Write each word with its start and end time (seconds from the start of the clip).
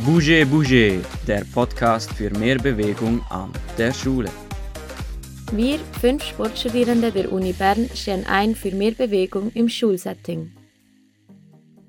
Bouge 0.00 0.46
Bouge, 0.46 1.04
der 1.26 1.44
Podcast 1.52 2.10
für 2.12 2.30
mehr 2.30 2.56
Bewegung 2.56 3.20
an 3.28 3.52
der 3.76 3.92
Schule. 3.92 4.30
Wir, 5.52 5.78
fünf 6.00 6.24
Sportstudierende 6.24 7.12
der 7.12 7.30
Uni 7.30 7.52
Bern, 7.52 7.90
stehen 7.94 8.24
ein 8.24 8.56
für 8.56 8.70
mehr 8.72 8.92
Bewegung 8.92 9.52
im 9.52 9.68
Schulsetting. 9.68 10.56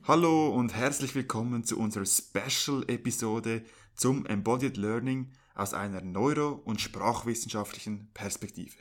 Hallo 0.03 0.49
und 0.49 0.75
herzlich 0.75 1.15
willkommen 1.15 1.63
zu 1.63 1.79
unserer 1.79 2.05
Special-Episode 2.05 3.61
zum 3.95 4.25
Embodied 4.25 4.75
Learning 4.75 5.31
aus 5.55 5.73
einer 5.73 6.01
neuro- 6.01 6.61
und 6.65 6.81
sprachwissenschaftlichen 6.81 8.09
Perspektive. 8.13 8.75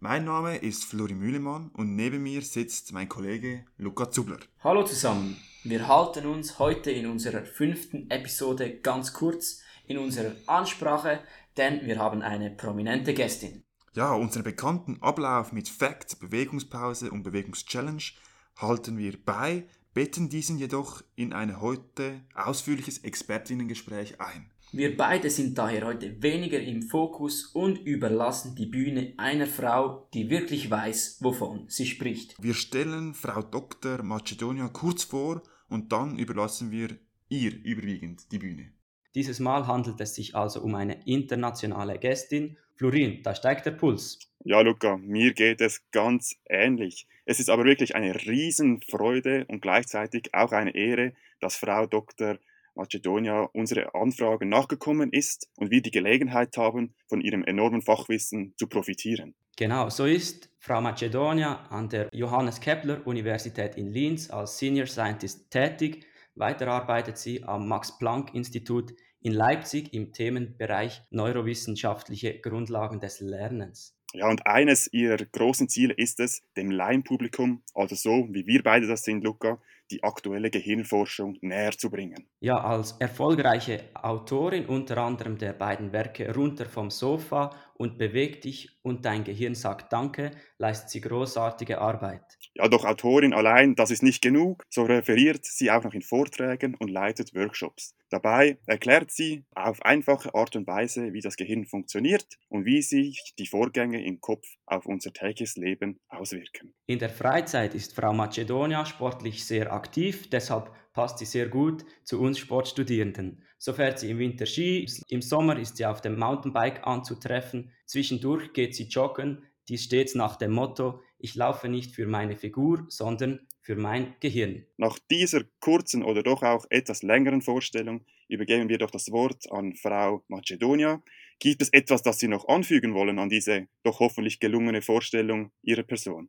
Mein 0.00 0.26
Name 0.26 0.58
ist 0.58 0.84
Flori 0.84 1.14
Mühlemann 1.14 1.70
und 1.72 1.96
neben 1.96 2.22
mir 2.22 2.42
sitzt 2.42 2.92
mein 2.92 3.08
Kollege 3.08 3.64
Luca 3.78 4.10
Zubler. 4.10 4.38
Hallo 4.62 4.84
zusammen, 4.84 5.38
wir 5.68 5.88
halten 5.88 6.26
uns 6.26 6.60
heute 6.60 6.92
in 6.92 7.06
unserer 7.06 7.44
fünften 7.44 8.08
Episode 8.08 8.78
ganz 8.78 9.12
kurz 9.12 9.62
in 9.88 9.98
unserer 9.98 10.32
Ansprache, 10.46 11.20
denn 11.56 11.84
wir 11.84 11.98
haben 11.98 12.22
eine 12.22 12.50
prominente 12.50 13.14
Gästin. 13.14 13.64
Ja, 13.94 14.12
unseren 14.12 14.44
bekannten 14.44 15.02
Ablauf 15.02 15.52
mit 15.52 15.68
Fact, 15.68 16.20
Bewegungspause 16.20 17.10
und 17.10 17.24
Bewegungschallenge 17.24 18.12
halten 18.56 18.96
wir 18.96 19.14
bei, 19.24 19.64
betten 19.92 20.28
diesen 20.28 20.58
jedoch 20.58 21.02
in 21.16 21.32
ein 21.32 21.60
heute 21.60 22.20
ausführliches 22.34 22.98
Expertinnengespräch 22.98 24.20
ein. 24.20 24.50
Wir 24.70 24.96
beide 24.96 25.30
sind 25.30 25.58
daher 25.58 25.86
heute 25.86 26.22
weniger 26.22 26.60
im 26.60 26.82
Fokus 26.82 27.46
und 27.46 27.78
überlassen 27.78 28.54
die 28.54 28.66
Bühne 28.66 29.14
einer 29.16 29.46
Frau, 29.46 30.08
die 30.14 30.30
wirklich 30.30 30.70
weiß, 30.70 31.18
wovon 31.22 31.64
sie 31.68 31.86
spricht. 31.86 32.36
Wir 32.40 32.54
stellen 32.54 33.14
Frau 33.14 33.42
Dr. 33.42 34.02
Macedonia 34.02 34.68
kurz 34.68 35.04
vor 35.04 35.42
und 35.68 35.92
dann 35.92 36.18
überlassen 36.18 36.70
wir 36.70 36.98
ihr 37.28 37.52
überwiegend 37.64 38.30
die 38.32 38.38
Bühne. 38.38 38.72
Dieses 39.14 39.40
Mal 39.40 39.66
handelt 39.66 40.00
es 40.00 40.14
sich 40.14 40.34
also 40.34 40.60
um 40.60 40.74
eine 40.74 41.04
internationale 41.06 41.98
Gästin. 41.98 42.58
Florin, 42.74 43.22
da 43.22 43.34
steigt 43.34 43.64
der 43.64 43.70
Puls. 43.70 44.18
Ja, 44.44 44.60
Luca, 44.60 44.98
mir 44.98 45.32
geht 45.32 45.60
es 45.60 45.90
ganz 45.90 46.36
ähnlich. 46.48 47.08
Es 47.24 47.40
ist 47.40 47.48
aber 47.48 47.64
wirklich 47.64 47.96
eine 47.96 48.14
Riesenfreude 48.14 49.46
und 49.48 49.62
gleichzeitig 49.62 50.34
auch 50.34 50.52
eine 50.52 50.74
Ehre, 50.74 51.14
dass 51.40 51.56
Frau 51.56 51.86
Dr. 51.86 52.38
Macedonia 52.74 53.48
unsere 53.54 53.94
Anfrage 53.94 54.44
nachgekommen 54.44 55.10
ist 55.10 55.48
und 55.56 55.70
wir 55.70 55.80
die 55.80 55.90
Gelegenheit 55.90 56.56
haben, 56.58 56.94
von 57.08 57.22
ihrem 57.22 57.42
enormen 57.42 57.82
Fachwissen 57.82 58.54
zu 58.58 58.68
profitieren. 58.68 59.34
Genau, 59.58 59.88
so 59.88 60.04
ist 60.04 60.50
Frau 60.58 60.82
Macedonia 60.82 61.64
an 61.70 61.88
der 61.88 62.10
Johannes 62.12 62.60
Kepler 62.60 63.06
Universität 63.06 63.76
in 63.76 63.90
Linz 63.90 64.28
als 64.28 64.58
Senior 64.58 64.86
Scientist 64.86 65.50
tätig. 65.50 66.04
Weiter 66.34 66.68
arbeitet 66.68 67.16
sie 67.16 67.42
am 67.42 67.66
Max 67.66 67.96
Planck 67.96 68.34
Institut 68.34 68.92
in 69.22 69.32
Leipzig 69.32 69.94
im 69.94 70.12
Themenbereich 70.12 71.00
neurowissenschaftliche 71.08 72.38
Grundlagen 72.40 73.00
des 73.00 73.20
Lernens. 73.20 73.96
Ja, 74.12 74.28
und 74.28 74.46
eines 74.46 74.92
ihrer 74.92 75.24
großen 75.24 75.68
Ziele 75.68 75.94
ist 75.94 76.20
es, 76.20 76.42
dem 76.56 76.70
Laienpublikum, 76.70 77.62
also 77.74 77.94
so 77.94 78.28
wie 78.30 78.46
wir 78.46 78.62
beide 78.62 78.86
das 78.86 79.04
sind, 79.04 79.24
Luca, 79.24 79.58
die 79.90 80.02
aktuelle 80.02 80.50
Gehirnforschung 80.50 81.38
näher 81.40 81.72
zu 81.72 81.90
bringen. 81.90 82.28
Ja, 82.40 82.58
als 82.58 82.92
erfolgreiche 82.98 83.84
Autorin 83.94 84.66
unter 84.66 84.98
anderem 84.98 85.38
der 85.38 85.52
beiden 85.52 85.92
Werke 85.92 86.34
Runter 86.34 86.66
vom 86.66 86.90
Sofa 86.90 87.50
und 87.78 87.98
Beweg 87.98 88.40
dich 88.40 88.78
und 88.82 89.04
dein 89.04 89.24
Gehirn 89.24 89.54
sagt 89.54 89.92
Danke, 89.92 90.30
leistet 90.58 90.90
sie 90.90 91.00
großartige 91.00 91.80
Arbeit. 91.80 92.22
Ja, 92.54 92.68
doch 92.68 92.84
Autorin 92.84 93.34
allein, 93.34 93.74
das 93.74 93.90
ist 93.90 94.02
nicht 94.02 94.22
genug. 94.22 94.64
So 94.70 94.84
referiert 94.84 95.44
sie 95.44 95.70
auch 95.70 95.84
noch 95.84 95.94
in 95.94 96.02
Vorträgen 96.02 96.74
und 96.74 96.88
leitet 96.88 97.34
Workshops. 97.34 97.94
Dabei 98.08 98.58
erklärt 98.66 99.10
sie 99.10 99.44
auf 99.54 99.82
einfache 99.82 100.34
Art 100.34 100.54
und 100.56 100.66
Weise, 100.66 101.12
wie 101.12 101.20
das 101.20 101.36
Gehirn 101.36 101.66
funktioniert 101.66 102.26
und 102.48 102.64
wie 102.64 102.80
sich 102.80 103.34
die 103.38 103.46
Vorgänge 103.46 104.04
im 104.04 104.20
Kopf 104.20 104.46
auf 104.64 104.86
unser 104.86 105.12
tägliches 105.12 105.56
Leben 105.56 106.00
auswirken. 106.08 106.72
In 106.86 106.98
der 106.98 107.10
Freizeit 107.10 107.74
ist 107.74 107.94
Frau 107.94 108.12
Macedonia 108.12 108.86
sportlich 108.86 109.44
sehr 109.44 109.72
aktiv, 109.72 110.30
deshalb 110.30 110.70
passt 110.92 111.18
sie 111.18 111.26
sehr 111.26 111.48
gut 111.48 111.84
zu 112.04 112.20
uns 112.20 112.38
Sportstudierenden. 112.38 113.42
So 113.58 113.72
fährt 113.72 113.98
sie 113.98 114.10
im 114.10 114.18
Winter 114.18 114.46
Ski, 114.46 114.86
im 115.08 115.22
Sommer 115.22 115.58
ist 115.58 115.76
sie 115.76 115.86
auf 115.86 116.00
dem 116.00 116.18
Mountainbike 116.18 116.86
anzutreffen, 116.86 117.72
zwischendurch 117.86 118.52
geht 118.52 118.74
sie 118.74 118.84
joggen, 118.84 119.44
dies 119.68 119.84
stets 119.84 120.14
nach 120.14 120.36
dem 120.36 120.52
Motto, 120.52 121.00
ich 121.18 121.34
laufe 121.34 121.68
nicht 121.68 121.94
für 121.94 122.06
meine 122.06 122.36
Figur, 122.36 122.84
sondern 122.88 123.46
für 123.62 123.74
mein 123.74 124.14
Gehirn. 124.20 124.64
Nach 124.76 124.98
dieser 125.10 125.42
kurzen 125.60 126.04
oder 126.04 126.22
doch 126.22 126.42
auch 126.42 126.66
etwas 126.70 127.02
längeren 127.02 127.42
Vorstellung 127.42 128.04
übergeben 128.28 128.68
wir 128.68 128.78
doch 128.78 128.90
das 128.90 129.10
Wort 129.10 129.50
an 129.50 129.74
Frau 129.74 130.22
Macedonia. 130.28 131.02
Gibt 131.38 131.62
es 131.62 131.72
etwas, 131.72 132.02
das 132.02 132.18
Sie 132.18 132.28
noch 132.28 132.46
anfügen 132.48 132.94
wollen 132.94 133.18
an 133.18 133.28
diese 133.28 133.66
doch 133.82 134.00
hoffentlich 134.00 134.38
gelungene 134.38 134.82
Vorstellung 134.82 135.50
Ihrer 135.62 135.82
Person? 135.82 136.28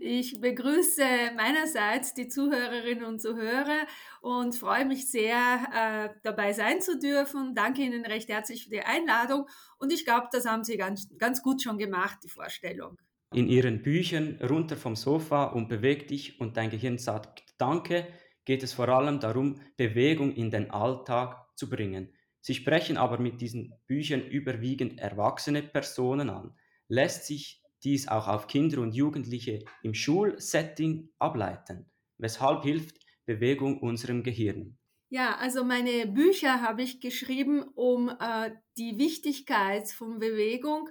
Ich 0.00 0.40
begrüße 0.40 1.04
meinerseits 1.36 2.14
die 2.14 2.28
Zuhörerinnen 2.28 3.04
und 3.04 3.20
Zuhörer 3.20 3.86
und 4.20 4.54
freue 4.54 4.84
mich 4.84 5.10
sehr, 5.10 5.34
äh, 5.74 6.18
dabei 6.22 6.52
sein 6.52 6.80
zu 6.80 6.98
dürfen. 6.98 7.54
Danke 7.54 7.82
Ihnen 7.82 8.04
recht 8.06 8.28
herzlich 8.28 8.64
für 8.64 8.70
die 8.70 8.80
Einladung 8.80 9.46
und 9.78 9.92
ich 9.92 10.04
glaube, 10.04 10.28
das 10.32 10.46
haben 10.46 10.64
Sie 10.64 10.76
ganz, 10.76 11.08
ganz 11.18 11.42
gut 11.42 11.62
schon 11.62 11.78
gemacht, 11.78 12.18
die 12.24 12.28
Vorstellung. 12.28 12.96
In 13.34 13.48
Ihren 13.48 13.82
Büchern 13.82 14.38
Runter 14.42 14.76
vom 14.76 14.96
Sofa 14.96 15.44
und 15.44 15.68
Beweg 15.68 16.08
dich 16.08 16.40
und 16.40 16.56
dein 16.56 16.70
Gehirn 16.70 16.98
sagt 16.98 17.44
Danke 17.58 18.06
geht 18.44 18.62
es 18.62 18.72
vor 18.72 18.88
allem 18.88 19.20
darum, 19.20 19.60
Bewegung 19.76 20.32
in 20.32 20.50
den 20.50 20.70
Alltag 20.70 21.46
zu 21.56 21.68
bringen. 21.68 22.12
Sie 22.40 22.54
sprechen 22.54 22.96
aber 22.96 23.18
mit 23.18 23.40
diesen 23.40 23.74
Büchern 23.86 24.22
überwiegend 24.22 25.00
erwachsene 25.00 25.62
Personen 25.62 26.30
an. 26.30 26.54
Lässt 26.86 27.26
sich 27.26 27.60
dies 27.86 28.08
auch 28.08 28.26
auf 28.26 28.48
Kinder 28.48 28.82
und 28.82 28.94
Jugendliche 28.94 29.64
im 29.82 29.94
Schulsetting 29.94 31.08
ableiten. 31.20 31.88
Weshalb 32.18 32.64
hilft 32.64 32.98
Bewegung 33.26 33.78
unserem 33.78 34.24
Gehirn? 34.24 34.76
Ja, 35.08 35.36
also 35.36 35.62
meine 35.62 36.08
Bücher 36.08 36.60
habe 36.62 36.82
ich 36.82 37.00
geschrieben, 37.00 37.62
um 37.74 38.08
äh, 38.08 38.50
die 38.76 38.98
Wichtigkeit 38.98 39.88
von 39.88 40.18
Bewegung 40.18 40.88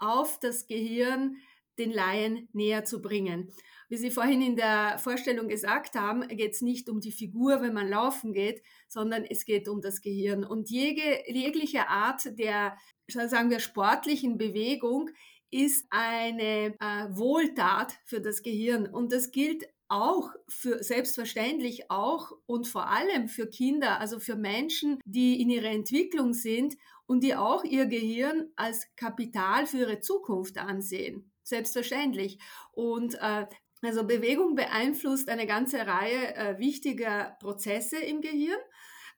auf 0.00 0.40
das 0.40 0.66
Gehirn 0.66 1.36
den 1.78 1.92
Laien 1.92 2.48
näher 2.52 2.84
zu 2.84 3.00
bringen. 3.00 3.52
Wie 3.88 3.96
Sie 3.96 4.10
vorhin 4.10 4.42
in 4.42 4.56
der 4.56 4.98
Vorstellung 4.98 5.48
gesagt 5.48 5.94
haben, 5.94 6.26
geht 6.28 6.52
es 6.52 6.62
nicht 6.62 6.88
um 6.88 7.00
die 7.00 7.12
Figur, 7.12 7.62
wenn 7.62 7.74
man 7.74 7.88
laufen 7.88 8.32
geht, 8.32 8.62
sondern 8.88 9.24
es 9.24 9.44
geht 9.44 9.68
um 9.68 9.80
das 9.80 10.00
Gehirn. 10.00 10.44
Und 10.44 10.70
jegliche 10.70 11.88
Art 11.88 12.38
der, 12.38 12.76
sagen 13.08 13.50
wir, 13.50 13.60
sportlichen 13.60 14.38
Bewegung 14.38 15.10
ist 15.50 15.86
eine 15.90 16.74
äh, 16.80 17.06
Wohltat 17.10 17.94
für 18.04 18.20
das 18.20 18.42
Gehirn. 18.42 18.86
Und 18.86 19.12
das 19.12 19.30
gilt 19.30 19.64
auch 19.88 20.30
für 20.48 20.82
selbstverständlich 20.82 21.90
auch 21.90 22.32
und 22.46 22.66
vor 22.66 22.88
allem 22.88 23.28
für 23.28 23.48
Kinder, 23.48 24.00
also 24.00 24.18
für 24.18 24.36
Menschen, 24.36 24.98
die 25.04 25.40
in 25.40 25.50
ihrer 25.50 25.70
Entwicklung 25.70 26.32
sind 26.32 26.76
und 27.06 27.22
die 27.22 27.36
auch 27.36 27.64
ihr 27.64 27.86
Gehirn 27.86 28.48
als 28.56 28.88
Kapital 28.96 29.66
für 29.66 29.78
ihre 29.78 30.00
Zukunft 30.00 30.58
ansehen. 30.58 31.30
Selbstverständlich. 31.42 32.38
Und 32.72 33.16
äh, 33.20 33.46
also 33.82 34.06
Bewegung 34.06 34.54
beeinflusst 34.54 35.28
eine 35.28 35.46
ganze 35.46 35.86
Reihe 35.86 36.34
äh, 36.34 36.58
wichtiger 36.58 37.36
Prozesse 37.40 37.98
im 37.98 38.22
Gehirn. 38.22 38.58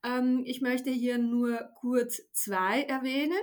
Ähm, 0.03 0.43
ich 0.45 0.61
möchte 0.61 0.91
hier 0.91 1.19
nur 1.19 1.71
kurz 1.81 2.21
zwei 2.33 2.83
erwähnen. 2.83 3.39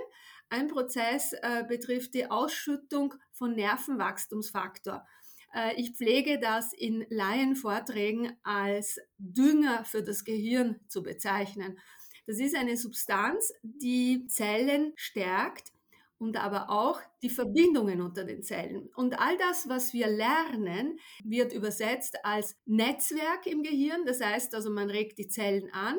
Ein 0.54 0.68
Prozess 0.68 1.32
äh, 1.32 1.64
betrifft 1.66 2.14
die 2.14 2.30
Ausschüttung 2.30 3.14
von 3.32 3.56
Nervenwachstumsfaktor. 3.56 5.04
Äh, 5.52 5.74
ich 5.80 5.96
pflege 5.96 6.38
das 6.38 6.72
in 6.72 7.04
Laienvorträgen 7.10 8.36
als 8.44 9.00
Dünger 9.18 9.84
für 9.84 10.04
das 10.04 10.22
Gehirn 10.22 10.78
zu 10.86 11.02
bezeichnen. 11.02 11.80
Das 12.28 12.38
ist 12.38 12.54
eine 12.54 12.76
Substanz, 12.76 13.52
die 13.64 14.28
Zellen 14.28 14.92
stärkt 14.94 15.72
und 16.18 16.36
aber 16.36 16.70
auch 16.70 17.00
die 17.20 17.30
Verbindungen 17.30 18.00
unter 18.00 18.22
den 18.22 18.44
Zellen. 18.44 18.88
Und 18.94 19.18
all 19.18 19.36
das, 19.36 19.68
was 19.68 19.92
wir 19.92 20.06
lernen, 20.06 21.00
wird 21.24 21.52
übersetzt 21.52 22.24
als 22.24 22.56
Netzwerk 22.64 23.48
im 23.48 23.64
Gehirn. 23.64 24.04
Das 24.06 24.20
heißt 24.20 24.54
also, 24.54 24.70
man 24.70 24.88
regt 24.88 25.18
die 25.18 25.26
Zellen 25.26 25.68
an 25.72 25.96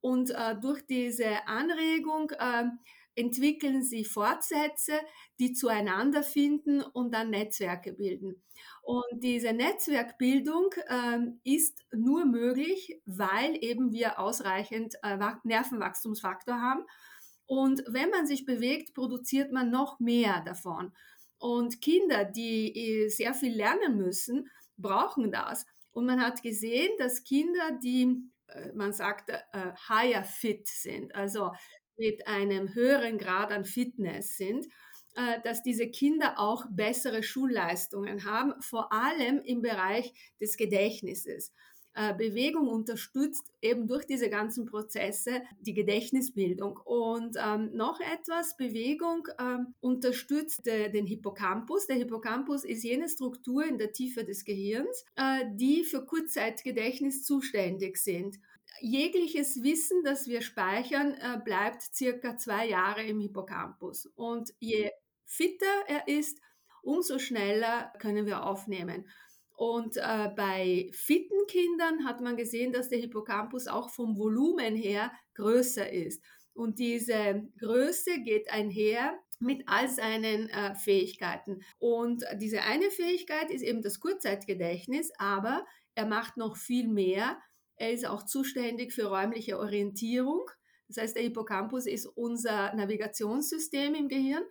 und 0.00 0.30
äh, 0.30 0.54
durch 0.60 0.86
diese 0.86 1.48
Anregung 1.48 2.30
äh, 2.38 2.66
entwickeln 3.16 3.82
sie 3.82 4.04
Fortsätze, 4.04 4.92
die 5.38 5.52
zueinander 5.52 6.22
finden 6.22 6.82
und 6.82 7.12
dann 7.12 7.30
Netzwerke 7.30 7.92
bilden. 7.92 8.42
Und 8.82 9.22
diese 9.22 9.52
Netzwerkbildung 9.52 10.70
äh, 10.86 11.18
ist 11.42 11.84
nur 11.92 12.24
möglich, 12.24 13.00
weil 13.04 13.56
eben 13.62 13.90
wir 13.92 14.20
ausreichend 14.20 14.94
äh, 15.02 15.18
Nervenwachstumsfaktor 15.42 16.60
haben. 16.60 16.84
Und 17.46 17.82
wenn 17.88 18.10
man 18.10 18.26
sich 18.26 18.44
bewegt, 18.44 18.94
produziert 18.94 19.52
man 19.52 19.70
noch 19.70 19.98
mehr 19.98 20.42
davon. 20.44 20.92
Und 21.38 21.80
Kinder, 21.80 22.24
die 22.24 22.76
äh, 22.76 23.08
sehr 23.08 23.34
viel 23.34 23.54
lernen 23.54 23.96
müssen, 23.96 24.48
brauchen 24.76 25.32
das. 25.32 25.66
Und 25.92 26.06
man 26.06 26.20
hat 26.20 26.42
gesehen, 26.42 26.90
dass 26.98 27.24
Kinder, 27.24 27.78
die 27.82 28.30
äh, 28.48 28.72
man 28.74 28.92
sagt, 28.92 29.30
äh, 29.30 29.40
higher 29.88 30.24
fit 30.24 30.66
sind, 30.68 31.14
also 31.14 31.52
mit 31.96 32.26
einem 32.26 32.74
höheren 32.74 33.18
Grad 33.18 33.52
an 33.52 33.64
Fitness 33.64 34.36
sind, 34.36 34.66
äh, 35.14 35.40
dass 35.44 35.62
diese 35.62 35.88
Kinder 35.88 36.38
auch 36.38 36.66
bessere 36.70 37.22
Schulleistungen 37.22 38.24
haben, 38.24 38.54
vor 38.60 38.92
allem 38.92 39.40
im 39.44 39.62
Bereich 39.62 40.12
des 40.40 40.56
Gedächtnisses. 40.56 41.52
Äh, 41.98 42.12
Bewegung 42.12 42.68
unterstützt 42.68 43.50
eben 43.62 43.88
durch 43.88 44.04
diese 44.04 44.28
ganzen 44.28 44.66
Prozesse 44.66 45.40
die 45.60 45.72
Gedächtnisbildung. 45.72 46.78
Und 46.84 47.38
ähm, 47.42 47.70
noch 47.72 48.00
etwas, 48.00 48.54
Bewegung 48.58 49.26
ähm, 49.40 49.74
unterstützt 49.80 50.68
äh, 50.68 50.90
den 50.90 51.06
Hippocampus. 51.06 51.86
Der 51.86 51.96
Hippocampus 51.96 52.64
ist 52.64 52.84
jene 52.84 53.08
Struktur 53.08 53.64
in 53.64 53.78
der 53.78 53.92
Tiefe 53.92 54.24
des 54.24 54.44
Gehirns, 54.44 55.06
äh, 55.16 55.46
die 55.54 55.84
für 55.84 56.04
Kurzzeitgedächtnis 56.04 57.24
zuständig 57.24 57.96
sind. 57.96 58.36
Jegliches 58.80 59.62
Wissen, 59.62 60.02
das 60.04 60.26
wir 60.26 60.42
speichern, 60.42 61.12
äh, 61.14 61.38
bleibt 61.44 61.82
circa 61.94 62.36
zwei 62.36 62.68
Jahre 62.68 63.02
im 63.04 63.20
Hippocampus. 63.20 64.06
Und 64.14 64.52
je 64.58 64.90
fitter 65.24 65.84
er 65.88 66.08
ist, 66.08 66.40
umso 66.82 67.18
schneller 67.18 67.92
können 67.98 68.26
wir 68.26 68.44
aufnehmen. 68.44 69.08
Und 69.56 69.96
äh, 69.96 70.28
bei 70.36 70.90
fitten 70.92 71.46
Kindern 71.48 72.04
hat 72.04 72.20
man 72.20 72.36
gesehen, 72.36 72.72
dass 72.72 72.90
der 72.90 72.98
Hippocampus 72.98 73.66
auch 73.66 73.90
vom 73.90 74.18
Volumen 74.18 74.76
her 74.76 75.10
größer 75.34 75.90
ist. 75.90 76.22
Und 76.52 76.78
diese 76.78 77.46
Größe 77.58 78.22
geht 78.22 78.50
einher 78.50 79.18
mit 79.40 79.62
all 79.66 79.88
seinen 79.88 80.48
äh, 80.48 80.74
Fähigkeiten. 80.74 81.60
Und 81.78 82.24
diese 82.36 82.62
eine 82.62 82.90
Fähigkeit 82.90 83.50
ist 83.50 83.62
eben 83.62 83.82
das 83.82 84.00
Kurzzeitgedächtnis, 84.00 85.10
aber 85.18 85.66
er 85.94 86.06
macht 86.06 86.36
noch 86.36 86.56
viel 86.56 86.88
mehr. 86.88 87.38
Er 87.76 87.92
ist 87.92 88.06
auch 88.06 88.24
zuständig 88.24 88.92
für 88.92 89.06
räumliche 89.06 89.58
Orientierung. 89.58 90.50
Das 90.88 90.98
heißt, 90.98 91.16
der 91.16 91.22
Hippocampus 91.22 91.86
ist 91.86 92.06
unser 92.06 92.74
Navigationssystem 92.74 93.94
im 93.94 94.08
Gehirn 94.08 94.44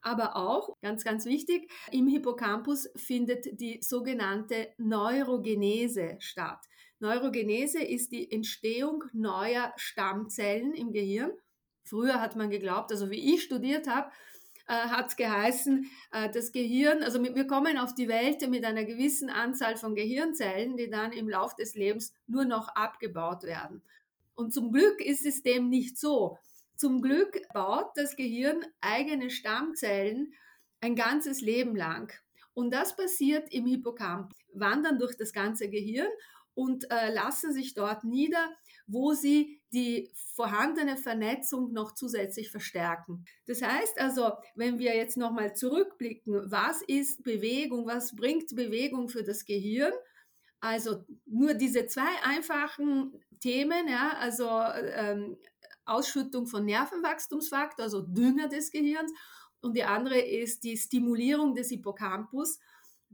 aber 0.00 0.36
auch, 0.36 0.76
ganz, 0.80 1.04
ganz 1.04 1.26
wichtig, 1.26 1.70
im 1.90 2.06
Hippocampus 2.06 2.88
findet 2.96 3.60
die 3.60 3.80
sogenannte 3.82 4.68
Neurogenese 4.78 6.16
statt. 6.20 6.64
Neurogenese 7.00 7.82
ist 7.82 8.12
die 8.12 8.30
Entstehung 8.30 9.04
neuer 9.12 9.72
Stammzellen 9.76 10.74
im 10.74 10.92
Gehirn. 10.92 11.32
Früher 11.84 12.20
hat 12.20 12.36
man 12.36 12.50
geglaubt, 12.50 12.90
also 12.92 13.10
wie 13.10 13.34
ich 13.34 13.42
studiert 13.42 13.88
habe, 13.88 14.10
äh, 14.68 14.72
hat 14.72 15.08
es 15.08 15.16
geheißen, 15.16 15.90
äh, 16.12 16.30
das 16.30 16.52
Gehirn, 16.52 17.02
also 17.02 17.22
wir 17.22 17.46
kommen 17.46 17.78
auf 17.78 17.94
die 17.94 18.08
Welt 18.08 18.46
mit 18.48 18.64
einer 18.64 18.84
gewissen 18.84 19.30
Anzahl 19.30 19.76
von 19.76 19.94
Gehirnzellen, 19.94 20.76
die 20.76 20.90
dann 20.90 21.12
im 21.12 21.28
Lauf 21.28 21.54
des 21.56 21.74
Lebens 21.74 22.12
nur 22.26 22.44
noch 22.44 22.68
abgebaut 22.68 23.44
werden. 23.44 23.82
Und 24.34 24.52
zum 24.52 24.70
Glück 24.70 25.00
ist 25.00 25.26
es 25.26 25.42
dem 25.42 25.68
nicht 25.68 25.98
so. 25.98 26.38
Zum 26.76 27.02
Glück 27.02 27.40
baut 27.52 27.90
das 27.96 28.14
Gehirn 28.14 28.64
eigene 28.80 29.30
Stammzellen 29.30 30.32
ein 30.80 30.94
ganzes 30.94 31.40
Leben 31.40 31.74
lang. 31.74 32.12
Und 32.54 32.72
das 32.72 32.94
passiert 32.94 33.52
im 33.52 33.66
Hippocamp, 33.66 34.32
wandern 34.52 34.98
durch 34.98 35.16
das 35.16 35.32
ganze 35.32 35.68
Gehirn 35.70 36.10
und 36.54 36.90
äh, 36.90 37.12
lassen 37.12 37.52
sich 37.52 37.74
dort 37.74 38.04
nieder, 38.04 38.50
wo 38.86 39.14
sie 39.14 39.57
die 39.72 40.10
vorhandene 40.34 40.96
Vernetzung 40.96 41.72
noch 41.72 41.94
zusätzlich 41.94 42.50
verstärken. 42.50 43.24
Das 43.46 43.60
heißt 43.60 44.00
also, 44.00 44.32
wenn 44.54 44.78
wir 44.78 44.96
jetzt 44.96 45.16
nochmal 45.16 45.54
zurückblicken, 45.54 46.50
was 46.50 46.82
ist 46.82 47.24
Bewegung, 47.24 47.86
was 47.86 48.14
bringt 48.14 48.54
Bewegung 48.54 49.08
für 49.08 49.24
das 49.24 49.44
Gehirn? 49.44 49.92
Also 50.60 51.04
nur 51.26 51.54
diese 51.54 51.86
zwei 51.86 52.22
einfachen 52.22 53.20
Themen, 53.40 53.88
ja, 53.88 54.16
also 54.18 54.48
ähm, 54.48 55.36
Ausschüttung 55.84 56.46
von 56.46 56.64
Nervenwachstumsfaktor, 56.64 57.84
also 57.84 58.02
Dünger 58.02 58.48
des 58.48 58.70
Gehirns. 58.70 59.12
Und 59.60 59.76
die 59.76 59.84
andere 59.84 60.18
ist 60.18 60.64
die 60.64 60.76
Stimulierung 60.76 61.54
des 61.54 61.68
Hippocampus, 61.70 62.58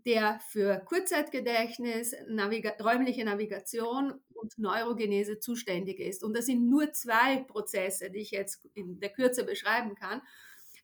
der 0.04 0.40
für 0.50 0.82
Kurzzeitgedächtnis, 0.84 2.14
Naviga 2.28 2.72
räumliche 2.80 3.24
Navigation 3.24 4.20
und 4.44 4.58
Neurogenese 4.58 5.40
zuständig 5.40 6.00
ist. 6.00 6.22
Und 6.22 6.36
das 6.36 6.46
sind 6.46 6.68
nur 6.68 6.92
zwei 6.92 7.38
Prozesse, 7.38 8.10
die 8.10 8.18
ich 8.18 8.30
jetzt 8.30 8.60
in 8.74 9.00
der 9.00 9.10
Kürze 9.10 9.44
beschreiben 9.44 9.94
kann, 9.94 10.20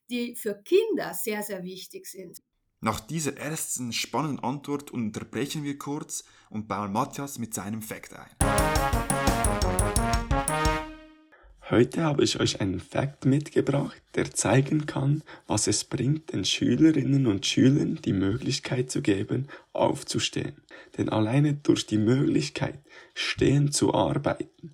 die 0.09 0.35
für 0.35 0.55
Kinder 0.55 1.15
sehr, 1.15 1.43
sehr 1.43 1.63
wichtig 1.63 2.07
sind. 2.07 2.43
Nach 2.81 3.01
dieser 3.01 3.37
ersten 3.37 3.93
spannenden 3.93 4.43
Antwort 4.43 4.91
unterbrechen 4.91 5.65
wir 5.65 5.77
kurz 5.77 6.25
und 6.49 6.67
bauen 6.67 6.93
Matthias 6.93 7.39
mit 7.39 7.53
seinem 7.53 7.83
Fact 7.83 8.15
ein. 8.15 9.00
Heute 11.71 12.03
habe 12.03 12.25
ich 12.25 12.41
euch 12.41 12.61
einen 12.61 12.81
Fakt 12.81 13.27
mitgebracht, 13.27 14.03
der 14.17 14.33
zeigen 14.33 14.87
kann, 14.87 15.23
was 15.47 15.69
es 15.69 15.85
bringt, 15.85 16.33
den 16.33 16.45
Schülerinnen 16.45 17.29
und 17.29 17.47
Schülern 17.47 18.01
die 18.05 18.13
Möglichkeit 18.13 18.91
zu 18.91 19.03
geben, 19.03 19.47
aufzustehen. 19.73 20.55
Denn 20.99 21.09
alleine 21.09 21.55
durch 21.55 21.87
die 21.87 21.99
Möglichkeit, 21.99 22.81
stehen 23.15 23.71
zu 23.71 23.95
arbeiten, 23.95 24.73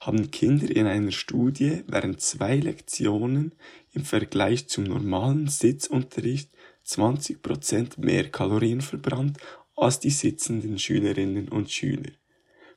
haben 0.00 0.30
Kinder 0.30 0.74
in 0.74 0.86
einer 0.86 1.12
Studie 1.12 1.82
während 1.86 2.22
zwei 2.22 2.56
Lektionen 2.56 3.52
im 3.92 4.06
Vergleich 4.06 4.68
zum 4.68 4.84
normalen 4.84 5.48
Sitzunterricht 5.48 6.50
20% 6.86 8.00
mehr 8.00 8.30
Kalorien 8.30 8.80
verbrannt 8.80 9.36
als 9.76 10.00
die 10.00 10.08
sitzenden 10.08 10.78
Schülerinnen 10.78 11.50
und 11.50 11.70
Schüler. 11.70 12.12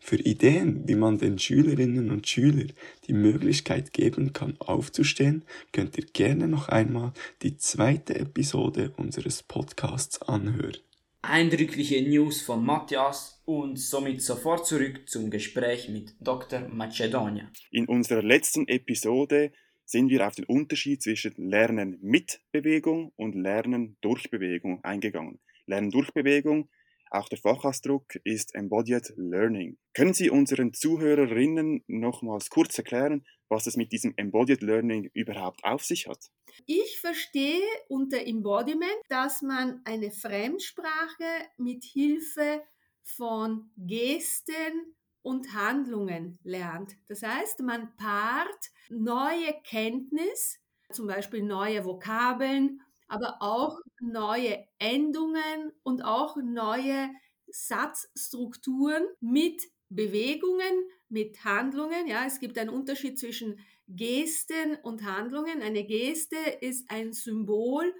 Für 0.04 0.18
Ideen, 0.18 0.88
wie 0.88 0.96
man 0.96 1.20
den 1.20 1.38
Schülerinnen 1.38 2.10
und 2.10 2.28
Schülern 2.28 2.74
die 3.08 3.14
Möglichkeit 3.14 3.94
geben 3.94 4.34
kann, 4.34 4.60
aufzustehen, 4.60 5.46
könnt 5.72 5.96
ihr 5.96 6.06
gerne 6.06 6.48
noch 6.48 6.70
einmal 6.70 7.14
die 7.44 7.56
zweite 7.56 8.16
Episode 8.16 8.92
unseres 8.98 9.44
Podcasts 9.44 10.20
anhören. 10.24 10.78
Eindrückliche 11.22 12.02
News 12.02 12.42
von 12.42 12.66
Matthias 12.66 13.42
und 13.46 13.78
somit 13.78 14.24
sofort 14.24 14.66
zurück 14.66 15.08
zum 15.08 15.30
Gespräch 15.30 15.88
mit 15.88 16.16
Dr. 16.20 16.68
Macedonia. 16.68 17.52
In 17.70 17.86
unserer 17.86 18.24
letzten 18.24 18.68
Episode 18.68 19.52
sind 19.86 20.10
wir 20.10 20.26
auf 20.26 20.34
den 20.34 20.46
Unterschied 20.46 21.04
zwischen 21.04 21.36
Lernen 21.38 22.00
mit 22.02 22.42
Bewegung 22.52 23.14
und 23.18 23.36
Lernen 23.36 23.98
durch 24.02 24.32
Bewegung 24.32 24.84
eingegangen. 24.84 25.40
Lernen 25.68 25.92
durch 25.92 26.12
Bewegung 26.12 26.70
auch 27.12 27.28
der 27.28 27.38
Fachausdruck 27.38 28.16
ist 28.24 28.56
Embodied 28.56 29.14
Learning. 29.18 29.78
Können 29.94 30.14
Sie 30.14 30.30
unseren 30.30 30.74
Zuhörerinnen 30.74 31.84
nochmals 31.88 32.50
kurz 32.50 32.78
erklären, 32.78 33.26
was 33.50 33.68
es 33.68 33.76
mit 33.76 33.92
diesem 33.92 34.14
Embodied 34.16 34.62
Learning 34.62 35.10
überhaupt 35.14 35.64
auf 35.64 35.84
sich 35.84 36.08
hat? 36.08 36.32
Ich 36.66 37.00
verstehe 37.00 37.62
unter 37.90 38.26
Embodiment, 38.26 39.02
dass 39.10 39.42
man 39.42 39.82
eine 39.84 40.12
Fremdsprache 40.12 41.50
mit 41.58 41.84
Hilfe 41.84 42.64
von 43.04 43.72
Gesten 43.76 44.96
und 45.22 45.54
Handlungen 45.54 46.40
lernt. 46.44 46.96
Das 47.10 47.24
heißt, 47.24 47.60
man 47.60 47.96
paart 47.98 48.72
neue 48.90 49.54
Kenntnis, 49.64 50.60
zum 50.92 51.08
Beispiel 51.08 51.44
neue 51.44 51.84
Vokabeln 51.86 52.82
aber 53.12 53.38
auch 53.42 53.80
neue 54.00 54.66
Endungen 54.80 55.72
und 55.84 56.02
auch 56.04 56.38
neue 56.38 57.10
Satzstrukturen 57.48 59.04
mit 59.20 59.62
Bewegungen, 59.90 60.86
mit 61.10 61.44
Handlungen. 61.44 62.08
Ja, 62.08 62.26
es 62.26 62.40
gibt 62.40 62.58
einen 62.58 62.70
Unterschied 62.70 63.20
zwischen 63.20 63.60
Gesten 63.88 64.76
und 64.84 65.04
Handlungen. 65.04 65.62
Eine 65.62 65.84
Geste 65.86 66.38
ist 66.62 66.90
ein 66.90 67.12
Symbol 67.12 67.94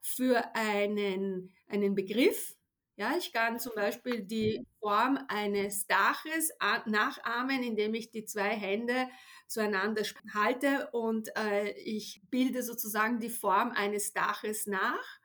für 0.00 0.54
einen, 0.54 1.52
einen 1.66 1.94
Begriff. 1.94 2.56
Ja, 2.96 3.16
ich 3.18 3.32
kann 3.32 3.58
zum 3.58 3.74
Beispiel 3.74 4.22
die 4.22 4.64
Form 4.80 5.18
eines 5.28 5.86
Daches 5.86 6.50
nachahmen, 6.86 7.62
indem 7.62 7.94
ich 7.94 8.10
die 8.10 8.24
zwei 8.24 8.50
Hände 8.50 9.08
zueinander 9.46 10.02
halte 10.34 10.90
und 10.92 11.28
äh, 11.36 11.70
ich 11.72 12.22
bilde 12.30 12.62
sozusagen 12.62 13.20
die 13.20 13.30
Form 13.30 13.70
eines 13.72 14.12
Daches 14.12 14.66
nach. 14.66 15.20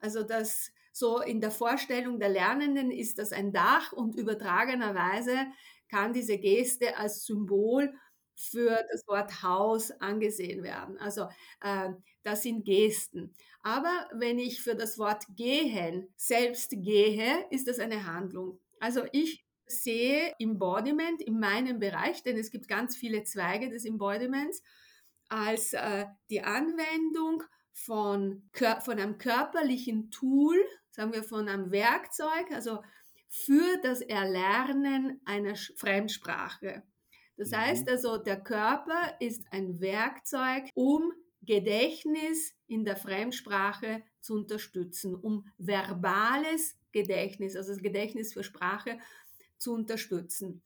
Also 0.00 0.22
das 0.22 0.70
so 0.92 1.20
in 1.20 1.40
der 1.40 1.50
Vorstellung 1.50 2.20
der 2.20 2.28
Lernenden 2.28 2.90
ist 2.90 3.18
das 3.18 3.32
ein 3.32 3.52
Dach 3.52 3.92
und 3.92 4.14
übertragenerweise 4.16 5.36
kann 5.90 6.12
diese 6.12 6.38
Geste 6.38 6.96
als 6.96 7.24
Symbol 7.26 7.92
für 8.36 8.84
das 8.90 9.06
Wort 9.06 9.42
Haus 9.42 9.90
angesehen 10.00 10.62
werden. 10.62 10.98
Also 10.98 11.28
äh, 11.60 11.90
das 12.22 12.42
sind 12.42 12.64
Gesten. 12.64 13.34
Aber 13.62 14.08
wenn 14.12 14.38
ich 14.38 14.60
für 14.62 14.74
das 14.74 14.98
Wort 14.98 15.24
gehen 15.36 16.12
selbst 16.16 16.70
gehe, 16.70 17.46
ist 17.50 17.68
das 17.68 17.78
eine 17.78 18.06
Handlung. 18.06 18.60
Also 18.80 19.02
ich 19.12 19.43
sehe 19.66 20.34
Embodiment 20.38 21.22
in 21.22 21.38
meinem 21.40 21.78
Bereich, 21.78 22.22
denn 22.22 22.36
es 22.38 22.50
gibt 22.50 22.68
ganz 22.68 22.96
viele 22.96 23.24
Zweige 23.24 23.68
des 23.70 23.84
Embodiments, 23.84 24.62
als 25.28 25.72
äh, 25.72 26.06
die 26.30 26.42
Anwendung 26.42 27.42
von, 27.72 28.48
von 28.82 28.98
einem 28.98 29.18
körperlichen 29.18 30.10
Tool, 30.10 30.56
sagen 30.90 31.12
wir 31.12 31.24
von 31.24 31.48
einem 31.48 31.70
Werkzeug, 31.70 32.50
also 32.52 32.82
für 33.28 33.78
das 33.82 34.00
Erlernen 34.00 35.20
einer 35.24 35.56
Fremdsprache. 35.76 36.84
Das 37.36 37.50
Mhm. 37.50 37.56
heißt 37.58 37.88
also, 37.88 38.18
der 38.18 38.40
Körper 38.42 39.16
ist 39.18 39.44
ein 39.50 39.80
Werkzeug, 39.80 40.70
um 40.74 41.12
Gedächtnis 41.42 42.54
in 42.66 42.84
der 42.84 42.96
Fremdsprache 42.96 44.02
zu 44.20 44.34
unterstützen, 44.34 45.14
um 45.14 45.46
verbales 45.58 46.78
Gedächtnis, 46.92 47.56
also 47.56 47.72
das 47.72 47.82
Gedächtnis 47.82 48.32
für 48.32 48.44
Sprache 48.44 48.98
zu 49.58 49.72
unterstützen. 49.72 50.62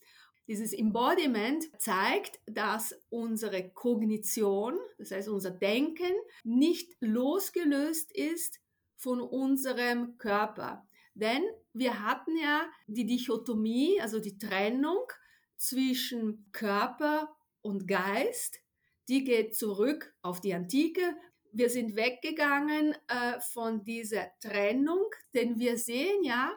Dieses 0.49 0.73
Embodiment 0.73 1.64
zeigt, 1.78 2.40
dass 2.47 2.99
unsere 3.11 3.68
Kognition, 3.71 4.78
das 4.97 5.11
heißt 5.11 5.28
unser 5.28 5.50
Denken, 5.50 6.12
nicht 6.42 6.97
losgelöst 7.00 8.11
ist 8.12 8.59
von 8.97 9.21
unserem 9.21 10.16
Körper. 10.16 10.88
Denn 11.14 11.42
wir 11.75 12.02
hatten 12.02 12.37
ja 12.37 12.66
die 12.87 13.04
Dichotomie, 13.04 14.00
also 14.00 14.21
die 14.21 14.38
Trennung 14.38 15.02
zwischen 15.57 16.49
Körper 16.52 17.37
und 17.61 17.87
Geist. 17.87 18.59
Die 19.09 19.25
geht 19.25 19.54
zurück 19.54 20.14
auf 20.23 20.40
die 20.40 20.54
Antike. 20.54 21.02
Wir 21.52 21.68
sind 21.68 21.97
weggegangen 21.97 22.95
äh, 23.09 23.40
von 23.52 23.85
dieser 23.85 24.28
Trennung, 24.40 25.11
denn 25.35 25.59
wir 25.59 25.76
sehen 25.76 26.23
ja, 26.23 26.57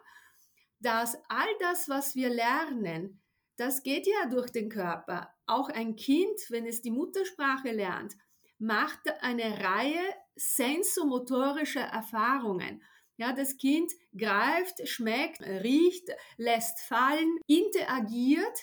dass 0.82 1.18
all 1.30 1.48
das, 1.60 1.88
was 1.90 2.16
wir 2.16 2.30
lernen, 2.30 3.22
das 3.58 3.84
geht 3.84 4.08
ja 4.08 4.28
durch 4.30 4.50
den 4.50 4.70
Körper. 4.70 5.34
Auch 5.46 5.70
ein 5.70 5.96
Kind, 5.96 6.40
wenn 6.50 6.66
es 6.66 6.82
die 6.82 6.92
Muttersprache 6.92 7.72
lernt, 7.72 8.16
macht 8.58 9.02
eine 9.22 9.60
Reihe 9.64 10.02
sensomotorischer 10.36 11.82
Erfahrungen. 11.82 12.82
Ja, 13.18 13.34
das 13.34 13.58
Kind 13.58 13.92
greift, 14.18 14.88
schmeckt, 14.88 15.42
riecht, 15.42 16.10
lässt 16.38 16.80
fallen, 16.80 17.38
interagiert 17.46 18.58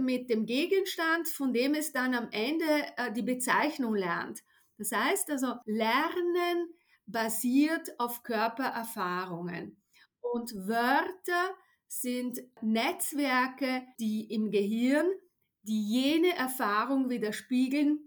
mit 0.00 0.30
dem 0.30 0.46
Gegenstand, 0.46 1.28
von 1.28 1.52
dem 1.52 1.74
es 1.74 1.92
dann 1.92 2.14
am 2.14 2.28
Ende 2.32 2.64
äh, 2.96 3.12
die 3.12 3.22
Bezeichnung 3.22 3.94
lernt. 3.94 4.40
Das 4.78 4.90
heißt 4.90 5.30
also, 5.30 5.54
Lernen 5.64 6.74
basiert 7.06 8.00
auf 8.00 8.22
Körpererfahrungen. 8.24 9.80
Und 10.20 10.54
Wörter 10.66 11.54
sind 11.90 12.40
Netzwerke, 12.62 13.82
die 13.98 14.32
im 14.32 14.52
Gehirn 14.52 15.06
die 15.62 15.82
jene 15.82 16.34
Erfahrung 16.36 17.10
widerspiegeln, 17.10 17.98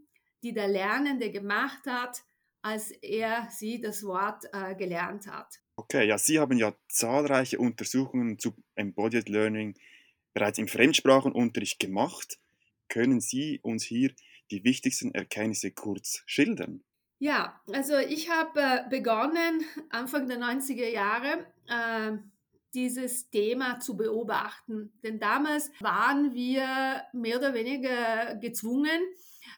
die 0.42 0.54
der 0.54 0.70
Lernende 0.70 1.32
gemacht 1.32 1.86
hat, 1.86 2.24
als 2.62 2.92
er 2.92 3.50
sie 3.52 3.82
das 3.82 4.04
Wort 4.04 4.46
äh, 4.54 4.74
gelernt 4.75 5.28
hat. 5.28 5.60
Okay, 5.75 6.08
ja, 6.08 6.18
Sie 6.18 6.40
haben 6.40 6.58
ja 6.58 6.74
zahlreiche 6.88 7.60
Untersuchungen 7.60 8.40
zu 8.40 8.54
Embodied 8.75 9.28
Learning 9.28 9.75
bereits 10.34 10.60
im 10.60 10.70
Fremdsprachenunterricht 10.70 11.80
gemacht. 11.80 12.40
Können 12.88 13.20
Sie 13.20 13.60
uns 13.63 13.84
hier 13.84 14.13
die 14.50 14.63
wichtigsten 14.63 15.13
Erkenntnisse 15.13 15.72
kurz 15.72 16.24
schildern? 16.25 16.84
Ja, 17.20 17.62
also 17.74 17.98
ich 17.98 18.30
habe 18.30 18.62
äh, 18.62 18.90
begonnen, 18.90 19.62
Anfang 19.90 20.28
der 20.28 20.38
90er 20.38 20.88
Jahre, 20.88 21.46
äh, 21.68 22.18
dieses 22.74 23.30
Thema 23.30 23.80
zu 23.80 23.96
beobachten. 23.96 24.92
Denn 25.03 25.20
damals 25.20 25.72
waren 25.80 26.34
wir 26.34 27.03
mehr 27.13 27.38
oder 27.38 27.53
weniger 27.53 28.36
gezwungen, 28.36 29.01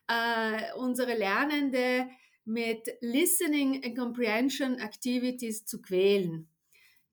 äh, 0.07 0.73
unsere 0.77 1.15
Lernende 1.15 2.07
mit 2.45 2.87
Listening 3.01 3.83
and 3.83 3.97
Comprehension 3.97 4.77
Activities 4.77 5.65
zu 5.65 5.81
quälen. 5.81 6.47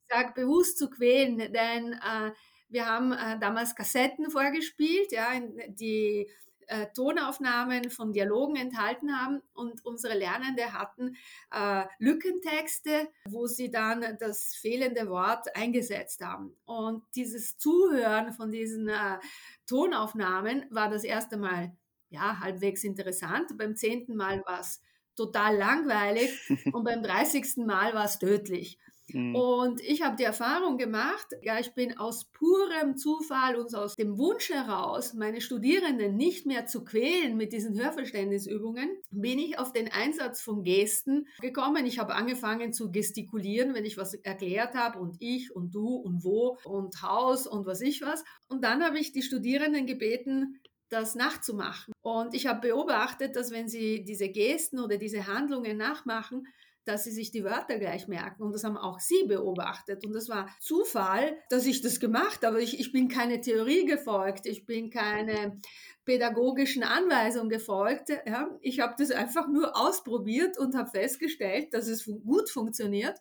Ich 0.03 0.15
sage 0.15 0.33
bewusst 0.35 0.79
zu 0.79 0.91
quälen, 0.91 1.39
denn 1.39 1.93
äh, 1.93 2.33
wir 2.69 2.87
haben 2.87 3.13
äh, 3.13 3.39
damals 3.39 3.75
Kassetten 3.75 4.31
vorgespielt, 4.31 5.13
ja, 5.13 5.29
die 5.69 6.29
äh, 6.69 6.87
Tonaufnahmen 6.95 7.91
von 7.91 8.13
Dialogen 8.13 8.57
enthalten 8.57 9.19
haben 9.19 9.43
und 9.55 9.85
unsere 9.85 10.17
Lernende 10.17 10.73
hatten 10.73 11.17
äh, 11.51 11.85
Lückentexte, 11.99 13.09
wo 13.29 13.47
sie 13.47 13.71
dann 13.71 14.17
das 14.19 14.55
fehlende 14.55 15.09
Wort 15.09 15.55
eingesetzt 15.57 16.23
haben. 16.25 16.57
Und 16.65 17.05
dieses 17.15 17.59
Zuhören 17.59 18.33
von 18.33 18.51
diesen 18.51 18.89
äh, 18.89 19.19
Tonaufnahmen 19.67 20.67
war 20.71 20.89
das 20.89 21.05
erste 21.05 21.37
Mal 21.37 21.77
ja 22.09 22.41
halbwegs 22.41 22.85
interessant. 22.85 23.57
Beim 23.57 23.77
zehnten 23.77 24.17
Mal 24.17 24.43
war 24.47 24.61
es 24.61 24.81
total 25.17 25.57
langweilig 25.57 26.31
und 26.73 26.85
beim 26.85 27.03
30. 27.03 27.59
Mal 27.59 27.95
war 27.95 28.05
es 28.05 28.19
tödlich. 28.19 28.79
Mhm. 29.09 29.35
Und 29.35 29.81
ich 29.81 30.03
habe 30.03 30.17
die 30.17 30.25
Erfahrung 30.25 30.79
gemacht, 30.79 31.27
ja, 31.43 31.59
ich 31.59 31.75
bin 31.75 31.99
aus 31.99 32.31
purem 32.33 32.97
Zufall 32.97 33.57
und 33.57 33.75
aus 33.75 33.97
dem 33.97 34.17
Wunsch 34.19 34.51
heraus, 34.51 35.15
meine 35.15 35.41
Studierenden 35.41 36.17
nicht 36.17 36.47
mehr 36.47 36.67
zu 36.67 36.85
quälen 36.85 37.37
mit 37.37 37.53
diesen 37.53 37.79
Hörverständnisübungen, 37.79 38.89
bin 39.11 39.39
ich 39.39 39.59
auf 39.59 39.73
den 39.73 39.91
Einsatz 39.91 40.41
von 40.41 40.65
Gesten 40.65 41.27
gekommen. 41.41 41.87
Ich 41.87 41.99
habe 41.99 42.15
angefangen 42.15 42.73
zu 42.73 42.91
gestikulieren, 42.91 43.75
wenn 43.75 43.85
ich 43.85 43.97
was 43.97 44.15
erklärt 44.15 44.75
habe 44.75 44.99
und 44.99 45.17
ich 45.21 45.55
und 45.55 45.75
du 45.75 45.97
und 45.97 46.25
wo 46.25 46.59
und 46.65 47.03
Haus 47.03 47.47
und 47.47 47.67
was 47.67 47.81
ich 47.81 48.03
was. 48.03 48.25
Und 48.49 48.65
dann 48.65 48.83
habe 48.83 48.99
ich 48.99 49.13
die 49.13 49.23
Studierenden 49.23 49.87
gebeten, 49.87 50.61
das 50.89 51.15
nachzumachen. 51.15 51.95
Und 52.03 52.35
ich 52.35 52.47
habe 52.47 52.69
beobachtet, 52.69 53.35
dass 53.35 53.51
wenn 53.51 53.69
sie 53.69 54.05
diese 54.05 54.29
Gesten 54.29 54.79
oder 54.79 54.99
diese 54.99 55.27
Handlungen 55.27 55.79
nachmachen, 55.79 56.47
dass 56.85 57.05
sie 57.05 57.11
sich 57.11 57.31
die 57.31 57.45
Wörter 57.45 57.79
gleich 57.79 58.09
merken. 58.09 58.43
Und 58.43 58.53
das 58.53 58.65
haben 58.65 58.77
auch 58.77 58.99
sie 58.99 59.25
beobachtet. 59.27 60.05
Und 60.05 60.13
das 60.13 60.29
war 60.29 60.49
Zufall, 60.61 61.37
dass 61.49 61.67
ich 61.67 61.81
das 61.81 62.01
gemacht 62.01 62.45
habe. 62.45 62.63
Ich, 62.63 62.81
ich 62.81 62.93
bin 62.93 63.09
keine 63.09 63.41
Theorie 63.41 63.85
gefolgt. 63.85 64.47
Ich 64.47 64.67
bin 64.67 64.91
keine 64.91 65.61
pädagogischen 66.05 66.83
Anweisungen 66.83 67.49
gefolgt. 67.49 68.11
Ja. 68.27 68.49
Ich 68.61 68.81
habe 68.81 68.95
das 68.99 69.11
einfach 69.11 69.49
nur 69.49 69.77
ausprobiert 69.77 70.59
und 70.59 70.75
habe 70.75 70.91
festgestellt, 70.91 71.73
dass 71.73 71.87
es 71.87 72.05
gut 72.05 72.51
funktioniert. 72.51 73.19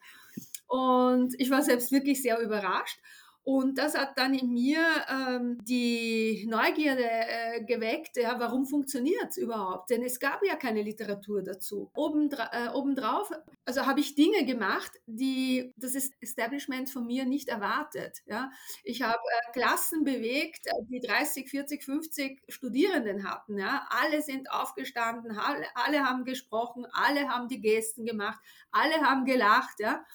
Und 0.67 1.35
ich 1.37 1.49
war 1.49 1.61
selbst 1.61 1.91
wirklich 1.91 2.21
sehr 2.21 2.39
überrascht. 2.39 2.99
Und 3.43 3.79
das 3.79 3.97
hat 3.97 4.17
dann 4.17 4.35
in 4.35 4.51
mir 4.53 4.79
ähm, 5.09 5.57
die 5.63 6.45
Neugierde 6.47 7.03
äh, 7.03 7.63
geweckt, 7.63 8.17
ja, 8.17 8.39
warum 8.39 8.65
funktioniert 8.65 9.29
es 9.31 9.37
überhaupt? 9.37 9.89
Denn 9.89 10.03
es 10.03 10.19
gab 10.19 10.43
ja 10.45 10.55
keine 10.55 10.83
Literatur 10.83 11.41
dazu. 11.41 11.89
Obendra 11.95 12.51
äh, 12.53 12.69
obendrauf, 12.69 13.31
also 13.65 13.87
habe 13.87 13.99
ich 13.99 14.13
Dinge 14.13 14.45
gemacht, 14.45 14.91
die 15.07 15.73
das 15.75 15.95
Establishment 16.19 16.91
von 16.91 17.07
mir 17.07 17.25
nicht 17.25 17.49
erwartet. 17.49 18.19
Ja. 18.27 18.51
Ich 18.83 19.01
habe 19.01 19.17
äh, 19.17 19.51
Klassen 19.53 20.03
bewegt, 20.03 20.67
die 20.89 20.99
30, 20.99 21.49
40, 21.49 21.83
50 21.83 22.43
Studierenden 22.47 23.27
hatten. 23.27 23.57
Ja. 23.57 23.87
Alle 23.89 24.21
sind 24.21 24.51
aufgestanden, 24.51 25.35
alle, 25.37 25.65
alle 25.73 26.05
haben 26.05 26.25
gesprochen, 26.25 26.85
alle 26.91 27.27
haben 27.27 27.47
die 27.47 27.59
Gesten 27.59 28.05
gemacht, 28.05 28.39
alle 28.71 29.01
haben 29.01 29.25
gelacht. 29.25 29.79
Ja 29.79 30.05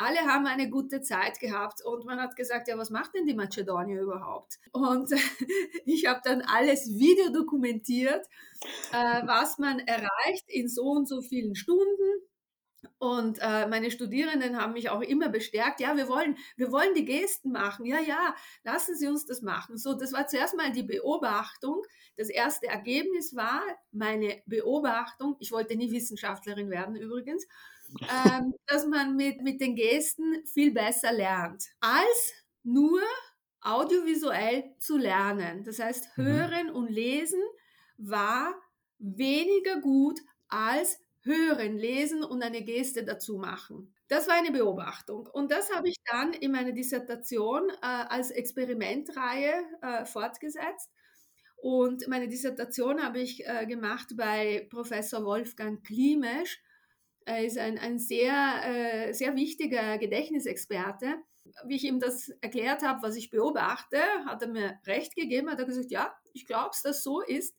alle 0.00 0.20
haben 0.20 0.46
eine 0.46 0.70
gute 0.70 1.02
Zeit 1.02 1.38
gehabt 1.40 1.84
und 1.84 2.04
man 2.04 2.20
hat 2.20 2.36
gesagt, 2.36 2.68
ja, 2.68 2.78
was 2.78 2.90
macht 2.90 3.14
denn 3.14 3.26
die 3.26 3.34
Mazedonier 3.34 4.00
überhaupt? 4.00 4.58
Und 4.72 5.10
ich 5.84 6.06
habe 6.06 6.20
dann 6.24 6.42
alles 6.42 6.98
videodokumentiert, 6.98 8.26
äh, 8.92 9.26
was 9.26 9.58
man 9.58 9.78
erreicht 9.80 10.48
in 10.48 10.68
so 10.68 10.90
und 10.90 11.08
so 11.08 11.20
vielen 11.20 11.54
Stunden. 11.54 12.22
Und 12.98 13.38
äh, 13.40 13.66
meine 13.66 13.90
Studierenden 13.90 14.56
haben 14.56 14.72
mich 14.72 14.88
auch 14.88 15.02
immer 15.02 15.28
bestärkt, 15.28 15.80
ja, 15.80 15.96
wir 15.96 16.08
wollen, 16.08 16.36
wir 16.56 16.72
wollen 16.72 16.94
die 16.94 17.04
Gesten 17.04 17.52
machen. 17.52 17.84
Ja, 17.84 18.00
ja, 18.00 18.34
lassen 18.64 18.94
Sie 18.96 19.06
uns 19.06 19.26
das 19.26 19.42
machen. 19.42 19.76
So, 19.76 19.94
das 19.94 20.12
war 20.12 20.26
zuerst 20.26 20.56
mal 20.56 20.72
die 20.72 20.82
Beobachtung. 20.82 21.82
Das 22.16 22.30
erste 22.30 22.68
Ergebnis 22.68 23.36
war 23.36 23.62
meine 23.90 24.42
Beobachtung. 24.46 25.36
Ich 25.40 25.52
wollte 25.52 25.76
nie 25.76 25.90
Wissenschaftlerin 25.90 26.70
werden 26.70 26.96
übrigens 26.96 27.46
ähm, 28.02 28.54
dass 28.66 28.86
man 28.86 29.16
mit, 29.16 29.42
mit 29.42 29.60
den 29.60 29.74
Gesten 29.74 30.44
viel 30.46 30.72
besser 30.72 31.12
lernt, 31.12 31.64
als 31.80 32.32
nur 32.62 33.00
audiovisuell 33.60 34.74
zu 34.78 34.96
lernen. 34.96 35.64
Das 35.64 35.78
heißt, 35.78 36.16
hören 36.16 36.68
mhm. 36.68 36.74
und 36.74 36.90
lesen 36.90 37.42
war 37.98 38.54
weniger 38.98 39.80
gut 39.80 40.20
als 40.48 40.98
hören, 41.22 41.76
lesen 41.76 42.24
und 42.24 42.42
eine 42.42 42.62
Geste 42.62 43.04
dazu 43.04 43.36
machen. 43.36 43.94
Das 44.08 44.26
war 44.26 44.34
eine 44.34 44.50
Beobachtung. 44.50 45.26
Und 45.26 45.52
das 45.52 45.72
habe 45.72 45.88
ich 45.88 45.96
dann 46.10 46.32
in 46.32 46.52
meiner 46.52 46.72
Dissertation 46.72 47.68
äh, 47.70 47.86
als 47.86 48.30
Experimentreihe 48.30 49.62
äh, 49.82 50.04
fortgesetzt. 50.04 50.90
Und 51.56 52.08
meine 52.08 52.28
Dissertation 52.28 53.02
habe 53.02 53.20
ich 53.20 53.46
äh, 53.46 53.66
gemacht 53.66 54.14
bei 54.16 54.66
Professor 54.70 55.24
Wolfgang 55.24 55.84
Klimesch 55.84 56.60
er 57.24 57.44
ist 57.44 57.58
ein, 57.58 57.78
ein 57.78 57.98
sehr, 57.98 58.62
äh, 58.64 59.12
sehr 59.12 59.34
wichtiger 59.36 59.98
Gedächtnisexperte. 59.98 61.16
Wie 61.66 61.76
ich 61.76 61.84
ihm 61.84 62.00
das 62.00 62.28
erklärt 62.40 62.82
habe, 62.82 63.02
was 63.02 63.16
ich 63.16 63.30
beobachte, 63.30 63.98
hat 64.26 64.42
er 64.42 64.48
mir 64.48 64.78
recht 64.86 65.16
gegeben, 65.16 65.50
hat 65.50 65.58
er 65.58 65.64
gesagt, 65.64 65.90
ja, 65.90 66.14
ich 66.32 66.46
glaube, 66.46 66.68
dass 66.70 66.82
das 66.82 67.02
so 67.02 67.20
ist. 67.20 67.54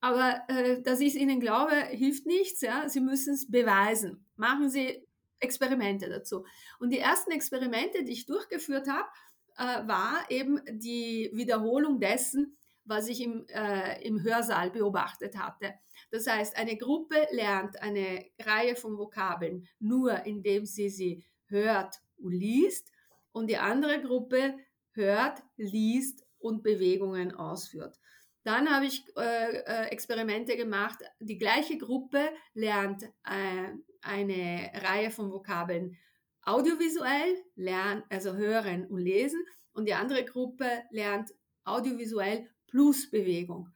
Aber 0.00 0.42
äh, 0.48 0.82
dass 0.82 1.00
ich 1.00 1.08
es 1.08 1.14
Ihnen 1.14 1.40
glaube, 1.40 1.74
hilft 1.74 2.26
nichts. 2.26 2.60
Ja? 2.60 2.88
Sie 2.88 3.00
müssen 3.00 3.34
es 3.34 3.50
beweisen. 3.50 4.26
Machen 4.36 4.68
Sie 4.68 5.06
Experimente 5.40 6.08
dazu. 6.08 6.44
Und 6.78 6.90
die 6.90 6.98
ersten 6.98 7.30
Experimente, 7.30 8.04
die 8.04 8.12
ich 8.12 8.26
durchgeführt 8.26 8.88
habe, 8.88 9.08
äh, 9.56 9.86
war 9.86 10.30
eben 10.30 10.60
die 10.70 11.30
Wiederholung 11.34 12.00
dessen, 12.00 12.56
was 12.84 13.08
ich 13.08 13.20
im, 13.20 13.46
äh, 13.48 14.02
im 14.06 14.22
Hörsaal 14.22 14.70
beobachtet 14.70 15.36
hatte. 15.36 15.74
Das 16.10 16.26
heißt, 16.26 16.56
eine 16.56 16.76
Gruppe 16.76 17.26
lernt 17.30 17.80
eine 17.82 18.24
Reihe 18.40 18.76
von 18.76 18.96
Vokabeln 18.96 19.66
nur, 19.78 20.24
indem 20.24 20.64
sie 20.64 20.88
sie 20.88 21.24
hört 21.46 22.00
und 22.16 22.32
liest 22.32 22.92
und 23.32 23.48
die 23.48 23.58
andere 23.58 24.00
Gruppe 24.00 24.56
hört, 24.92 25.42
liest 25.56 26.24
und 26.38 26.62
Bewegungen 26.62 27.34
ausführt. 27.34 27.98
Dann 28.44 28.70
habe 28.70 28.86
ich 28.86 29.04
äh, 29.16 29.56
äh, 29.58 29.86
Experimente 29.88 30.56
gemacht. 30.56 31.00
Die 31.18 31.36
gleiche 31.36 31.78
Gruppe 31.78 32.30
lernt 32.54 33.02
äh, 33.02 33.72
eine 34.02 34.70
Reihe 34.74 35.10
von 35.10 35.32
Vokabeln 35.32 35.98
audiovisuell, 36.42 37.42
lernt, 37.56 38.04
also 38.08 38.36
hören 38.36 38.86
und 38.86 38.98
lesen. 39.00 39.44
Und 39.72 39.86
die 39.88 39.94
andere 39.94 40.24
Gruppe 40.24 40.84
lernt 40.90 41.34
audiovisuell 41.64 42.48
plus 42.68 43.10
Bewegung. 43.10 43.68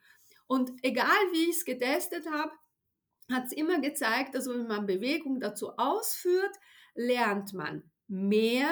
Und 0.51 0.73
egal 0.83 1.07
wie 1.31 1.45
ich 1.45 1.59
es 1.59 1.65
getestet 1.65 2.29
habe, 2.29 2.51
hat 3.31 3.47
es 3.47 3.53
immer 3.53 3.81
gezeigt, 3.81 4.35
dass 4.35 4.49
wenn 4.49 4.67
man 4.67 4.85
Bewegung 4.85 5.39
dazu 5.39 5.71
ausführt, 5.77 6.57
lernt 6.97 7.53
man 7.53 7.89
mehr 8.09 8.69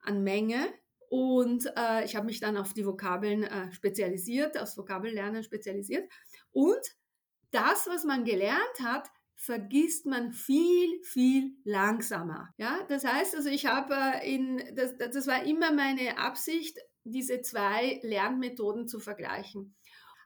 an 0.00 0.22
Menge 0.22 0.70
und 1.08 1.64
äh, 1.78 2.04
ich 2.04 2.14
habe 2.14 2.26
mich 2.26 2.40
dann 2.40 2.58
auf 2.58 2.74
die 2.74 2.84
Vokabeln 2.84 3.44
äh, 3.44 3.72
spezialisiert, 3.72 4.58
aufs 4.58 4.76
Vokabellernen 4.76 5.42
spezialisiert. 5.42 6.12
Und 6.52 6.82
das, 7.52 7.86
was 7.86 8.04
man 8.04 8.26
gelernt 8.26 8.80
hat, 8.82 9.08
vergisst 9.34 10.04
man 10.04 10.30
viel, 10.30 11.02
viel 11.04 11.56
langsamer. 11.64 12.52
Ja, 12.58 12.84
das 12.90 13.06
heißt 13.06 13.34
also, 13.34 13.48
ich 13.48 13.64
habe 13.64 13.94
äh, 13.94 14.34
in, 14.34 14.62
das, 14.74 14.98
das 14.98 15.26
war 15.26 15.42
immer 15.44 15.72
meine 15.72 16.18
Absicht, 16.18 16.78
diese 17.02 17.40
zwei 17.40 17.98
Lernmethoden 18.02 18.88
zu 18.88 19.00
vergleichen. 19.00 19.74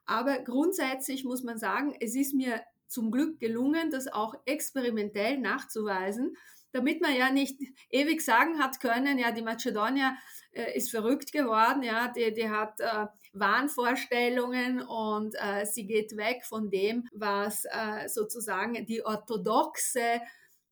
Aber 0.08 0.38
grundsätzlich 0.38 1.24
muss 1.24 1.42
man 1.42 1.58
sagen, 1.58 1.94
es 2.00 2.16
ist 2.16 2.32
mir 2.32 2.62
zum 2.86 3.10
Glück 3.10 3.38
gelungen, 3.38 3.90
das 3.90 4.08
auch 4.08 4.34
experimentell 4.46 5.38
nachzuweisen, 5.38 6.34
damit 6.72 7.02
man 7.02 7.14
ja 7.14 7.30
nicht 7.30 7.60
ewig 7.90 8.22
sagen 8.22 8.58
hat 8.58 8.80
können, 8.80 9.18
ja, 9.18 9.32
die 9.32 9.42
Mazedonier 9.42 10.16
äh, 10.52 10.74
ist 10.74 10.90
verrückt 10.90 11.30
geworden, 11.30 11.82
ja, 11.82 12.08
die, 12.08 12.32
die 12.32 12.48
hat 12.48 12.80
äh, 12.80 13.06
Wahnvorstellungen 13.34 14.80
und 14.80 15.34
äh, 15.34 15.66
sie 15.66 15.86
geht 15.86 16.16
weg 16.16 16.42
von 16.46 16.70
dem, 16.70 17.06
was 17.12 17.66
äh, 17.66 18.08
sozusagen 18.08 18.86
die 18.86 19.04
orthodoxe 19.04 20.22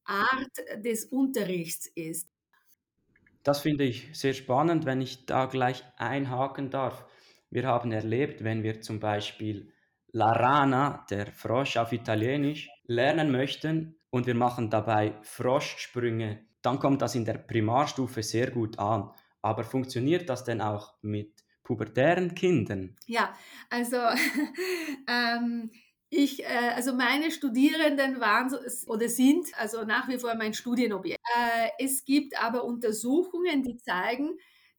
Art 0.05 0.83
des 0.83 1.05
Unterrichts 1.05 1.91
ist. 1.95 2.27
Das 3.43 3.61
finde 3.61 3.85
ich 3.85 4.09
sehr 4.19 4.33
spannend, 4.33 4.87
wenn 4.87 5.03
ich 5.03 5.27
da 5.27 5.45
gleich 5.45 5.85
einhaken 5.99 6.71
darf. 6.71 7.05
Wir 7.57 7.69
haben 7.69 7.91
erlebt, 7.91 8.45
wenn 8.45 8.63
wir 8.63 8.83
zum 8.83 9.01
Beispiel 9.01 9.73
La 10.13 10.31
Rana, 10.31 11.07
der 11.09 11.33
Frosch 11.33 11.79
auf 11.79 11.91
Italienisch, 11.91 12.69
lernen 12.85 13.31
möchten 13.31 13.97
und 14.11 14.27
wir 14.27 14.35
machen 14.35 14.69
dabei 14.69 15.15
Froschsprünge, 15.23 16.45
dann 16.61 16.79
kommt 16.79 17.01
das 17.01 17.15
in 17.15 17.25
der 17.25 17.39
Primarstufe 17.39 18.23
sehr 18.23 18.51
gut 18.51 18.79
an. 18.79 19.11
Aber 19.41 19.65
funktioniert 19.65 20.29
das 20.29 20.45
denn 20.45 20.61
auch 20.61 20.97
mit 21.01 21.47
pubertären 21.65 22.35
Kindern? 22.35 22.95
Ja, 23.07 23.35
also 23.71 23.97
ähm, 25.09 25.71
ich, 26.11 26.45
äh, 26.45 26.73
also 26.75 26.93
meine 26.93 27.31
Studierenden 27.31 28.21
waren 28.21 28.55
oder 28.87 29.09
sind 29.09 29.47
also 29.59 29.83
nach 29.85 30.09
wie 30.11 30.19
vor 30.19 30.35
mein 30.35 30.53
Studienobjekt. 30.53 31.23
Äh, 31.35 31.71
es 31.83 32.05
gibt 32.05 32.39
aber 32.39 32.65
Untersuchungen, 32.65 33.63
die 33.63 33.79
zeigen, 33.79 34.37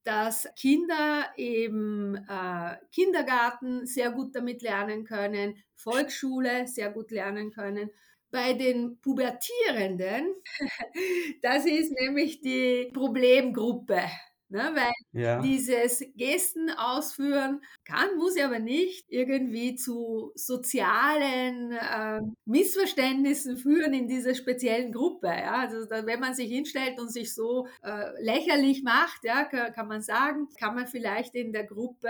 dass 0.08 0.48
Kinder 0.56 1.26
eben 1.36 2.16
äh, 2.16 2.78
Kindergarten 2.94 3.86
sehr 3.86 4.10
gut 4.12 4.34
damit 4.34 4.62
lernen 4.62 5.04
können, 5.04 5.62
Volksschule 5.76 6.66
sehr 6.66 6.92
gut 6.92 7.12
lernen 7.12 7.52
können. 7.52 7.92
Bei 8.32 8.54
den 8.54 9.02
Pubertierenden, 9.02 10.34
das 11.42 11.66
ist 11.66 11.92
nämlich 11.92 12.40
die 12.40 12.90
Problemgruppe. 12.94 14.02
Ne, 14.50 14.72
weil 14.74 14.94
ja. 15.12 15.42
dieses 15.42 16.06
Gesten 16.16 16.70
ausführen 16.70 17.62
kann, 17.84 18.16
muss 18.16 18.40
aber 18.40 18.60
nicht 18.60 19.06
irgendwie 19.10 19.76
zu 19.76 20.32
sozialen 20.36 21.74
äh, 21.74 22.22
Missverständnissen 22.46 23.58
führen 23.58 23.94
in 23.94 24.08
dieser 24.08 24.36
speziellen 24.36 24.94
Gruppe. 24.94 25.28
Ja? 25.28 25.56
Also 25.56 25.90
wenn 25.90 26.22
man 26.22 26.34
sich 26.34 26.50
hinstellt 26.50 26.98
und 26.98 27.12
sich 27.12 27.36
so 27.36 27.68
äh, 27.84 28.24
lächerlich 28.24 28.84
macht, 28.84 29.26
ja, 29.26 29.44
kann, 29.44 29.74
kann 29.74 29.90
man 29.90 30.02
sagen, 30.02 30.48
kann 30.58 30.76
man 30.76 30.88
vielleicht 30.88 31.36
in 31.36 31.52
der 31.52 31.66
Gruppe 31.66 32.10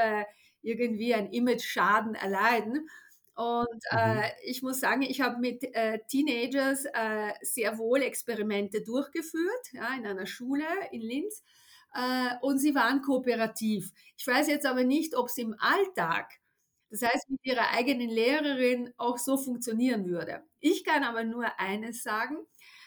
irgendwie 0.62 1.16
einen 1.16 1.32
Image-Schaden 1.32 2.14
erleiden. 2.14 2.88
Und 3.34 3.84
äh, 3.90 4.16
mhm. 4.16 4.22
ich 4.44 4.62
muss 4.62 4.80
sagen, 4.80 5.02
ich 5.02 5.22
habe 5.22 5.40
mit 5.40 5.64
äh, 5.76 6.00
Teenagers 6.08 6.86
äh, 6.86 7.34
sehr 7.42 7.80
wohl 7.80 8.04
Experimente 8.04 8.84
durchgeführt, 8.84 9.74
ja, 9.74 9.96
in 9.98 10.06
einer 10.06 10.28
Schule 10.28 10.66
in 10.92 11.02
Linz 11.02 11.44
äh, 11.98 12.36
und 12.42 12.60
sie 12.60 12.76
waren 12.76 13.02
kooperativ. 13.02 13.92
Ich 14.18 14.28
weiß 14.28 14.48
jetzt 14.48 14.66
aber 14.68 14.84
nicht, 14.84 15.16
ob 15.16 15.28
es 15.30 15.38
im 15.38 15.56
Alltag, 15.60 16.32
das 16.90 17.02
heißt 17.02 17.30
mit 17.30 17.44
ihrer 17.44 17.72
eigenen 17.72 18.10
Lehrerin, 18.10 18.94
auch 18.98 19.18
so 19.18 19.36
funktionieren 19.36 20.06
würde. 20.06 20.44
Ich 20.60 20.84
kann 20.86 21.04
aber 21.04 21.24
nur 21.24 21.60
eines 21.60 22.04
sagen. 22.04 22.38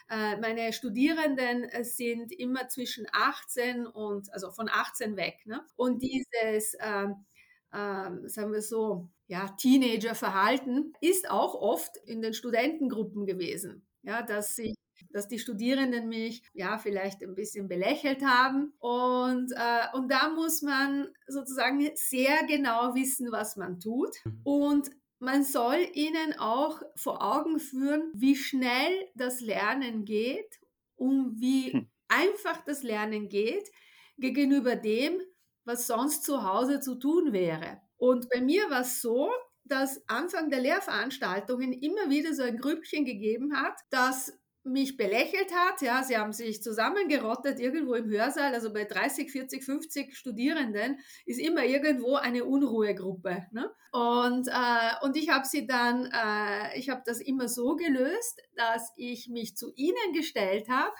Äh, 0.09 0.37
meine 0.39 0.73
Studierenden 0.73 1.65
äh, 1.65 1.85
sind 1.85 2.33
immer 2.33 2.69
zwischen 2.69 3.07
18 3.13 3.87
und, 3.87 4.33
also 4.33 4.51
von 4.53 4.69
18 4.71 5.17
weg. 5.17 5.41
Ne? 5.45 5.61
Und 5.77 6.03
dieses, 6.03 6.77
ähm, 6.81 7.27
ähm, 7.73 8.29
sagen 8.29 8.53
wir 8.53 8.63
so, 8.63 9.09
ja, 9.27 9.49
Teenager-Verhalten 9.59 10.93
ist 11.01 11.31
auch 11.31 11.55
oft 11.55 11.97
in 12.07 12.23
den 12.23 12.35
Studentengruppen 12.35 13.27
gewesen. 13.27 13.87
Ja, 14.03 14.23
dass 14.23 14.57
sich 14.57 14.75
dass 15.11 15.29
die 15.29 15.39
Studierenden 15.39 16.09
mich 16.09 16.43
ja 16.53 16.79
vielleicht 16.79 17.23
ein 17.23 17.35
bisschen 17.35 17.69
belächelt 17.69 18.23
haben. 18.23 18.73
Und, 18.79 19.53
äh, 19.53 19.97
und 19.97 20.11
da 20.11 20.31
muss 20.31 20.63
man 20.63 21.09
sozusagen 21.27 21.91
sehr 21.95 22.45
genau 22.47 22.95
wissen, 22.95 23.33
was 23.33 23.57
man 23.57 23.81
tut. 23.81 24.15
Mhm. 24.25 24.41
Und 24.45 24.91
man 25.21 25.45
soll 25.45 25.87
ihnen 25.93 26.39
auch 26.39 26.81
vor 26.97 27.23
Augen 27.23 27.61
führen, 27.61 28.11
wie 28.15 28.35
schnell 28.35 29.09
das 29.15 29.41
Lernen 29.41 30.07
geht 30.07 30.59
und 30.97 31.41
wie 31.41 31.73
hm. 31.73 31.91
einfach 32.09 32.65
das 32.65 32.83
Lernen 32.83 33.29
geht 33.29 33.71
gegenüber 34.17 34.77
dem, 34.77 35.21
was 35.65 35.87
sonst 35.87 36.25
zu 36.25 36.43
Hause 36.43 36.81
zu 36.81 36.95
tun 36.95 37.33
wäre. 37.33 37.83
Und 37.99 38.31
bei 38.31 38.41
mir 38.41 38.71
war 38.71 38.81
es 38.81 39.03
so, 39.03 39.31
dass 39.65 40.03
Anfang 40.09 40.51
der 40.51 40.61
Lehrveranstaltungen 40.61 41.73
immer 41.75 42.09
wieder 42.09 42.35
so 42.35 42.43
ein 42.43 42.59
Grüppchen 42.59 43.05
gegeben 43.05 43.55
hat, 43.55 43.79
das 43.91 44.40
mich 44.65 44.97
belächelt 44.97 45.53
hat. 45.55 45.81
Ja, 45.81 46.03
sie 46.03 46.17
haben 46.17 46.33
sich 46.33 46.63
zusammengerottet 46.63 47.59
irgendwo 47.59 47.95
im 47.95 48.09
Hörsaal. 48.11 48.55
Also 48.55 48.73
bei 48.73 48.85
30, 48.85 49.31
40, 49.31 49.65
50 49.65 50.17
Studierenden 50.17 50.99
ist 51.25 51.41
immer 51.41 51.65
irgendwo 51.65 52.17
eine 52.17 52.45
Unruhegruppe. 52.45 53.47
Ne? 53.53 53.71
Und, 53.93 54.49
äh, 54.49 55.05
und 55.05 55.17
ich 55.17 55.31
habe 55.31 55.47
sie 55.47 55.67
dann, 55.67 56.07
äh, 56.13 56.79
ich 56.79 56.91
habe 56.91 57.03
das 57.05 57.21
immer 57.21 57.49
so 57.49 57.77
gelöst, 57.77 58.43
dass 58.57 58.93
ich 58.97 59.29
mich 59.29 59.57
zu 59.57 59.73
ihnen 59.75 60.13
gestellt 60.13 60.69
habe, 60.69 60.95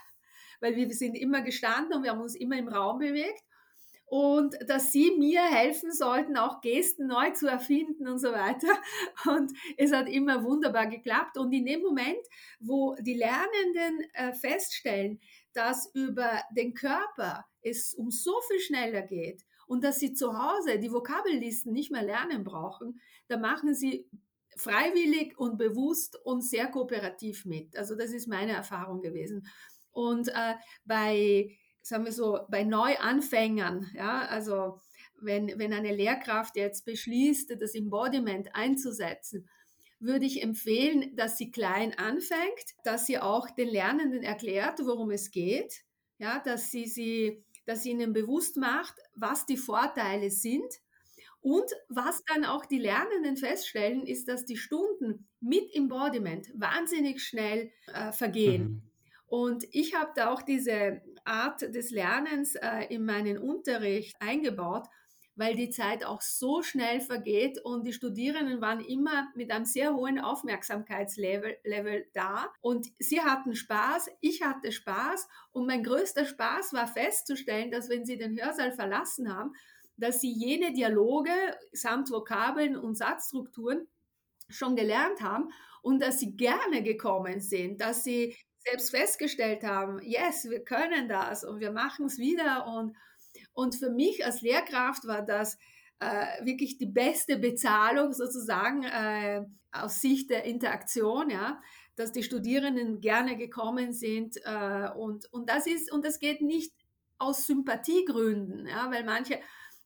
weil 0.61 0.77
wir 0.77 0.91
sind 0.91 1.15
immer 1.15 1.43
gestanden 1.43 1.95
und 1.95 2.03
wir 2.03 2.11
haben 2.11 2.21
uns 2.21 2.35
immer 2.35 2.59
im 2.59 2.69
Raum 2.69 2.99
bewegt 2.99 3.43
und 4.11 4.57
dass 4.67 4.91
sie 4.91 5.13
mir 5.17 5.41
helfen 5.41 5.93
sollten, 5.93 6.37
auch 6.37 6.61
Gesten 6.63 7.07
neu 7.07 7.31
zu 7.31 7.47
erfinden 7.47 8.09
und 8.09 8.19
so 8.19 8.33
weiter. 8.33 8.67
Und 9.33 9.53
es 9.77 9.93
hat 9.93 10.09
immer 10.09 10.43
wunderbar 10.43 10.89
geklappt. 10.89 11.39
Und 11.39 11.53
in 11.53 11.65
dem 11.65 11.81
Moment, 11.81 12.19
wo 12.59 12.97
die 12.99 13.15
Lernenden 13.15 14.05
äh, 14.15 14.33
feststellen, 14.33 15.21
dass 15.53 15.89
über 15.95 16.43
den 16.57 16.75
Körper 16.75 17.47
es 17.63 17.95
um 17.95 18.11
so 18.11 18.33
viel 18.49 18.59
schneller 18.59 19.03
geht 19.03 19.45
und 19.69 19.85
dass 19.85 20.01
sie 20.01 20.13
zu 20.13 20.37
Hause 20.37 20.81
die 20.81 20.91
Vokabellisten 20.91 21.73
nicht 21.73 21.93
mehr 21.93 22.03
lernen 22.03 22.43
brauchen, 22.43 23.01
da 23.29 23.37
machen 23.37 23.75
sie 23.75 24.09
freiwillig 24.57 25.39
und 25.39 25.57
bewusst 25.57 26.19
und 26.25 26.43
sehr 26.43 26.67
kooperativ 26.67 27.45
mit. 27.45 27.77
Also 27.77 27.95
das 27.95 28.11
ist 28.11 28.27
meine 28.27 28.55
Erfahrung 28.55 29.03
gewesen. 29.03 29.47
Und 29.93 30.29
äh, 30.29 30.55
bei 30.85 31.57
sagen 31.83 32.05
wir 32.05 32.13
so, 32.13 32.41
bei 32.49 32.65
Neuanfängern, 32.65 33.91
ja, 33.95 34.27
also 34.27 34.81
wenn, 35.21 35.59
wenn 35.59 35.73
eine 35.73 35.95
Lehrkraft 35.95 36.57
jetzt 36.57 36.85
beschließt, 36.85 37.57
das 37.61 37.75
Embodiment 37.75 38.55
einzusetzen, 38.55 39.49
würde 39.99 40.25
ich 40.25 40.43
empfehlen, 40.43 41.15
dass 41.15 41.37
sie 41.37 41.51
klein 41.51 41.97
anfängt, 41.99 42.75
dass 42.85 43.07
sie 43.07 43.19
auch 43.19 43.51
den 43.51 43.69
Lernenden 43.69 44.23
erklärt, 44.23 44.79
worum 44.81 45.11
es 45.11 45.31
geht, 45.31 45.83
ja, 46.19 46.41
dass 46.41 46.71
sie, 46.71 46.87
sie, 46.87 47.45
dass 47.67 47.83
sie 47.83 47.91
ihnen 47.91 48.13
bewusst 48.13 48.57
macht, 48.57 48.95
was 49.15 49.47
die 49.47 49.59
Vorteile 49.59 50.31
sind. 50.31 50.73
Und 51.43 51.65
was 51.89 52.23
dann 52.27 52.45
auch 52.45 52.67
die 52.67 52.79
Lernenden 52.79 53.39
feststellen, 53.39 54.07
ist, 54.07 54.29
dass 54.29 54.45
die 54.45 54.59
Stunden 54.59 55.27
mit 55.41 55.75
Embodiment 55.75 56.51
wahnsinnig 56.55 57.23
schnell 57.23 57.71
äh, 57.87 58.13
vergehen. 58.13 58.63
Mhm. 58.63 58.83
Und 59.27 59.65
ich 59.71 59.95
habe 59.95 60.11
da 60.15 60.31
auch 60.31 60.43
diese 60.43 61.01
Art 61.25 61.63
des 61.75 61.91
Lernens 61.91 62.55
äh, 62.55 62.87
in 62.89 63.05
meinen 63.05 63.39
Unterricht 63.39 64.17
eingebaut, 64.21 64.87
weil 65.37 65.55
die 65.55 65.71
Zeit 65.71 66.05
auch 66.05 66.21
so 66.21 66.63
schnell 66.63 67.01
vergeht 67.01 67.59
und 67.65 67.87
die 67.87 67.93
Studierenden 67.93 68.61
waren 68.61 68.81
immer 68.81 69.29
mit 69.35 69.51
einem 69.51 69.65
sehr 69.65 69.95
hohen 69.95 70.19
Aufmerksamkeitslevel 70.19 71.57
Level 71.65 72.07
da. 72.13 72.53
Und 72.61 72.89
sie 72.99 73.23
hatten 73.23 73.55
Spaß, 73.55 74.11
ich 74.21 74.43
hatte 74.43 74.71
Spaß. 74.71 75.29
Und 75.53 75.67
mein 75.67 75.83
größter 75.83 76.27
Spaß 76.27 76.73
war 76.75 76.87
festzustellen, 76.87 77.71
dass 77.71 77.89
wenn 77.89 78.05
sie 78.05 78.19
den 78.19 78.39
Hörsaal 78.39 78.73
verlassen 78.73 79.35
haben, 79.35 79.53
dass 79.97 80.21
sie 80.21 80.33
jene 80.33 80.73
Dialoge 80.73 81.33
samt 81.73 82.11
Vokabeln 82.11 82.77
und 82.77 82.97
Satzstrukturen 82.97 83.87
schon 84.49 84.77
gelernt 84.77 85.21
haben 85.21 85.51
und 85.83 86.03
dass 86.03 86.19
sie 86.19 86.37
gerne 86.37 86.83
gekommen 86.83 87.41
sind, 87.41 87.81
dass 87.81 88.05
sie 88.05 88.37
selbst 88.67 88.91
festgestellt 88.91 89.63
haben, 89.63 90.01
yes, 90.03 90.49
wir 90.49 90.65
können 90.65 91.09
das 91.09 91.45
und 91.45 91.61
wir 91.61 91.73
machen 91.73 92.07
es 92.07 92.19
wieder. 92.19 92.67
Und, 92.67 92.97
und 93.53 93.75
für 93.75 93.91
mich 93.91 94.25
als 94.25 94.43
Lehrkraft 94.43 95.07
war 95.07 95.23
das 95.23 95.59
äh, 96.01 96.45
wirklich 96.45 96.79
die 96.79 96.87
beste 96.87 97.39
Bezahlung 97.39 98.13
sozusagen 98.13 98.85
äh, 98.85 99.43
aus 99.73 100.01
Sicht 100.01 100.31
der 100.31 100.45
Interaktion, 100.45 101.31
ja, 101.31 101.61
dass 101.97 102.13
die 102.13 102.23
Studierenden 102.23 103.01
gerne 103.01 103.37
gekommen 103.37 103.93
sind 103.93 104.37
äh, 104.45 104.89
und, 104.97 105.33
und 105.33 105.49
das 105.49 105.67
ist 105.67 105.93
und 105.93 106.05
das 106.05 106.19
geht 106.19 106.41
nicht 106.41 106.73
aus 107.19 107.47
Sympathiegründen, 107.47 108.67
ja, 108.67 108.91
weil 108.91 109.05
manche 109.05 109.41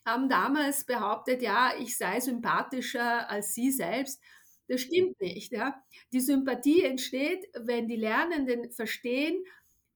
haben 0.07 0.29
damals 0.29 0.85
behauptet, 0.85 1.43
ja, 1.43 1.73
ich 1.79 1.97
sei 1.97 2.21
sympathischer 2.21 3.29
als 3.31 3.55
sie 3.55 3.71
selbst. 3.71 4.21
Das 4.69 4.81
stimmt 4.81 5.21
nicht. 5.21 5.53
Ja. 5.53 5.83
Die 6.13 6.21
Sympathie 6.21 6.85
entsteht, 6.85 7.47
wenn 7.55 7.89
die 7.89 7.97
Lernenden 7.97 8.71
verstehen, 8.71 9.45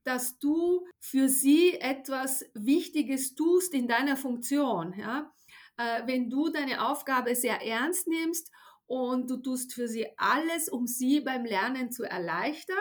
dass 0.05 0.39
du 0.39 0.87
für 1.01 1.29
sie 1.29 1.75
etwas 1.75 2.45
Wichtiges 2.55 3.35
tust 3.35 3.75
in 3.75 3.89
deiner 3.89 4.17
Funktion. 4.17 4.95
Ja. 4.99 5.33
Äh, 5.77 6.07
wenn 6.07 6.31
du 6.31 6.49
deine 6.49 6.87
Aufgabe 6.87 7.35
sehr 7.35 7.63
ernst 7.65 8.09
nimmst 8.09 8.51
und 8.87 9.31
du 9.31 9.37
tust 9.39 9.75
für 9.75 9.89
sie 9.89 10.07
alles, 10.17 10.69
um 10.69 10.87
sie 10.87 11.21
beim 11.21 11.45
Lernen 11.45 11.93
zu 11.93 12.05
erleichtern 12.05 12.77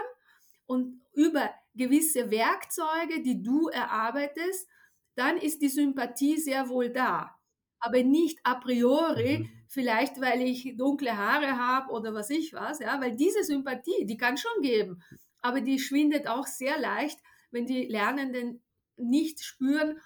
und 0.66 1.02
über 1.14 1.50
gewisse 1.76 2.32
Werkzeuge, 2.32 3.22
die 3.22 3.42
du 3.42 3.68
erarbeitest, 3.68 4.68
dann 5.16 5.38
ist 5.38 5.62
die 5.62 5.70
Sympathie 5.70 6.38
sehr 6.38 6.70
wohl 6.70 6.90
da. 6.90 7.36
Aber 7.80 8.04
nicht 8.04 8.40
a 8.44 8.56
priori, 8.56 9.40
mhm. 9.40 9.50
Vielleicht 9.68 10.20
weil 10.22 10.42
ich 10.42 10.76
dunkle 10.78 11.18
Haare 11.18 11.58
habe 11.58 11.92
oder 11.92 12.14
was 12.14 12.30
ich 12.30 12.54
was, 12.54 12.80
ja, 12.80 13.00
weil 13.02 13.16
diese 13.16 13.44
Sympathie, 13.44 14.06
die 14.06 14.18
kann 14.18 14.38
schon 14.38 14.62
geben, 14.62 15.02
aber 15.42 15.62
die 15.62 15.80
schwindet 15.80 16.28
auch 16.28 16.48
sehr 16.48 16.80
leicht, 16.80 17.20
wenn 17.52 17.66
die 17.66 17.86
Lernenden 17.86 18.62
nicht 18.98 19.44
spüren, 19.44 20.00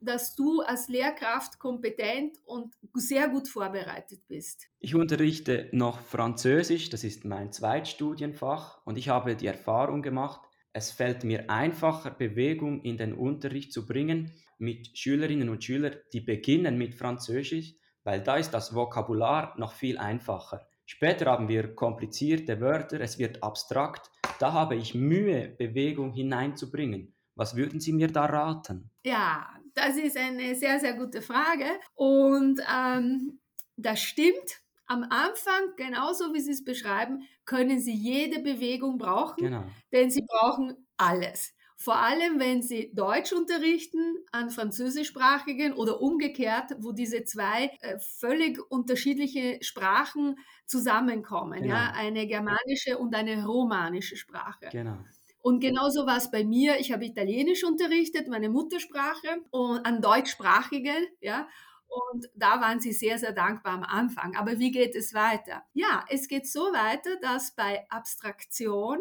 dass 0.00 0.34
du 0.34 0.60
als 0.62 0.88
Lehrkraft 0.88 1.58
kompetent 1.58 2.38
und 2.46 2.74
sehr 2.94 3.28
gut 3.28 3.48
vorbereitet 3.48 4.20
bist. 4.28 4.66
Ich 4.78 4.94
unterrichte 4.94 5.68
noch 5.72 6.00
Französisch, 6.00 6.88
das 6.88 7.04
ist 7.04 7.24
mein 7.24 7.52
Zweitstudienfach 7.52 8.80
und 8.86 8.96
ich 8.96 9.10
habe 9.10 9.36
die 9.36 9.46
Erfahrung 9.46 10.00
gemacht, 10.02 10.40
es 10.72 10.90
fällt 10.90 11.24
mir 11.24 11.50
einfacher, 11.50 12.10
Bewegung 12.10 12.82
in 12.82 12.96
den 12.96 13.12
Unterricht 13.12 13.72
zu 13.72 13.86
bringen 13.86 14.32
mit 14.58 14.96
Schülerinnen 14.96 15.48
und 15.48 15.64
Schülern, 15.64 15.96
die 16.12 16.20
beginnen 16.20 16.78
mit 16.78 16.94
Französisch, 16.94 17.74
weil 18.10 18.22
da 18.22 18.34
ist 18.38 18.50
das 18.50 18.74
Vokabular 18.74 19.54
noch 19.56 19.72
viel 19.72 19.96
einfacher. 19.96 20.66
Später 20.84 21.26
haben 21.26 21.46
wir 21.46 21.76
komplizierte 21.76 22.60
Wörter, 22.60 23.00
es 23.00 23.20
wird 23.20 23.40
abstrakt. 23.40 24.10
Da 24.40 24.52
habe 24.52 24.74
ich 24.74 24.96
Mühe, 24.96 25.48
Bewegung 25.48 26.12
hineinzubringen. 26.12 27.14
Was 27.36 27.54
würden 27.54 27.78
Sie 27.78 27.92
mir 27.92 28.08
da 28.08 28.24
raten? 28.24 28.90
Ja, 29.04 29.48
das 29.74 29.96
ist 29.96 30.16
eine 30.16 30.56
sehr, 30.56 30.80
sehr 30.80 30.94
gute 30.94 31.22
Frage. 31.22 31.66
Und 31.94 32.60
ähm, 32.68 33.38
das 33.76 34.00
stimmt. 34.00 34.60
Am 34.86 35.04
Anfang, 35.04 35.76
genauso 35.76 36.34
wie 36.34 36.40
Sie 36.40 36.50
es 36.50 36.64
beschreiben, 36.64 37.22
können 37.44 37.78
Sie 37.78 37.94
jede 37.94 38.42
Bewegung 38.42 38.98
brauchen, 38.98 39.44
genau. 39.44 39.64
denn 39.92 40.10
Sie 40.10 40.26
brauchen 40.26 40.88
alles. 40.96 41.54
Vor 41.82 41.96
allem, 41.96 42.38
wenn 42.38 42.60
Sie 42.60 42.92
Deutsch 42.92 43.32
unterrichten 43.32 44.18
an 44.32 44.50
französischsprachigen 44.50 45.72
oder 45.72 46.02
umgekehrt, 46.02 46.72
wo 46.80 46.92
diese 46.92 47.24
zwei 47.24 47.70
äh, 47.80 47.98
völlig 47.98 48.60
unterschiedliche 48.70 49.56
Sprachen 49.62 50.38
zusammenkommen. 50.66 51.62
Genau. 51.62 51.74
Ja? 51.74 51.94
Eine 51.96 52.26
germanische 52.26 52.98
und 52.98 53.14
eine 53.14 53.46
romanische 53.46 54.18
Sprache. 54.18 54.68
Genau. 54.70 54.98
Und 55.40 55.60
genauso 55.60 56.04
war 56.04 56.18
es 56.18 56.30
bei 56.30 56.44
mir. 56.44 56.78
Ich 56.80 56.92
habe 56.92 57.06
Italienisch 57.06 57.64
unterrichtet, 57.64 58.28
meine 58.28 58.50
Muttersprache, 58.50 59.40
und 59.50 59.86
an 59.86 60.02
Deutschsprachigen, 60.02 61.06
ja. 61.22 61.48
Und 61.88 62.28
da 62.34 62.60
waren 62.60 62.80
sie 62.80 62.92
sehr, 62.92 63.18
sehr 63.18 63.32
dankbar 63.32 63.72
am 63.72 63.84
Anfang. 63.84 64.36
Aber 64.36 64.58
wie 64.58 64.70
geht 64.70 64.94
es 64.94 65.14
weiter? 65.14 65.62
Ja, 65.72 66.04
es 66.10 66.28
geht 66.28 66.46
so 66.46 66.60
weiter, 66.60 67.16
dass 67.22 67.54
bei 67.54 67.86
Abstraktion, 67.88 68.98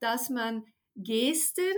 dass 0.00 0.30
man 0.30 0.64
Gesten 0.96 1.74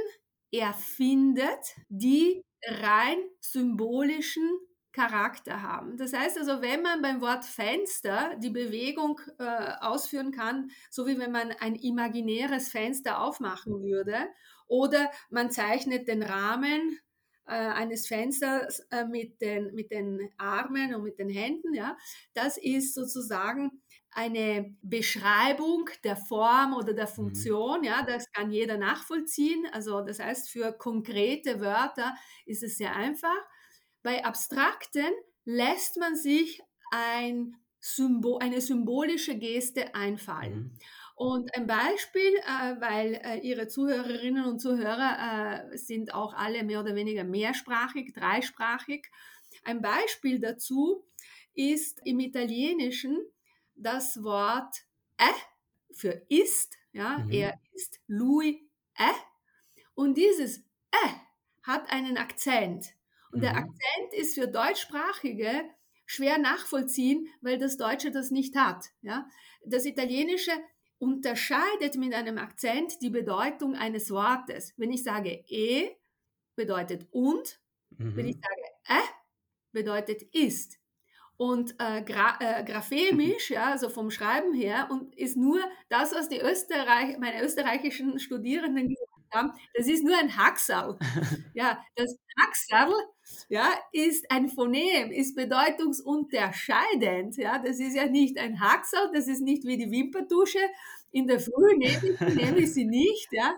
erfindet, 0.53 1.77
die 1.89 2.43
rein 2.65 3.19
symbolischen 3.41 4.59
Charakter 4.97 5.61
haben. 5.61 5.99
Das 5.99 6.15
heißt 6.15 6.39
also, 6.39 6.63
wenn 6.63 6.81
man 6.81 7.03
beim 7.03 7.21
Wort 7.21 7.45
Fenster 7.45 8.35
die 8.39 8.49
Bewegung 8.51 9.21
äh, 9.39 9.73
ausführen 9.81 10.33
kann, 10.33 10.71
so 10.91 11.07
wie 11.07 11.19
wenn 11.19 11.33
man 11.33 11.53
ein 11.61 11.75
imaginäres 11.75 12.71
Fenster 12.71 13.21
aufmachen 13.21 13.83
würde, 13.83 14.17
oder 14.69 15.11
man 15.31 15.51
zeichnet 15.51 16.09
den 16.09 16.23
Rahmen 16.23 16.99
äh, 17.47 17.53
eines 17.53 18.09
Fensters 18.09 18.81
äh, 18.91 19.05
mit, 19.05 19.41
den, 19.43 19.75
mit 19.75 19.91
den 19.91 20.31
Armen 20.39 20.95
und 20.95 21.03
mit 21.03 21.19
den 21.19 21.29
Händen, 21.29 21.75
ja, 21.75 21.97
das 22.33 22.57
ist 22.57 22.95
sozusagen 22.95 23.83
eine 24.17 24.75
Beschreibung 24.81 25.91
der 26.03 26.17
Form 26.17 26.73
oder 26.73 26.95
der 26.95 27.07
mhm. 27.07 27.15
Funktion, 27.15 27.85
ja, 27.85 28.03
das 28.03 28.33
kann 28.33 28.51
jeder 28.51 28.79
nachvollziehen. 28.79 29.67
Also 29.73 30.01
das 30.01 30.19
heißt, 30.19 30.49
für 30.49 30.73
konkrete 30.73 31.61
Wörter 31.61 32.15
ist 32.47 32.63
es 32.63 32.79
sehr 32.79 32.97
einfach. 32.97 33.37
Bei 34.03 34.25
abstrakten 34.25 35.13
lässt 35.45 35.99
man 35.99 36.17
sich 36.17 36.63
ein 36.91 37.57
Symbol, 37.79 38.39
eine 38.41 38.63
symbolische 38.63 39.37
Geste 39.37 39.95
einfallen. 39.95 40.55
Mhm. 40.55 40.79
Und 41.15 41.55
ein 41.55 41.67
Beispiel, 41.67 42.37
äh, 42.37 42.81
weil 42.81 43.21
äh, 43.23 43.39
Ihre 43.41 43.69
Zuhörerinnen 43.69 44.47
und 44.47 44.61
Zuhörer 44.61 45.69
äh, 45.73 45.77
sind 45.77 46.15
auch 46.15 46.33
alle 46.33 46.65
mehr 46.65 46.81
oder 46.81 46.95
weniger 46.95 47.25
mehrsprachig, 47.25 48.15
dreisprachig. 48.15 49.11
Ein 49.65 49.83
Beispiel 49.83 50.41
dazu 50.41 51.05
ist 51.55 52.01
im 52.05 52.21
Italienischen 52.21 53.19
das 53.77 54.23
Wort 54.23 54.85
äh 55.19 55.25
für 55.93 56.23
ist, 56.29 56.77
ja, 56.93 57.19
mhm. 57.19 57.31
er 57.31 57.61
ist 57.73 58.01
lui 58.07 58.69
äh. 58.97 59.13
Und 59.95 60.17
dieses 60.17 60.59
äh 60.59 61.13
hat 61.63 61.91
einen 61.91 62.19
Akzent. 62.19 62.95
Und 63.33 63.39
mhm. 63.39 63.43
der 63.43 63.57
Akzent 63.57 64.13
ist 64.13 64.35
für 64.35 64.49
Deutschsprachige 64.49 65.65
schwer 66.05 66.39
nachvollziehen, 66.39 67.29
weil 67.41 67.59
das 67.59 67.77
Deutsche 67.77 68.11
das 68.11 68.31
nicht 68.31 68.57
hat. 68.57 68.87
Ja? 69.03 69.29
Das 69.65 69.85
Italienische 69.85 70.53
unterscheidet 70.99 71.97
mit 71.97 72.15
einem 72.15 72.39
Akzent 72.39 73.01
die 73.03 73.11
Bedeutung 73.11 73.75
eines 73.75 74.11
Wortes. 74.11 74.73
Wenn 74.77 74.93
ich 74.93 75.03
sage 75.03 75.45
e, 75.49 75.91
bedeutet 76.55 77.07
und. 77.11 77.61
Mhm. 77.91 78.17
Wenn 78.17 78.29
ich 78.29 78.37
sage 78.37 79.01
äh, 79.01 79.09
bedeutet 79.73 80.23
ist 80.35 80.79
und 81.37 81.75
äh, 81.79 82.03
gra 82.03 82.37
äh, 82.41 82.65
graphemisch, 82.65 83.51
ja, 83.51 83.71
also 83.73 83.89
vom 83.89 84.11
Schreiben 84.11 84.53
her, 84.55 84.89
und 84.91 85.15
ist 85.17 85.37
nur 85.37 85.61
das, 85.89 86.13
was 86.13 86.29
die 86.29 86.41
Österreich, 86.41 87.19
meine 87.19 87.43
österreichischen 87.43 88.19
Studierenden 88.19 88.89
gesagt 88.89 89.11
haben, 89.35 89.53
das 89.75 89.87
ist 89.87 90.05
nur 90.05 90.17
ein 90.19 90.37
Haxal. 90.37 90.99
Ja, 91.55 91.83
das 91.95 92.19
Haxal, 92.41 92.93
ja, 93.49 93.71
ist 93.93 94.31
ein 94.31 94.49
Phonem, 94.51 95.11
ist 95.11 95.35
bedeutungsunterscheidend, 95.37 97.37
ja, 97.39 97.59
das 97.59 97.81
ist 97.81 97.97
ja 97.97 98.07
nicht 98.07 98.39
ein 98.39 98.61
Haxal, 98.61 99.11
das 99.15 99.27
ist 99.27 99.41
nicht 99.41 99.65
wie 99.65 99.79
die 99.79 99.91
Wimperdusche, 99.91 100.61
in 101.13 101.27
der 101.27 101.41
Früh 101.41 101.77
nehme 101.77 102.09
ich, 102.09 102.21
nehme 102.35 102.59
ich 102.59 102.75
sie 102.75 102.85
nicht, 102.85 103.29
ja. 103.33 103.55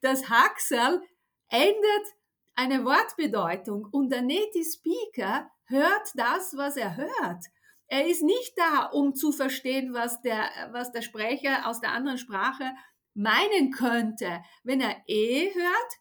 Das 0.00 0.28
Haxal 0.28 1.02
ändert 1.50 2.06
eine 2.54 2.84
Wortbedeutung 2.84 3.86
und 3.92 4.10
der 4.10 4.22
Native 4.22 4.64
Speaker 4.64 5.50
hört 5.68 6.12
das, 6.14 6.56
was 6.56 6.76
er 6.76 6.96
hört. 6.96 7.44
Er 7.86 8.06
ist 8.06 8.22
nicht 8.22 8.52
da, 8.56 8.86
um 8.86 9.14
zu 9.14 9.32
verstehen, 9.32 9.94
was 9.94 10.20
der, 10.20 10.50
was 10.72 10.92
der 10.92 11.02
Sprecher 11.02 11.66
aus 11.66 11.80
der 11.80 11.92
anderen 11.92 12.18
Sprache 12.18 12.74
meinen 13.14 13.70
könnte. 13.70 14.42
Wenn 14.62 14.80
er 14.80 15.02
eh 15.06 15.52
hört, 15.54 15.92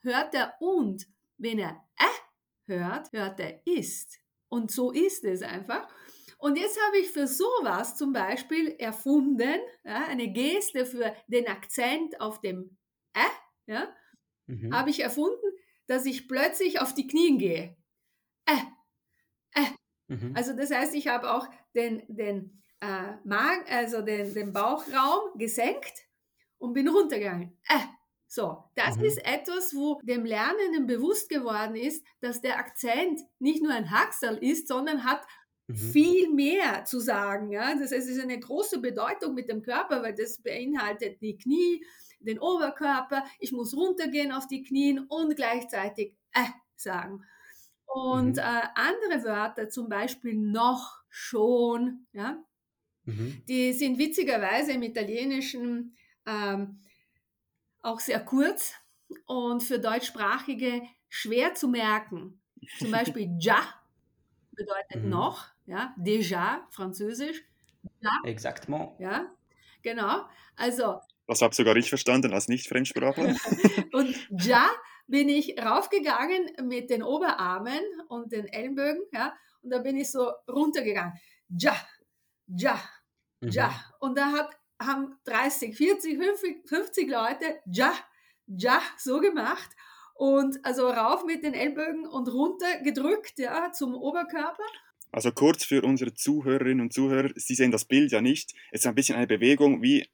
hört 0.00 0.34
er 0.34 0.54
und. 0.60 1.06
Wenn 1.36 1.58
er 1.58 1.84
äh 1.98 2.22
hört, 2.66 3.12
hört 3.12 3.40
er 3.40 3.66
ist. 3.66 4.18
Und 4.48 4.70
so 4.70 4.92
ist 4.92 5.24
es 5.24 5.42
einfach. 5.42 5.88
Und 6.38 6.58
jetzt 6.58 6.78
habe 6.86 6.98
ich 6.98 7.10
für 7.10 7.26
sowas 7.26 7.96
zum 7.96 8.12
Beispiel 8.12 8.74
erfunden, 8.78 9.60
ja, 9.84 10.06
eine 10.08 10.32
Geste 10.32 10.86
für 10.86 11.14
den 11.28 11.46
Akzent 11.46 12.20
auf 12.20 12.40
dem 12.40 12.76
äh, 13.14 13.72
ja, 13.72 13.94
mhm. 14.46 14.74
habe 14.74 14.90
ich 14.90 15.00
erfunden, 15.00 15.52
dass 15.86 16.04
ich 16.04 16.28
plötzlich 16.28 16.80
auf 16.80 16.94
die 16.94 17.06
Knien 17.06 17.38
gehe. 17.38 17.76
Äh, 18.46 18.56
äh. 19.54 20.14
Mhm. 20.14 20.32
Also 20.34 20.54
das 20.54 20.70
heißt, 20.70 20.94
ich 20.94 21.08
habe 21.08 21.32
auch 21.32 21.48
den, 21.74 22.02
den, 22.08 22.62
äh, 22.80 23.16
Magen, 23.24 23.64
also 23.68 24.02
den, 24.02 24.34
den 24.34 24.52
Bauchraum 24.52 25.38
gesenkt 25.38 26.06
und 26.58 26.72
bin 26.72 26.88
runtergegangen. 26.88 27.58
Äh. 27.68 27.78
So, 28.26 28.64
das 28.76 28.96
mhm. 28.96 29.04
ist 29.04 29.26
etwas, 29.26 29.74
wo 29.74 30.00
dem 30.04 30.24
Lernenden 30.24 30.86
bewusst 30.86 31.28
geworden 31.28 31.76
ist, 31.76 32.02
dass 32.20 32.40
der 32.40 32.56
Akzent 32.56 33.20
nicht 33.38 33.62
nur 33.62 33.74
ein 33.74 33.90
Haxel 33.90 34.38
ist, 34.38 34.68
sondern 34.68 35.04
hat 35.04 35.20
mhm. 35.66 35.76
viel 35.76 36.32
mehr 36.32 36.86
zu 36.86 36.98
sagen. 36.98 37.52
Ja? 37.52 37.74
Das 37.74 37.92
heißt, 37.92 38.08
es 38.08 38.16
ist 38.16 38.22
eine 38.22 38.40
große 38.40 38.80
Bedeutung 38.80 39.34
mit 39.34 39.50
dem 39.50 39.62
Körper, 39.62 40.02
weil 40.02 40.14
das 40.14 40.40
beinhaltet 40.40 41.20
die 41.20 41.36
Knie, 41.36 41.84
den 42.20 42.38
Oberkörper. 42.38 43.22
Ich 43.38 43.52
muss 43.52 43.76
runtergehen 43.76 44.32
auf 44.32 44.46
die 44.46 44.62
Knien 44.62 45.00
und 45.10 45.36
gleichzeitig 45.36 46.14
äh 46.32 46.48
sagen. 46.74 47.24
Und 47.94 48.32
mhm. 48.32 48.38
äh, 48.38 48.62
andere 48.74 49.24
Wörter, 49.24 49.68
zum 49.68 49.88
Beispiel 49.88 50.34
noch, 50.34 51.02
schon, 51.08 52.06
ja, 52.12 52.42
mhm. 53.04 53.42
die 53.46 53.74
sind 53.74 53.98
witzigerweise 53.98 54.72
im 54.72 54.82
Italienischen 54.82 55.94
ähm, 56.24 56.80
auch 57.82 58.00
sehr 58.00 58.20
kurz 58.20 58.72
und 59.26 59.62
für 59.62 59.78
Deutschsprachige 59.78 60.82
schwer 61.10 61.54
zu 61.54 61.68
merken. 61.68 62.40
Zum 62.78 62.90
Beispiel 62.92 63.36
ja 63.38 63.62
bedeutet 64.52 65.04
mhm. 65.04 65.10
noch, 65.10 65.44
ja, 65.66 65.94
déjà, 65.98 66.60
französisch. 66.70 67.42
Ja, 68.00 68.20
Exactement. 68.24 68.98
Ja, 68.98 69.30
genau. 69.82 70.26
Also. 70.56 71.00
Das 71.26 71.42
habe 71.42 71.54
sogar 71.54 71.76
ich 71.76 71.88
verstanden 71.88 72.32
als 72.32 72.48
Nicht-Fremdsprachler. 72.48 73.36
und 73.92 74.28
ja 74.30 74.70
bin 75.12 75.28
ich 75.28 75.62
raufgegangen 75.62 76.52
mit 76.62 76.88
den 76.88 77.02
Oberarmen 77.02 77.82
und 78.08 78.32
den 78.32 78.46
Ellenbögen, 78.46 79.02
ja, 79.12 79.36
und 79.60 79.68
da 79.68 79.78
bin 79.80 79.98
ich 79.98 80.10
so 80.10 80.32
runtergegangen. 80.48 81.12
Ja, 81.50 81.76
ja, 82.46 82.82
ja. 83.42 83.68
Mhm. 83.68 83.74
Und 84.00 84.18
da 84.18 84.32
hat 84.32 84.56
haben 84.80 85.14
30, 85.26 85.76
40, 85.76 86.16
50, 86.16 86.66
50 86.66 87.10
Leute 87.10 87.60
ja, 87.66 87.92
ja, 88.46 88.80
so 88.96 89.20
gemacht 89.20 89.70
und 90.14 90.64
also 90.64 90.88
rauf 90.88 91.26
mit 91.26 91.44
den 91.44 91.52
Ellbogen 91.52 92.06
und 92.06 92.32
runter 92.32 92.80
gedrückt, 92.82 93.38
ja, 93.38 93.70
zum 93.70 93.94
Oberkörper. 93.94 94.64
Also 95.10 95.30
kurz 95.30 95.62
für 95.62 95.82
unsere 95.82 96.14
Zuhörerinnen 96.14 96.80
und 96.80 96.94
Zuhörer, 96.94 97.32
Sie 97.36 97.54
sehen 97.54 97.70
das 97.70 97.84
Bild 97.84 98.12
ja 98.12 98.22
nicht. 98.22 98.54
Es 98.70 98.80
ist 98.80 98.86
ein 98.86 98.94
bisschen 98.94 99.16
eine 99.16 99.26
Bewegung 99.26 99.82
wie 99.82 100.08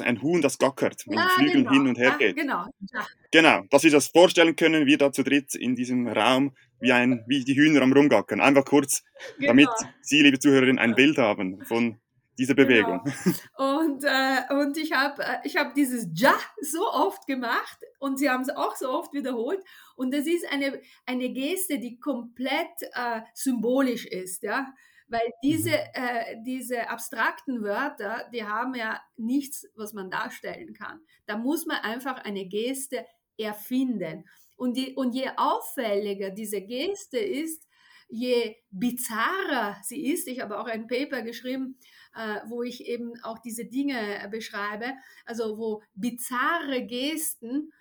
ein 0.00 0.22
Huhn, 0.22 0.40
das 0.42 0.58
gackert, 0.58 1.06
mit 1.06 1.18
ja, 1.18 1.28
Flügeln 1.36 1.64
genau. 1.64 1.72
hin 1.72 1.88
und 1.88 1.98
her 1.98 2.16
geht. 2.18 2.36
Ja, 2.36 2.42
genau. 2.42 2.66
Ja. 2.92 3.06
Genau, 3.30 3.62
dass 3.70 3.84
wir 3.84 3.90
das 3.90 4.08
vorstellen 4.08 4.56
können, 4.56 4.86
wir 4.86 4.98
da 4.98 5.12
zu 5.12 5.22
dritt 5.22 5.54
in 5.54 5.74
diesem 5.74 6.08
Raum, 6.08 6.54
wie, 6.80 6.92
ein, 6.92 7.24
wie 7.26 7.44
die 7.44 7.56
Hühner 7.56 7.82
am 7.82 7.92
Rumgackern. 7.92 8.40
Einfach 8.40 8.64
kurz, 8.64 9.02
genau. 9.36 9.48
damit 9.48 9.68
Sie, 10.00 10.22
liebe 10.22 10.38
Zuhörerinnen, 10.38 10.78
ein 10.78 10.94
Bild 10.94 11.18
haben 11.18 11.64
von 11.64 11.98
diese 12.38 12.54
genau. 12.54 12.68
Bewegung. 12.68 13.00
Genau. 13.04 13.80
Und, 13.80 14.04
äh, 14.04 14.54
und 14.54 14.76
ich 14.76 14.92
habe 14.92 15.22
äh, 15.22 15.38
ich 15.44 15.56
hab 15.56 15.74
dieses 15.74 16.08
Ja 16.14 16.34
so 16.60 16.86
oft 16.90 17.26
gemacht 17.26 17.78
und 17.98 18.18
sie 18.18 18.28
haben 18.28 18.42
es 18.42 18.50
auch 18.50 18.76
so 18.76 18.90
oft 18.90 19.12
wiederholt. 19.12 19.60
Und 19.96 20.12
das 20.12 20.26
ist 20.26 20.46
eine, 20.50 20.80
eine 21.06 21.30
Geste, 21.30 21.78
die 21.78 21.98
komplett 21.98 22.82
äh, 22.92 23.22
symbolisch 23.34 24.06
ist, 24.06 24.42
ja. 24.42 24.72
Weil 25.08 25.32
diese, 25.42 25.70
mhm. 25.70 25.76
äh, 25.94 26.42
diese 26.44 26.88
abstrakten 26.88 27.62
Wörter, 27.62 28.28
die 28.32 28.44
haben 28.44 28.74
ja 28.74 29.00
nichts, 29.16 29.66
was 29.74 29.92
man 29.92 30.10
darstellen 30.10 30.74
kann. 30.74 31.00
Da 31.26 31.36
muss 31.36 31.66
man 31.66 31.78
einfach 31.78 32.24
eine 32.24 32.46
Geste 32.46 33.06
erfinden. 33.38 34.24
Und, 34.56 34.76
die, 34.76 34.94
und 34.94 35.14
je 35.14 35.28
auffälliger 35.36 36.30
diese 36.30 36.62
Geste 36.62 37.18
ist, 37.18 37.66
je 38.08 38.56
bizarrer 38.70 39.76
sie 39.82 40.06
ist, 40.12 40.28
ich 40.28 40.40
habe 40.40 40.58
auch 40.58 40.66
ein 40.66 40.86
Paper 40.86 41.22
geschrieben, 41.22 41.78
äh, 42.14 42.40
wo 42.46 42.62
ich 42.62 42.86
eben 42.86 43.12
auch 43.22 43.38
diese 43.38 43.64
Dinge 43.64 44.26
beschreibe, 44.30 44.92
also 45.24 45.58
wo 45.58 45.82
bizarre 45.94 46.86
Gesten 46.86 47.72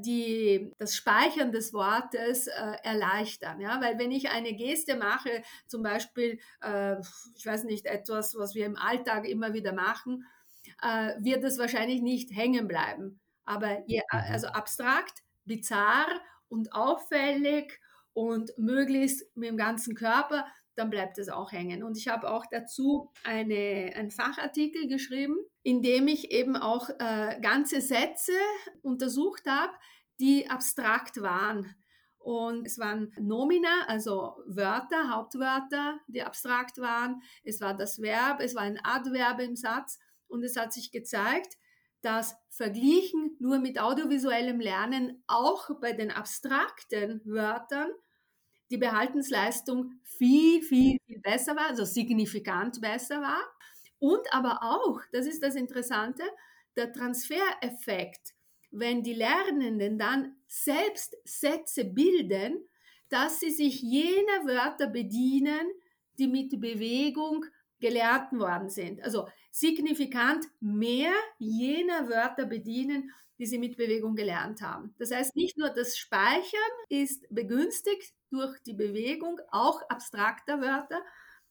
die 0.00 0.72
das 0.78 0.96
Speichern 0.96 1.52
des 1.52 1.74
Wortes 1.74 2.46
äh, 2.46 2.76
erleichtern. 2.82 3.60
Ja? 3.60 3.80
Weil 3.82 3.98
wenn 3.98 4.10
ich 4.10 4.30
eine 4.30 4.54
Geste 4.54 4.96
mache, 4.96 5.42
zum 5.66 5.82
Beispiel, 5.82 6.38
äh, 6.62 6.96
ich 7.36 7.44
weiß 7.44 7.64
nicht, 7.64 7.86
etwas, 7.86 8.34
was 8.34 8.54
wir 8.54 8.64
im 8.64 8.76
Alltag 8.76 9.26
immer 9.26 9.52
wieder 9.52 9.72
machen, 9.72 10.26
äh, 10.80 11.14
wird 11.18 11.44
es 11.44 11.58
wahrscheinlich 11.58 12.02
nicht 12.02 12.34
hängen 12.34 12.66
bleiben. 12.66 13.20
Aber 13.44 13.82
je, 13.86 14.00
mhm. 14.12 14.18
also 14.30 14.48
abstrakt, 14.48 15.22
bizarr 15.44 16.06
und 16.48 16.72
auffällig 16.72 17.80
und 18.14 18.52
möglichst 18.56 19.24
mit 19.36 19.48
dem 19.48 19.56
ganzen 19.56 19.94
Körper, 19.94 20.46
dann 20.74 20.90
bleibt 20.90 21.18
es 21.18 21.28
auch 21.28 21.52
hängen. 21.52 21.82
Und 21.82 21.96
ich 21.96 22.08
habe 22.08 22.30
auch 22.30 22.46
dazu 22.50 23.10
eine, 23.24 23.92
einen 23.94 24.10
Fachartikel 24.10 24.88
geschrieben, 24.88 25.36
in 25.62 25.82
dem 25.82 26.08
ich 26.08 26.30
eben 26.30 26.56
auch 26.56 26.88
äh, 26.98 27.38
ganze 27.40 27.80
Sätze 27.80 28.32
untersucht 28.82 29.46
habe, 29.46 29.72
die 30.20 30.48
abstrakt 30.48 31.20
waren. 31.20 31.74
Und 32.18 32.66
es 32.66 32.78
waren 32.78 33.12
Nomina, 33.18 33.86
also 33.88 34.36
Wörter, 34.46 35.10
Hauptwörter, 35.10 35.98
die 36.06 36.22
abstrakt 36.22 36.78
waren. 36.78 37.20
Es 37.42 37.60
war 37.60 37.76
das 37.76 38.00
Verb, 38.00 38.40
es 38.40 38.54
war 38.54 38.62
ein 38.62 38.80
Adverb 38.82 39.40
im 39.40 39.56
Satz. 39.56 39.98
Und 40.28 40.44
es 40.44 40.56
hat 40.56 40.72
sich 40.72 40.92
gezeigt, 40.92 41.58
dass 42.00 42.36
verglichen 42.48 43.36
nur 43.38 43.58
mit 43.58 43.80
audiovisuellem 43.80 44.60
Lernen 44.60 45.22
auch 45.26 45.68
bei 45.80 45.92
den 45.92 46.10
abstrakten 46.10 47.20
Wörtern 47.24 47.90
die 48.72 48.78
Behaltensleistung 48.78 49.92
viel, 50.02 50.62
viel, 50.62 50.98
viel 51.06 51.20
besser 51.20 51.54
war, 51.54 51.68
also 51.68 51.84
signifikant 51.84 52.80
besser 52.80 53.20
war. 53.20 53.42
Und 53.98 54.32
aber 54.32 54.60
auch, 54.62 55.00
das 55.12 55.26
ist 55.26 55.42
das 55.42 55.54
Interessante, 55.54 56.22
der 56.76 56.92
Transfereffekt, 56.92 58.34
wenn 58.70 59.02
die 59.02 59.12
Lernenden 59.12 59.98
dann 59.98 60.36
selbst 60.46 61.16
Sätze 61.24 61.84
bilden, 61.84 62.66
dass 63.10 63.40
sie 63.40 63.50
sich 63.50 63.82
jener 63.82 64.46
Wörter 64.46 64.86
bedienen, 64.86 65.70
die 66.18 66.26
mit 66.26 66.58
Bewegung 66.60 67.44
gelernt 67.78 68.32
worden 68.32 68.70
sind. 68.70 69.02
Also 69.02 69.28
signifikant 69.50 70.46
mehr 70.60 71.12
jener 71.38 72.08
Wörter 72.08 72.46
bedienen, 72.46 73.10
die 73.42 73.46
sie 73.46 73.58
mit 73.58 73.76
Bewegung 73.76 74.14
gelernt 74.14 74.62
haben. 74.62 74.94
Das 75.00 75.10
heißt, 75.10 75.34
nicht 75.34 75.58
nur 75.58 75.68
das 75.68 75.98
Speichern 75.98 76.72
ist 76.88 77.26
begünstigt 77.28 78.14
durch 78.30 78.56
die 78.64 78.72
Bewegung, 78.72 79.40
auch 79.50 79.82
abstrakter 79.88 80.60
Wörter, 80.60 81.00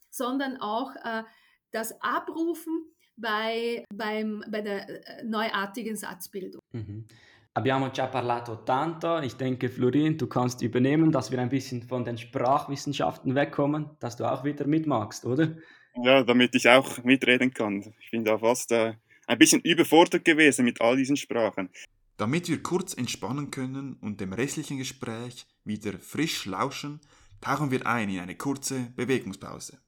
sondern 0.09 0.55
auch 0.61 0.95
äh, 1.03 1.23
das 1.71 2.01
Abrufen 2.01 2.85
bei, 3.17 3.83
beim, 3.93 4.41
bei 4.49 4.61
der 4.61 4.87
äh, 4.87 5.23
neuartigen 5.25 5.97
Satzbildung. 5.97 6.61
Mhm. 6.71 7.07
Abbiamo 7.53 7.89
già 7.89 8.07
parlato 8.07 8.63
tanto. 8.63 9.19
Ich 9.19 9.35
denke, 9.35 9.67
Florin, 9.67 10.17
du 10.17 10.27
kannst 10.27 10.61
übernehmen, 10.61 11.11
dass 11.11 11.29
wir 11.29 11.39
ein 11.39 11.49
bisschen 11.49 11.83
von 11.83 12.05
den 12.05 12.17
Sprachwissenschaften 12.17 13.35
wegkommen, 13.35 13.89
dass 13.99 14.15
du 14.15 14.23
auch 14.23 14.45
wieder 14.45 14.65
mitmachst, 14.65 15.25
oder? 15.25 15.57
Ja, 16.01 16.23
damit 16.23 16.55
ich 16.55 16.69
auch 16.69 17.03
mitreden 17.03 17.53
kann. 17.53 17.93
Ich 17.99 18.11
bin 18.11 18.23
da 18.23 18.37
fast 18.37 18.71
äh, 18.71 18.93
ein 19.31 19.37
bisschen 19.37 19.61
überfordert 19.61 20.25
gewesen 20.25 20.65
mit 20.65 20.81
all 20.81 20.97
diesen 20.97 21.15
Sprachen. 21.15 21.69
Damit 22.17 22.49
wir 22.49 22.61
kurz 22.61 22.93
entspannen 22.93 23.49
können 23.49 23.95
und 24.01 24.19
dem 24.19 24.33
restlichen 24.33 24.77
Gespräch 24.77 25.47
wieder 25.63 25.97
frisch 25.99 26.45
lauschen, 26.45 26.99
tauchen 27.39 27.71
wir 27.71 27.87
ein 27.87 28.09
in 28.09 28.19
eine 28.19 28.35
kurze 28.35 28.91
Bewegungspause. 28.97 29.79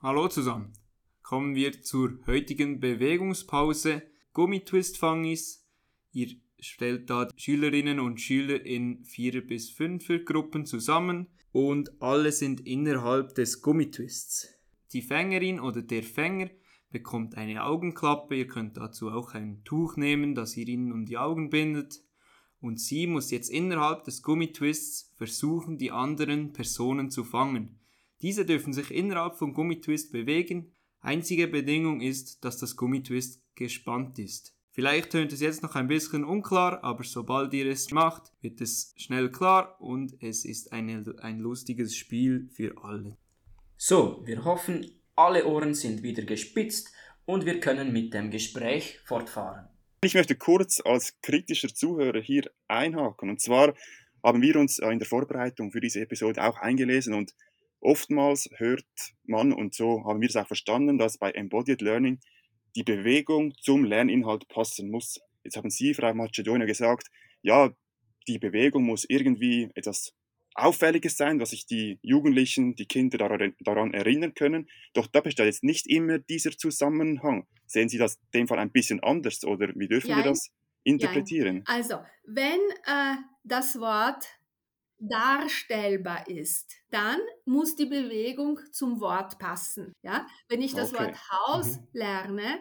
Hallo 0.00 0.26
zusammen. 0.26 0.72
Kommen 1.22 1.54
wir 1.54 1.80
zur 1.80 2.18
heutigen 2.26 2.80
Bewegungspause. 2.80 4.02
Gummitwist-Fangis. 4.32 5.64
Ihr 6.10 6.40
stellt 6.62 7.10
da 7.10 7.28
Schülerinnen 7.36 8.00
und 8.00 8.20
Schüler 8.20 8.64
in 8.64 9.04
Vierer- 9.04 9.40
bis 9.40 9.70
Fünfer-Gruppen 9.70 10.64
zusammen 10.64 11.26
und 11.50 12.00
alle 12.00 12.32
sind 12.32 12.66
innerhalb 12.66 13.34
des 13.34 13.60
Gummitwists. 13.60 14.48
Die 14.92 15.02
Fängerin 15.02 15.60
oder 15.60 15.82
der 15.82 16.02
Fänger 16.02 16.50
bekommt 16.90 17.36
eine 17.36 17.64
Augenklappe, 17.64 18.36
ihr 18.36 18.46
könnt 18.46 18.76
dazu 18.76 19.10
auch 19.10 19.34
ein 19.34 19.62
Tuch 19.64 19.96
nehmen, 19.96 20.34
das 20.34 20.56
ihr 20.56 20.68
ihnen 20.68 20.92
um 20.92 21.04
die 21.04 21.18
Augen 21.18 21.50
bindet 21.50 22.00
und 22.62 22.78
sie 22.80 23.08
muss 23.08 23.32
jetzt 23.32 23.50
innerhalb 23.50 24.04
des 24.04 24.22
Gummitwists 24.22 25.12
versuchen, 25.16 25.78
die 25.78 25.90
anderen 25.90 26.52
Personen 26.52 27.10
zu 27.10 27.24
fangen. 27.24 27.80
Diese 28.22 28.46
dürfen 28.46 28.72
sich 28.72 28.92
innerhalb 28.92 29.34
vom 29.34 29.52
Gummitwist 29.52 30.12
bewegen. 30.12 30.70
Einzige 31.00 31.48
Bedingung 31.48 32.00
ist, 32.00 32.44
dass 32.44 32.58
das 32.58 32.76
Gummitwist 32.76 33.42
gespannt 33.56 34.20
ist. 34.20 34.56
Vielleicht 34.74 35.10
tönt 35.10 35.34
es 35.34 35.42
jetzt 35.42 35.62
noch 35.62 35.74
ein 35.74 35.86
bisschen 35.86 36.24
unklar, 36.24 36.82
aber 36.82 37.04
sobald 37.04 37.52
ihr 37.52 37.66
es 37.66 37.90
macht, 37.90 38.32
wird 38.40 38.58
es 38.62 38.94
schnell 38.96 39.30
klar 39.30 39.78
und 39.78 40.14
es 40.22 40.46
ist 40.46 40.72
eine, 40.72 41.04
ein 41.20 41.40
lustiges 41.40 41.94
Spiel 41.94 42.48
für 42.54 42.74
alle. 42.82 43.18
So, 43.76 44.22
wir 44.24 44.46
hoffen, 44.46 44.90
alle 45.14 45.44
Ohren 45.46 45.74
sind 45.74 46.02
wieder 46.02 46.22
gespitzt 46.22 46.90
und 47.26 47.44
wir 47.44 47.60
können 47.60 47.92
mit 47.92 48.14
dem 48.14 48.30
Gespräch 48.30 48.98
fortfahren. 49.04 49.68
Ich 50.02 50.14
möchte 50.14 50.36
kurz 50.36 50.80
als 50.80 51.20
kritischer 51.20 51.74
Zuhörer 51.74 52.22
hier 52.22 52.50
einhaken. 52.66 53.28
Und 53.28 53.42
zwar 53.42 53.74
haben 54.24 54.40
wir 54.40 54.56
uns 54.56 54.78
in 54.78 54.98
der 54.98 55.06
Vorbereitung 55.06 55.70
für 55.70 55.80
diese 55.80 56.00
Episode 56.00 56.42
auch 56.42 56.56
eingelesen 56.58 57.12
und 57.12 57.34
oftmals 57.80 58.48
hört 58.56 58.86
man, 59.24 59.52
und 59.52 59.74
so 59.74 60.02
haben 60.06 60.22
wir 60.22 60.30
es 60.30 60.36
auch 60.36 60.46
verstanden, 60.46 60.96
dass 60.96 61.18
bei 61.18 61.30
Embodied 61.30 61.82
Learning 61.82 62.20
die 62.76 62.84
Bewegung 62.84 63.54
zum 63.60 63.84
Lerninhalt 63.84 64.48
passen 64.48 64.90
muss. 64.90 65.20
Jetzt 65.44 65.56
haben 65.56 65.70
Sie, 65.70 65.94
Frau 65.94 66.14
Macedonia, 66.14 66.66
gesagt, 66.66 67.08
ja, 67.42 67.70
die 68.28 68.38
Bewegung 68.38 68.84
muss 68.84 69.04
irgendwie 69.08 69.70
etwas 69.74 70.14
Auffälliges 70.54 71.16
sein, 71.16 71.38
dass 71.38 71.50
sich 71.50 71.66
die 71.66 71.98
Jugendlichen, 72.02 72.74
die 72.74 72.86
Kinder 72.86 73.18
daran, 73.18 73.94
erinnern 73.94 74.34
können. 74.34 74.68
Doch 74.92 75.06
da 75.06 75.20
besteht 75.20 75.46
jetzt 75.46 75.64
nicht 75.64 75.86
immer 75.86 76.18
dieser 76.18 76.52
Zusammenhang. 76.52 77.46
Sehen 77.66 77.88
Sie 77.88 77.98
das 77.98 78.16
in 78.16 78.40
dem 78.40 78.48
Fall 78.48 78.58
ein 78.58 78.70
bisschen 78.70 79.00
anders 79.00 79.44
oder 79.44 79.72
wie 79.74 79.88
dürfen 79.88 80.10
ja, 80.10 80.16
wir 80.16 80.24
das 80.24 80.50
interpretieren? 80.84 81.64
Ja. 81.66 81.74
Also, 81.74 81.98
wenn 82.24 82.60
äh, 82.84 83.16
das 83.44 83.80
Wort 83.80 84.26
darstellbar 85.08 86.28
ist, 86.28 86.76
dann 86.90 87.18
muss 87.44 87.74
die 87.74 87.86
Bewegung 87.86 88.60
zum 88.70 89.00
Wort 89.00 89.38
passen. 89.38 89.92
Ja? 90.02 90.26
Wenn 90.48 90.62
ich 90.62 90.74
das 90.74 90.94
okay. 90.94 91.06
Wort 91.06 91.30
Haus 91.30 91.76
mhm. 91.76 91.88
lerne, 91.92 92.58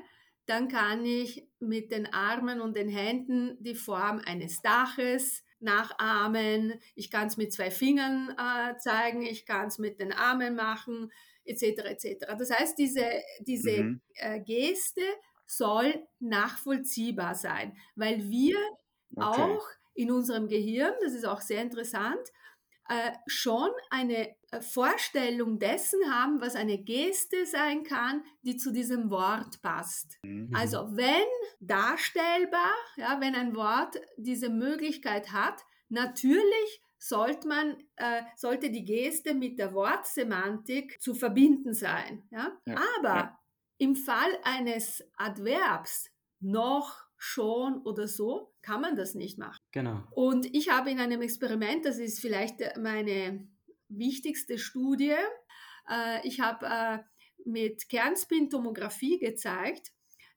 dann 0.47 0.67
kann 0.67 1.05
ich 1.05 1.47
mit 1.59 1.91
den 1.91 2.11
Armen 2.11 2.61
und 2.61 2.75
den 2.75 2.89
Händen 2.89 3.57
die 3.59 3.75
Form 3.75 4.19
eines 4.25 4.61
Daches, 4.61 5.43
nachahmen, 5.61 6.73
ich 6.95 7.11
kann 7.11 7.27
es 7.27 7.37
mit 7.37 7.53
zwei 7.53 7.69
Fingern 7.69 8.35
äh, 8.37 8.77
zeigen, 8.77 9.21
ich 9.21 9.45
kann 9.45 9.67
es 9.67 9.77
mit 9.77 9.99
den 9.99 10.11
Armen 10.11 10.55
machen, 10.55 11.11
etc. 11.45 11.63
etc. 11.85 12.25
Das 12.37 12.51
heißt, 12.51 12.77
diese, 12.77 13.05
diese 13.41 13.83
mhm. 13.83 14.01
äh, 14.15 14.39
Geste 14.39 15.03
soll 15.45 16.07
nachvollziehbar 16.19 17.35
sein, 17.35 17.77
weil 17.95 18.27
wir 18.29 18.57
okay. 19.15 19.41
auch 19.41 19.67
in 19.93 20.11
unserem 20.11 20.47
Gehirn, 20.47 20.93
das 21.03 21.13
ist 21.13 21.25
auch 21.25 21.41
sehr 21.41 21.61
interessant, 21.61 22.21
äh, 22.89 23.11
schon 23.25 23.69
eine 23.89 24.35
äh, 24.51 24.59
Vorstellung 24.59 25.59
dessen 25.59 25.99
haben, 26.11 26.41
was 26.41 26.55
eine 26.55 26.77
Geste 26.77 27.45
sein 27.45 27.83
kann, 27.83 28.23
die 28.41 28.57
zu 28.57 28.73
diesem 28.73 29.09
Wort 29.09 29.61
passt. 29.61 30.19
Mhm. 30.23 30.49
Also 30.53 30.89
wenn 30.91 31.27
darstellbar, 31.61 32.73
ja, 32.97 33.21
wenn 33.21 33.35
ein 33.35 33.55
Wort 33.55 33.95
diese 34.17 34.49
Möglichkeit 34.49 35.31
hat, 35.31 35.61
natürlich 35.87 36.83
sollte 36.97 37.47
man, 37.47 37.77
äh, 37.95 38.23
sollte 38.35 38.69
die 38.69 38.83
Geste 38.83 39.33
mit 39.33 39.57
der 39.57 39.73
Wortsemantik 39.73 41.01
zu 41.01 41.13
verbinden 41.13 41.73
sein. 41.73 42.27
Ja? 42.29 42.51
ja 42.65 42.75
Aber 42.99 43.15
ja. 43.15 43.39
im 43.77 43.95
Fall 43.95 44.37
eines 44.43 45.03
Adverbs 45.15 46.09
noch 46.41 47.05
schon 47.15 47.81
oder 47.83 48.07
so, 48.07 48.53
kann 48.61 48.81
man 48.81 48.95
das 48.97 49.15
nicht 49.15 49.37
machen. 49.37 49.60
Genau. 49.71 50.03
Und 50.11 50.53
ich 50.53 50.69
habe 50.69 50.91
in 50.91 50.99
einem 50.99 51.21
Experiment, 51.21 51.85
das 51.85 51.97
ist 51.97 52.19
vielleicht 52.19 52.59
meine 52.77 53.47
wichtigste 53.87 54.57
Studie, 54.57 55.15
äh, 55.89 56.27
ich 56.27 56.39
habe 56.39 56.65
äh, 56.65 56.99
mit 57.45 57.89
Kernspintomographie 57.89 59.19
gezeigt, 59.19 59.91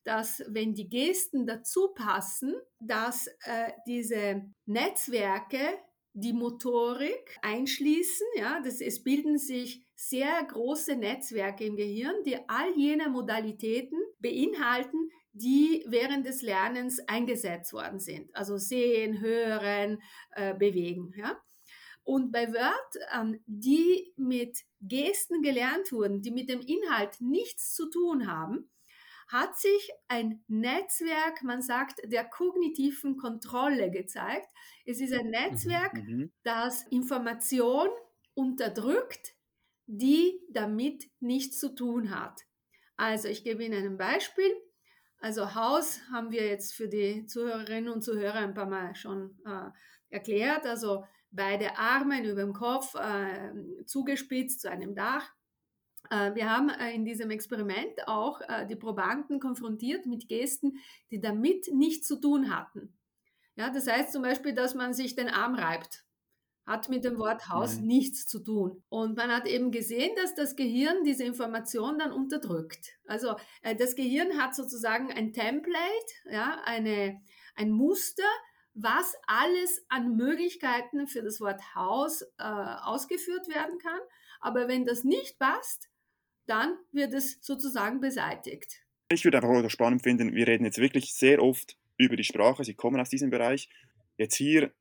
dass 0.05 0.43
wenn 0.49 0.75
die 0.75 0.89
Gesten 0.89 1.47
dazu 1.47 1.93
passen, 1.95 2.55
dass 2.79 3.27
äh, 3.45 3.73
diese 3.87 4.43
Netzwerke 4.67 5.79
die 6.13 6.33
Motorik 6.33 7.39
einschließen. 7.43 8.27
Ja, 8.37 8.61
das, 8.61 8.81
es 8.81 9.03
bilden 9.03 9.39
sich 9.39 9.85
sehr 9.97 10.45
große 10.45 10.97
Netzwerke 10.97 11.65
im 11.65 11.77
Gehirn, 11.77 12.15
die 12.25 12.37
all 12.49 12.77
jene 12.77 13.09
Modalitäten 13.09 13.99
beinhalten, 14.21 15.11
die 15.35 15.85
während 15.89 16.27
des 16.27 16.43
Lernens 16.43 17.01
eingesetzt 17.07 17.73
worden 17.73 17.99
sind. 17.99 18.35
Also 18.35 18.57
sehen, 18.57 19.21
hören, 19.21 20.01
äh, 20.31 20.55
bewegen. 20.55 21.13
Ja? 21.17 21.37
Und 22.05 22.33
bei 22.33 22.53
Wörtern, 22.53 23.41
die 23.47 24.13
mit 24.17 24.59
Gesten 24.81 25.43
gelernt 25.43 25.91
wurden, 25.91 26.23
die 26.23 26.31
mit 26.31 26.49
dem 26.49 26.61
Inhalt 26.61 27.21
nichts 27.21 27.75
zu 27.75 27.91
tun 27.91 28.27
haben, 28.27 28.71
hat 29.29 29.57
sich 29.57 29.91
ein 30.07 30.45
Netzwerk, 30.49 31.43
man 31.43 31.63
sagt, 31.63 32.01
der 32.05 32.25
kognitiven 32.25 33.17
Kontrolle 33.17 33.91
gezeigt. 33.91 34.49
Es 34.85 35.01
ist 35.01 35.13
ein 35.13 35.31
Netzwerk, 35.31 35.95
mhm. 35.95 36.17
mhm. 36.17 36.33
das 36.43 36.87
Information 36.89 37.89
unterdrückt, 38.35 39.35
die 39.87 40.41
damit 40.51 41.11
nichts 41.21 41.59
zu 41.59 41.75
tun 41.75 42.11
hat. 42.11 42.43
Also 42.97 43.29
ich 43.29 43.45
gebe 43.45 43.65
Ihnen 43.65 43.85
ein 43.85 43.97
Beispiel. 43.97 44.53
Also 45.25 45.55
Haus 45.55 46.03
haben 46.13 46.33
wir 46.33 46.47
jetzt 46.47 46.75
für 46.75 46.87
die 46.87 47.25
Zuhörerinnen 47.25 47.91
und 47.91 48.05
Zuhörer 48.05 48.41
ein 48.41 48.53
paar 48.53 48.67
Mal 48.67 48.95
schon 48.95 49.35
äh, 49.47 49.71
erklärt. 50.11 50.67
Also 50.67 51.03
beide 51.31 51.79
Arme 51.79 52.23
über 52.31 52.43
dem 52.43 52.53
Kopf 52.53 52.95
äh, 52.95 53.85
zugespitzt 53.87 54.61
zu 54.61 54.71
einem 54.71 54.95
Dach. 54.95 55.33
Äh, 56.11 56.35
wir 56.35 56.51
haben 56.51 56.69
äh, 56.69 56.93
in 56.93 57.07
diesem 57.07 57.31
Experiment 57.31 58.07
auch 58.07 58.43
äh, 58.43 58.67
die 58.67 58.77
Probanden 58.77 59.41
konfrontiert 59.41 60.05
mit 60.05 60.29
Gesten, 60.29 60.77
die 61.11 61.23
damit 61.23 61.73
nichts 61.73 62.07
zu 62.07 62.21
tun 62.21 62.55
hatten. 62.55 62.95
Ja, 63.57 63.71
das 63.71 63.87
heißt 63.87 64.13
zum 64.13 64.21
Beispiel, 64.21 64.53
dass 64.53 64.75
man 64.75 64.93
sich 64.93 65.17
den 65.17 65.31
Arm 65.31 65.55
reibt 65.55 66.05
hat 66.67 66.89
mit 66.89 67.05
dem 67.05 67.19
Wort 67.19 67.49
Haus 67.49 67.77
Nein. 67.77 67.87
nichts 67.87 68.27
zu 68.27 68.41
tun. 68.41 68.83
Und 68.89 69.17
man 69.17 69.31
hat 69.31 69.47
eben 69.47 69.71
gesehen, 69.71 70.15
dass 70.17 70.35
das 70.35 70.57
Gehirn 70.57 71.05
diese 71.05 71.25
Information 71.25 71.99
dann 71.99 72.13
unterdrückt. 72.13 72.99
Also 73.07 73.37
äh, 73.63 73.77
das 73.77 73.97
Gehirn 73.97 74.39
hat 74.39 74.55
sozusagen 74.55 75.13
ein 75.13 75.33
Template, 75.33 75.81
ja, 76.31 76.61
eine, 76.65 77.21
ein 77.55 77.71
Muster, 77.71 78.23
was 78.75 79.15
alles 79.27 79.85
an 79.89 80.17
Möglichkeiten 80.17 81.07
für 81.07 81.23
das 81.23 81.41
Wort 81.41 81.61
Haus 81.75 82.23
äh, 82.39 82.45
ausgeführt 82.45 83.49
werden 83.49 83.79
kann. 83.79 84.01
Aber 84.41 84.67
wenn 84.67 84.85
das 84.85 85.05
nicht 85.05 85.39
passt, 85.39 85.89
dann 86.47 86.77
wird 86.93 87.15
es 87.15 87.39
sozusagen 87.41 88.01
beseitigt. 88.01 88.83
Ich 89.11 89.25
würde 89.25 89.39
einfach 89.43 89.71
spannend 89.71 90.03
finden, 90.03 90.35
wir 90.35 90.47
reden 90.47 90.65
jetzt 90.65 90.79
wirklich 90.79 91.15
sehr 91.15 91.43
oft 91.43 91.77
über 91.97 92.17
die 92.17 92.25
Sprache, 92.25 92.65
Sie 92.65 92.75
kommen 92.75 93.01
aus 93.01 93.11
diesem 93.11 93.31
Bereich. 93.31 93.69
Jetzt 94.17 94.35
hier 94.35 94.73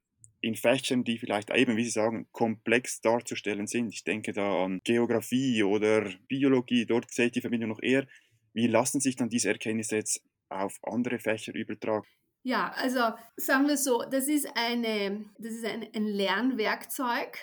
in 0.44 0.56
Fächern, 0.56 1.06
die 1.06 1.18
vielleicht 1.18 1.50
eben, 1.52 1.78
wie 1.78 1.86
Sie 1.86 1.90
sagen, 1.90 2.28
komplex 2.34 3.00
darzustellen 3.00 3.66
sind. 3.66 3.94
Ich 3.94 4.04
denke 4.04 4.34
da 4.34 4.66
an 4.66 4.82
Geografie 4.84 5.64
oder 5.64 6.10
Biologie, 6.28 6.86
dort 6.86 7.10
sehe 7.12 7.28
ich 7.28 7.32
die 7.32 7.42
Verbindung 7.42 7.70
noch 7.70 7.82
eher. 7.82 8.06
Wie 8.54 8.68
lassen 8.68 9.00
sich 9.00 9.16
dann 9.16 9.30
diese 9.30 9.48
Erkenntnisse 9.48 9.96
jetzt 9.96 10.22
auf 10.50 10.78
andere 10.84 11.18
Fächer 11.18 11.56
übertragen? 11.56 12.06
Ja, 12.44 12.74
also 12.76 13.00
sagen 13.38 13.70
wir 13.70 13.78
so, 13.78 14.04
das 14.04 14.28
ist, 14.28 14.46
eine, 14.56 15.24
das 15.38 15.54
ist 15.54 15.66
ein, 15.66 15.88
ein 15.96 16.08
Lernwerkzeug, 16.08 17.38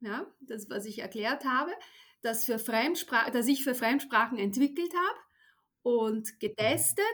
ja, 0.00 0.26
das, 0.40 0.68
was 0.68 0.84
ich 0.84 0.98
erklärt 0.98 1.46
habe, 1.46 1.72
das, 2.20 2.44
für 2.44 2.58
Fremdsprach, 2.58 3.30
das 3.30 3.48
ich 3.48 3.64
für 3.64 3.74
Fremdsprachen 3.74 4.36
entwickelt 4.36 4.92
habe 4.92 5.18
und 5.96 6.38
getestet 6.38 7.04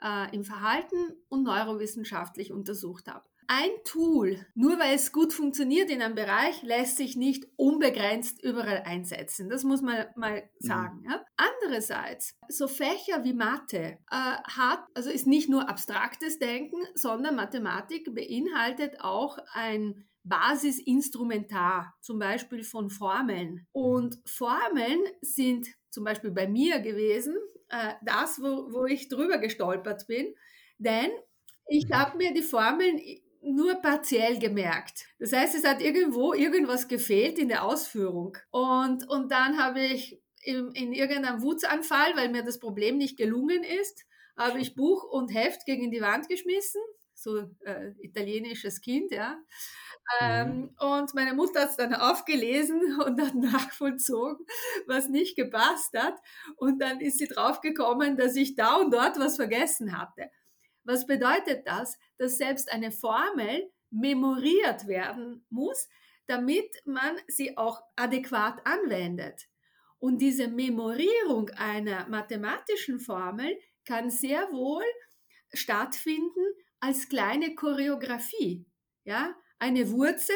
äh, 0.00 0.32
im 0.32 0.44
Verhalten 0.44 1.16
und 1.28 1.42
neurowissenschaftlich 1.42 2.52
untersucht 2.52 3.08
habe 3.08 3.28
ein 3.48 3.70
Tool, 3.84 4.46
nur 4.54 4.78
weil 4.78 4.94
es 4.94 5.12
gut 5.12 5.32
funktioniert 5.32 5.90
in 5.90 6.02
einem 6.02 6.14
Bereich, 6.14 6.62
lässt 6.62 6.96
sich 6.96 7.16
nicht 7.16 7.46
unbegrenzt 7.56 8.42
überall 8.42 8.82
einsetzen. 8.84 9.48
Das 9.48 9.64
muss 9.64 9.82
man 9.82 10.06
mal 10.16 10.42
mhm. 10.60 10.66
sagen. 10.66 11.00
Mhm. 11.00 11.10
Ja. 11.10 11.24
Andererseits, 11.36 12.36
so 12.48 12.68
Fächer 12.68 13.24
wie 13.24 13.34
Mathe 13.34 13.98
äh, 14.10 14.36
hat, 14.44 14.84
also 14.94 15.10
ist 15.10 15.26
nicht 15.26 15.48
nur 15.48 15.68
abstraktes 15.68 16.38
Denken, 16.38 16.78
sondern 16.94 17.36
Mathematik 17.36 18.14
beinhaltet 18.14 19.00
auch 19.00 19.38
ein 19.52 20.06
Basisinstrumentar, 20.24 21.94
zum 22.00 22.18
Beispiel 22.18 22.64
von 22.64 22.90
Formeln. 22.90 23.66
Und 23.72 24.18
Formeln 24.26 25.00
sind 25.20 25.68
zum 25.90 26.04
Beispiel 26.04 26.32
bei 26.32 26.48
mir 26.48 26.80
gewesen, 26.80 27.36
äh, 27.68 27.94
das, 28.02 28.40
wo, 28.40 28.72
wo 28.72 28.86
ich 28.86 29.08
drüber 29.08 29.38
gestolpert 29.38 30.06
bin, 30.06 30.34
denn 30.78 31.10
ich 31.68 31.88
mhm. 31.88 31.94
habe 31.94 32.16
mir 32.16 32.34
die 32.34 32.42
Formeln 32.42 33.00
nur 33.42 33.76
partiell 33.76 34.38
gemerkt. 34.38 35.06
Das 35.18 35.32
heißt, 35.32 35.54
es 35.54 35.64
hat 35.64 35.80
irgendwo 35.80 36.32
irgendwas 36.34 36.88
gefehlt 36.88 37.38
in 37.38 37.48
der 37.48 37.64
Ausführung. 37.64 38.36
Und, 38.50 39.08
und 39.08 39.30
dann 39.30 39.58
habe 39.58 39.80
ich 39.80 40.20
in, 40.42 40.70
in 40.72 40.92
irgendeinem 40.92 41.42
Wutanfall, 41.42 42.16
weil 42.16 42.30
mir 42.30 42.44
das 42.44 42.58
Problem 42.58 42.98
nicht 42.98 43.16
gelungen 43.16 43.64
ist, 43.64 44.04
habe 44.36 44.60
ich 44.60 44.74
Buch 44.74 45.04
und 45.04 45.34
Heft 45.34 45.64
gegen 45.64 45.90
die 45.90 46.00
Wand 46.00 46.28
geschmissen. 46.28 46.80
So 47.14 47.38
äh, 47.64 47.92
italienisches 48.00 48.80
Kind, 48.80 49.10
ja. 49.10 49.38
Ähm, 50.20 50.48
mhm. 50.48 50.70
und 50.78 51.14
meine 51.14 51.34
Mutter 51.34 51.62
hat 51.62 51.70
es 51.70 51.76
dann 51.76 51.92
aufgelesen 51.92 53.00
und 53.00 53.18
dann 53.18 53.40
nachvollzogen, 53.40 54.46
was 54.86 55.08
nicht 55.08 55.36
gepasst 55.36 55.98
hat. 55.98 56.14
Und 56.56 56.80
dann 56.80 57.00
ist 57.00 57.18
sie 57.18 57.26
draufgekommen, 57.26 58.16
dass 58.16 58.36
ich 58.36 58.54
da 58.54 58.76
und 58.76 58.92
dort 58.92 59.18
was 59.18 59.36
vergessen 59.36 59.98
hatte. 59.98 60.30
Was 60.86 61.06
bedeutet 61.06 61.66
das? 61.66 61.98
Dass 62.16 62.38
selbst 62.38 62.72
eine 62.72 62.92
Formel 62.92 63.70
memoriert 63.90 64.86
werden 64.86 65.44
muss, 65.50 65.88
damit 66.26 66.70
man 66.84 67.16
sie 67.26 67.56
auch 67.56 67.82
adäquat 67.96 68.64
anwendet. 68.64 69.48
Und 69.98 70.18
diese 70.18 70.48
Memorierung 70.48 71.50
einer 71.50 72.08
mathematischen 72.08 73.00
Formel 73.00 73.58
kann 73.84 74.10
sehr 74.10 74.50
wohl 74.52 74.84
stattfinden 75.52 76.44
als 76.80 77.08
kleine 77.08 77.54
Choreografie. 77.54 78.66
Ja, 79.04 79.34
eine 79.58 79.90
Wurzel 79.90 80.34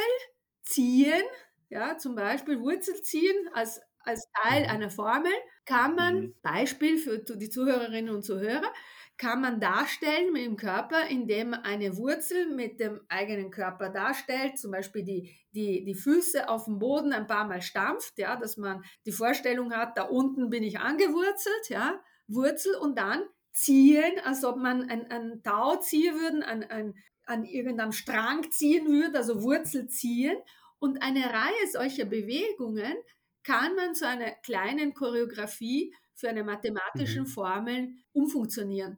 ziehen, 0.63 1.23
ja, 1.69 1.99
zum 1.99 2.15
Beispiel 2.15 2.61
Wurzel 2.61 3.01
ziehen 3.03 3.49
als, 3.53 3.81
als 4.01 4.27
Teil 4.43 4.65
mhm. 4.65 4.71
einer 4.71 4.91
Formel, 4.91 5.33
kann 5.65 5.95
man, 5.95 6.21
mhm. 6.21 6.35
Beispiel 6.43 6.99
für 6.99 7.19
die 7.19 7.51
Zuhörerinnen 7.51 8.15
und 8.15 8.23
Zuhörer, 8.23 8.73
kann 9.21 9.43
man 9.43 9.61
darstellen 9.61 10.33
mit 10.33 10.47
dem 10.47 10.57
Körper, 10.57 11.07
indem 11.09 11.51
man 11.51 11.61
eine 11.61 11.99
Wurzel 11.99 12.49
mit 12.55 12.81
dem 12.81 13.03
eigenen 13.09 13.51
Körper 13.51 13.91
darstellt, 13.91 14.59
zum 14.59 14.71
Beispiel 14.71 15.05
die, 15.05 15.37
die, 15.53 15.85
die 15.85 15.95
Füße 15.95 16.49
auf 16.49 16.65
dem 16.65 16.79
Boden 16.79 17.13
ein 17.13 17.27
paar 17.27 17.47
Mal 17.47 17.61
stampft, 17.61 18.19
ja, 18.19 18.37
dass 18.37 18.57
man 18.57 18.83
die 19.05 19.13
Vorstellung 19.13 19.75
hat, 19.75 19.99
da 19.99 20.05
unten 20.05 20.49
bin 20.49 20.63
ich 20.63 20.81
angewurzelt, 20.81 21.69
ja, 21.69 22.01
Wurzel 22.29 22.75
und 22.77 22.97
dann 22.97 23.23
ziehen, 23.53 24.19
als 24.25 24.43
ob 24.43 24.57
man 24.57 24.89
ein, 24.89 25.11
ein 25.11 25.43
Tau 25.43 25.77
ziehen 25.77 26.15
würde, 26.19 26.47
an, 26.47 26.63
an, 26.63 26.95
an 27.27 27.45
irgendeinem 27.45 27.93
Strang 27.93 28.51
ziehen 28.51 28.87
würde, 28.87 29.19
also 29.19 29.43
Wurzel 29.43 29.87
ziehen. 29.89 30.39
Und 30.79 31.03
eine 31.03 31.27
Reihe 31.27 31.69
solcher 31.71 32.07
Bewegungen 32.07 32.95
kann 33.43 33.77
man 33.77 33.95
zu 33.95 34.09
einer 34.09 34.31
kleinen 34.31 34.95
Choreografie 34.95 35.95
für 36.15 36.31
eine 36.31 36.43
mathematischen 36.43 37.25
mhm. 37.25 37.27
Formeln 37.27 38.03
umfunktionieren. 38.13 38.97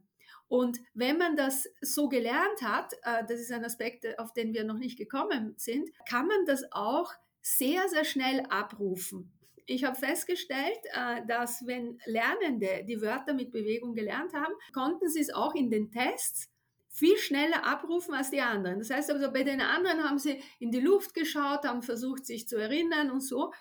Und 0.53 0.81
wenn 0.93 1.17
man 1.17 1.35
das 1.35 1.67
so 1.81 2.11
gelernt 2.11 2.61
hat, 2.61 2.93
äh, 3.05 3.25
das 3.27 3.41
ist 3.41 3.51
ein 3.53 3.65
Aspekt, 3.65 4.19
auf 4.19 4.35
den 4.35 4.53
wir 4.53 4.65
noch 4.65 4.77
nicht 4.77 4.99
gekommen 4.99 5.55
sind, 5.57 5.89
kann 6.07 6.27
man 6.27 6.45
das 6.45 6.71
auch 6.73 7.11
sehr, 7.41 7.89
sehr 7.89 8.05
schnell 8.05 8.45
abrufen. 8.51 9.33
Ich 9.65 9.85
habe 9.85 9.97
festgestellt, 9.97 10.79
äh, 10.93 11.25
dass 11.27 11.67
wenn 11.67 11.99
Lernende 12.05 12.85
die 12.87 13.01
Wörter 13.01 13.33
mit 13.33 13.51
Bewegung 13.51 13.95
gelernt 13.95 14.35
haben, 14.35 14.53
konnten 14.75 15.09
sie 15.09 15.21
es 15.21 15.33
auch 15.33 15.55
in 15.55 15.71
den 15.71 15.91
Tests 15.91 16.51
viel 16.91 17.17
schneller 17.17 17.65
abrufen 17.65 18.13
als 18.13 18.31
die 18.31 18.43
anderen. 18.43 18.79
Das 18.79 18.91
heißt 18.91 19.11
also, 19.11 19.33
bei 19.33 19.45
den 19.45 19.63
anderen 19.63 20.05
haben 20.05 20.19
sie 20.19 20.43
in 20.59 20.71
die 20.71 20.81
Luft 20.81 21.15
geschaut, 21.15 21.65
haben 21.65 21.81
versucht, 21.81 22.27
sich 22.27 22.47
zu 22.47 22.57
erinnern 22.59 23.11
und 23.11 23.23
so. 23.23 23.55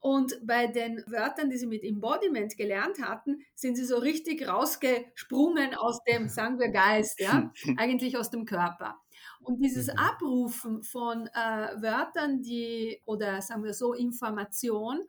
Und 0.00 0.38
bei 0.44 0.68
den 0.68 1.02
Wörtern, 1.08 1.50
die 1.50 1.56
sie 1.56 1.66
mit 1.66 1.82
Embodiment 1.82 2.56
gelernt 2.56 3.00
hatten, 3.02 3.40
sind 3.54 3.76
sie 3.76 3.84
so 3.84 3.98
richtig 3.98 4.46
rausgesprungen 4.46 5.74
aus 5.74 6.00
dem, 6.04 6.28
sagen 6.28 6.58
wir, 6.58 6.68
Geist, 6.68 7.20
ja, 7.20 7.52
eigentlich 7.76 8.16
aus 8.16 8.30
dem 8.30 8.44
Körper. 8.44 8.96
Und 9.40 9.60
dieses 9.60 9.88
mhm. 9.88 9.98
Abrufen 9.98 10.82
von 10.82 11.26
äh, 11.28 11.82
Wörtern, 11.82 12.42
die, 12.42 13.02
oder 13.06 13.42
sagen 13.42 13.64
wir 13.64 13.74
so, 13.74 13.92
Information, 13.92 15.00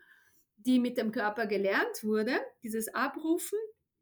die 0.57 0.79
mit 0.79 0.97
dem 0.97 1.11
Körper 1.11 1.45
gelernt 1.45 2.03
wurde, 2.03 2.39
dieses 2.63 2.93
Abrufen, 2.93 3.59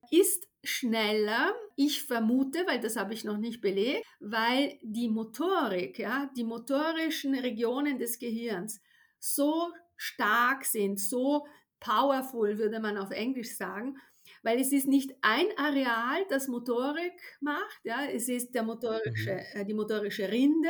ist 0.10 0.48
schneller, 0.64 1.54
ich 1.76 2.04
vermute, 2.04 2.66
weil 2.66 2.80
das 2.80 2.96
habe 2.96 3.14
ich 3.14 3.24
noch 3.24 3.38
nicht 3.38 3.62
belegt, 3.62 4.06
weil 4.20 4.80
die 4.82 5.10
Motorik, 5.10 6.00
ja, 6.00 6.30
die 6.36 6.44
motorischen 6.44 7.36
Regionen 7.36 8.00
des 8.00 8.20
Gehirns 8.20 8.82
so 9.20 9.72
stark 9.98 10.66
sind, 10.66 11.00
so 11.00 11.46
powerful, 11.80 12.58
würde 12.58 12.80
man 12.80 12.98
auf 12.98 13.12
Englisch 13.12 13.56
sagen, 13.56 13.98
weil 14.44 14.60
es 14.60 14.72
ist 14.72 14.88
nicht 14.88 15.16
ein 15.22 15.48
Areal, 15.58 16.26
das 16.30 16.48
Motorik 16.48 17.14
macht, 17.40 17.80
ja, 17.84 18.06
es 18.06 18.30
ist 18.30 18.54
der 18.54 18.64
motorische, 18.64 19.34
mhm. 19.34 19.62
äh, 19.62 19.66
die 19.66 19.74
motorische 19.74 20.32
Rinde, 20.32 20.70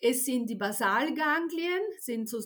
es 0.00 0.24
sind 0.24 0.48
die 0.50 0.56
Basalganglien, 0.56 1.80
sind 2.00 2.28
so 2.28 2.40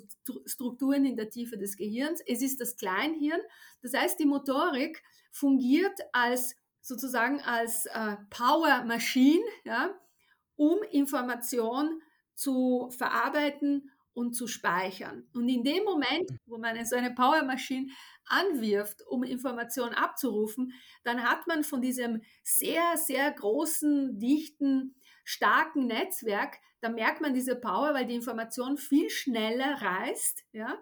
Strukturen 0.46 1.04
in 1.04 1.16
der 1.16 1.30
Tiefe 1.30 1.58
des 1.58 1.76
Gehirns, 1.76 2.20
es 2.26 2.42
ist 2.42 2.60
das 2.60 2.76
Kleinhirn, 2.76 3.40
das 3.82 3.94
heißt, 3.94 4.18
die 4.18 4.26
Motorik 4.26 5.02
fungiert 5.32 5.98
als 6.12 6.54
sozusagen 6.80 7.40
als 7.40 7.86
äh, 7.86 8.16
Power 8.30 8.84
Machine, 8.84 9.44
ja, 9.64 9.98
um 10.56 10.82
Information 10.90 12.00
zu 12.34 12.90
verarbeiten 12.96 13.90
und 14.14 14.34
zu 14.34 14.46
speichern. 14.46 15.28
Und 15.34 15.48
in 15.48 15.64
dem 15.64 15.84
Moment, 15.84 16.30
mhm. 16.30 16.38
wo 16.46 16.58
man 16.58 16.82
so 16.86 16.96
eine 16.96 17.14
Powermaschine 17.14 17.88
anwirft, 18.26 19.02
um 19.06 19.22
Informationen 19.22 19.94
abzurufen, 19.94 20.72
dann 21.02 21.22
hat 21.22 21.46
man 21.46 21.64
von 21.64 21.82
diesem 21.82 22.22
sehr, 22.42 22.96
sehr 22.96 23.30
großen, 23.32 24.18
dichten, 24.18 24.94
starken 25.24 25.86
Netzwerk, 25.86 26.58
da 26.80 26.88
merkt 26.88 27.20
man 27.20 27.34
diese 27.34 27.56
Power, 27.56 27.94
weil 27.94 28.06
die 28.06 28.14
Information 28.14 28.76
viel 28.76 29.10
schneller 29.10 29.80
reist, 29.80 30.44
ja, 30.52 30.78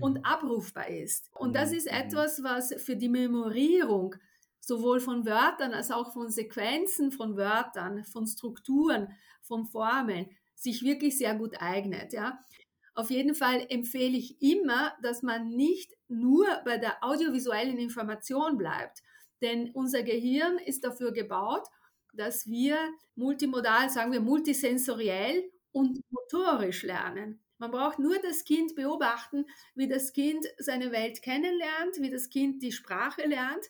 und 0.00 0.18
mhm. 0.18 0.24
abrufbar 0.24 0.88
ist. 0.88 1.30
Und 1.34 1.54
das 1.54 1.70
mhm. 1.70 1.76
ist 1.76 1.86
etwas, 1.86 2.42
was 2.42 2.74
für 2.82 2.96
die 2.96 3.08
Memorierung 3.08 4.14
sowohl 4.60 5.00
von 5.00 5.24
Wörtern 5.24 5.72
als 5.72 5.90
auch 5.90 6.12
von 6.12 6.28
Sequenzen 6.28 7.12
von 7.12 7.36
Wörtern, 7.36 8.04
von 8.04 8.26
Strukturen, 8.26 9.08
von 9.42 9.64
Formeln 9.64 10.28
sich 10.54 10.82
wirklich 10.82 11.16
sehr 11.18 11.34
gut 11.36 11.60
eignet. 11.60 12.12
Ja. 12.12 12.38
Auf 12.96 13.10
jeden 13.10 13.34
Fall 13.34 13.66
empfehle 13.68 14.16
ich 14.16 14.40
immer, 14.40 14.94
dass 15.02 15.22
man 15.22 15.50
nicht 15.50 15.92
nur 16.08 16.46
bei 16.64 16.78
der 16.78 17.04
audiovisuellen 17.04 17.76
Information 17.78 18.56
bleibt, 18.56 19.02
denn 19.42 19.70
unser 19.72 20.02
Gehirn 20.02 20.56
ist 20.56 20.82
dafür 20.82 21.12
gebaut, 21.12 21.68
dass 22.14 22.46
wir 22.46 22.78
multimodal, 23.14 23.90
sagen 23.90 24.12
wir 24.12 24.22
multisensoriell 24.22 25.44
und 25.72 26.00
motorisch 26.08 26.84
lernen. 26.84 27.44
Man 27.58 27.70
braucht 27.70 27.98
nur 27.98 28.18
das 28.18 28.44
Kind 28.44 28.74
beobachten, 28.74 29.44
wie 29.74 29.88
das 29.88 30.14
Kind 30.14 30.46
seine 30.56 30.90
Welt 30.90 31.20
kennenlernt, 31.20 32.00
wie 32.00 32.10
das 32.10 32.30
Kind 32.30 32.62
die 32.62 32.72
Sprache 32.72 33.28
lernt. 33.28 33.66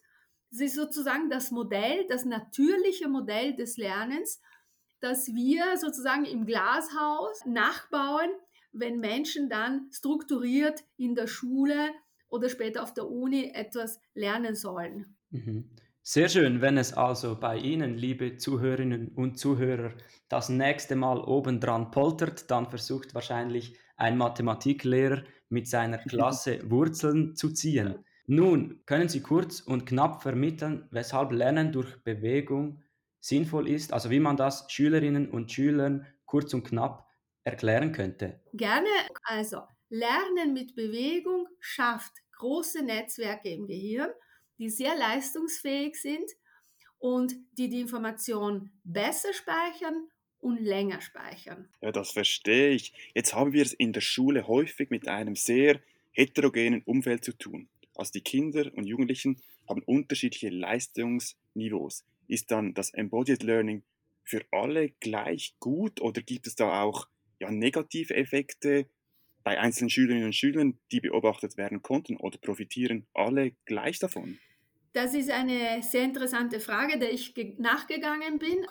Das 0.53 0.61
ist 0.61 0.77
sozusagen 0.77 1.31
das 1.31 1.51
Modell, 1.51 2.07
das 2.07 2.25
natürliche 2.25 3.09
Modell 3.09 3.57
des 3.57 3.77
Lernens, 3.77 4.41
das 5.01 5.35
wir 5.35 5.77
sozusagen 5.79 6.25
im 6.27 6.47
Glashaus 6.47 7.45
nachbauen 7.45 8.31
wenn 8.79 9.01
Menschen 9.01 9.49
dann 9.49 9.89
strukturiert 9.93 10.85
in 10.97 11.15
der 11.15 11.27
Schule 11.27 11.91
oder 12.29 12.49
später 12.49 12.83
auf 12.83 12.95
der 12.95 13.09
Uni 13.09 13.51
etwas 13.55 14.01
lernen 14.15 14.55
sollen. 14.55 15.17
Mhm. 15.31 15.71
Sehr 16.03 16.29
schön, 16.29 16.61
wenn 16.61 16.79
es 16.79 16.93
also 16.93 17.35
bei 17.39 17.57
Ihnen, 17.57 17.99
liebe 17.99 18.37
Zuhörerinnen 18.37 19.09
und 19.09 19.39
Zuhörer, 19.39 19.93
das 20.29 20.49
nächste 20.49 20.95
Mal 20.95 21.19
obendran 21.19 21.91
poltert, 21.91 22.49
dann 22.51 22.71
versucht 22.71 23.13
wahrscheinlich 23.15 23.77
ein 23.97 24.17
Mathematiklehrer 24.17 25.25
mit 25.49 25.67
seiner 25.67 25.99
Klasse 26.09 26.61
Wurzeln 26.71 27.35
zu 27.35 27.53
ziehen. 27.53 28.05
Nun, 28.29 28.83
können 28.87 29.09
Sie 29.09 29.21
kurz 29.21 29.61
und 29.61 29.87
knapp 29.87 30.23
vermitteln, 30.23 30.87
weshalb 30.91 31.33
Lernen 31.33 31.73
durch 31.73 31.97
Bewegung 32.05 32.83
sinnvoll 33.21 33.69
ist, 33.69 33.93
also 33.93 34.11
wie 34.11 34.21
man 34.21 34.37
das 34.37 34.67
Schülerinnen 34.69 35.29
und 35.29 35.51
Schülern 35.51 36.07
kurz 36.25 36.55
und 36.55 36.65
knapp 36.65 37.06
erklären 37.47 37.93
könnte? 37.93 38.41
Gerne. 38.53 38.89
Also, 39.23 39.63
Lernen 39.89 40.53
mit 40.53 40.75
Bewegung 40.75 41.47
schafft 41.61 42.13
große 42.33 42.83
Netzwerke 42.83 43.51
im 43.51 43.67
Gehirn, 43.67 44.11
die 44.59 44.69
sehr 44.69 44.97
leistungsfähig 44.97 45.95
sind 45.95 46.29
und 46.99 47.35
die 47.53 47.69
die 47.69 47.81
Information 47.81 48.73
besser 48.83 49.33
speichern 49.33 50.09
und 50.39 50.61
länger 50.61 51.01
speichern. 51.01 51.69
Ja, 51.81 51.93
das 51.93 52.11
verstehe 52.11 52.71
ich. 52.71 52.93
Jetzt 53.15 53.33
haben 53.35 53.53
wir 53.53 53.63
es 53.63 53.73
in 53.73 53.93
der 53.93 54.01
Schule 54.01 54.49
häufig 54.49 54.91
mit 54.91 55.07
einem 55.07 55.37
sehr 55.37 55.81
heterogenen 56.11 56.83
Umfeld 56.83 57.25
zu 57.25 57.33
tun. 57.33 57.69
Also 57.95 58.13
die 58.13 58.23
Kinder 58.23 58.71
und 58.75 58.87
Jugendlichen 58.87 59.41
haben 59.69 59.83
unterschiedliche 59.83 60.49
Leistungsniveaus. 60.49 62.05
Ist 62.27 62.51
dann 62.51 62.75
das 62.75 62.91
Embodied 62.91 63.45
Learning 63.45 63.85
für 64.25 64.45
alle 64.51 64.91
gleich 65.01 65.55
gut 65.61 66.01
oder 66.01 66.23
gibt 66.23 66.49
es 66.49 66.57
da 66.57 66.83
auch 66.83 67.09
ja, 67.39 67.51
negative 67.51 68.15
Effekte 68.15 68.87
bei 69.45 69.59
einzelnen 69.61 69.91
Schülerinnen 69.91 70.27
und 70.27 70.35
Schülern, 70.35 70.79
die 70.91 71.01
beobachtet 71.01 71.57
werden 71.57 71.83
konnten 71.83 72.17
oder 72.17 72.39
profitieren 72.39 73.07
alle 73.15 73.53
gleich 73.65 73.99
davon? 73.99 74.39
Das 74.93 75.15
ist 75.15 75.31
eine 75.31 75.83
sehr 75.83 76.05
interessante 76.05 76.59
Frage, 76.59 76.99
der 76.99 77.13
ich 77.13 77.35
nachgegangen 77.59 78.39
bin. 78.39 78.67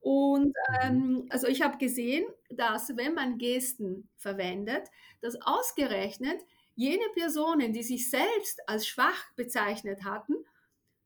Und 0.00 0.54
ähm, 0.82 1.26
also 1.28 1.46
ich 1.46 1.62
habe 1.62 1.76
gesehen, 1.76 2.24
dass 2.48 2.96
wenn 2.96 3.14
man 3.14 3.38
Gesten 3.38 4.08
verwendet, 4.16 4.88
dass 5.20 5.40
ausgerechnet 5.42 6.40
jene 6.74 7.04
Personen, 7.14 7.72
die 7.72 7.82
sich 7.82 8.08
selbst 8.08 8.66
als 8.66 8.88
schwach 8.88 9.32
bezeichnet 9.36 10.02
hatten, 10.02 10.34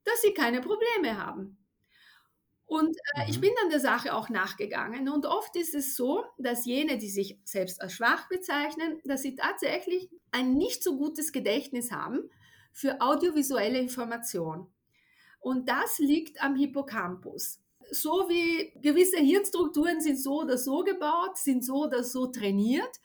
dass 0.05 0.23
sie 0.23 0.33
keine 0.33 0.61
Probleme 0.61 1.19
haben. 1.19 1.59
Und 2.67 2.97
äh, 3.15 3.25
mhm. 3.25 3.31
ich 3.31 3.41
bin 3.41 3.51
dann 3.61 3.71
der 3.71 3.81
Sache 3.81 4.15
auch 4.15 4.29
nachgegangen. 4.29 5.09
Und 5.09 5.27
oft 5.27 5.55
ist 5.57 5.75
es 5.75 5.97
so, 5.97 6.25
dass 6.39 6.65
jene, 6.65 6.99
die 6.99 7.11
sich 7.11 7.39
selbst 7.45 7.81
als 7.81 7.93
schwach 7.93 8.29
bezeichnen, 8.29 9.01
dass 9.05 9.23
sie 9.23 9.35
tatsächlich 9.35 10.11
ein 10.31 10.55
nicht 10.55 10.83
so 10.83 10.97
gutes 10.97 11.33
Gedächtnis 11.33 11.93
haben 11.93 12.31
für 12.73 13.01
audiovisuelle 13.01 13.79
Information. 13.79 14.73
Und 15.41 15.69
das 15.69 15.99
liegt 15.99 16.43
am 16.43 16.57
Hippocampus. 16.57 17.61
So 17.91 18.29
wie 18.31 18.73
gewisse 18.81 19.19
Hirnstrukturen 19.19 20.01
sind 20.01 20.19
so 20.19 20.41
oder 20.41 20.57
so 20.57 20.83
gebaut, 20.85 21.37
sind 21.37 21.63
so 21.65 21.85
oder 21.85 22.03
so 22.03 22.29
trainiert. 22.29 23.01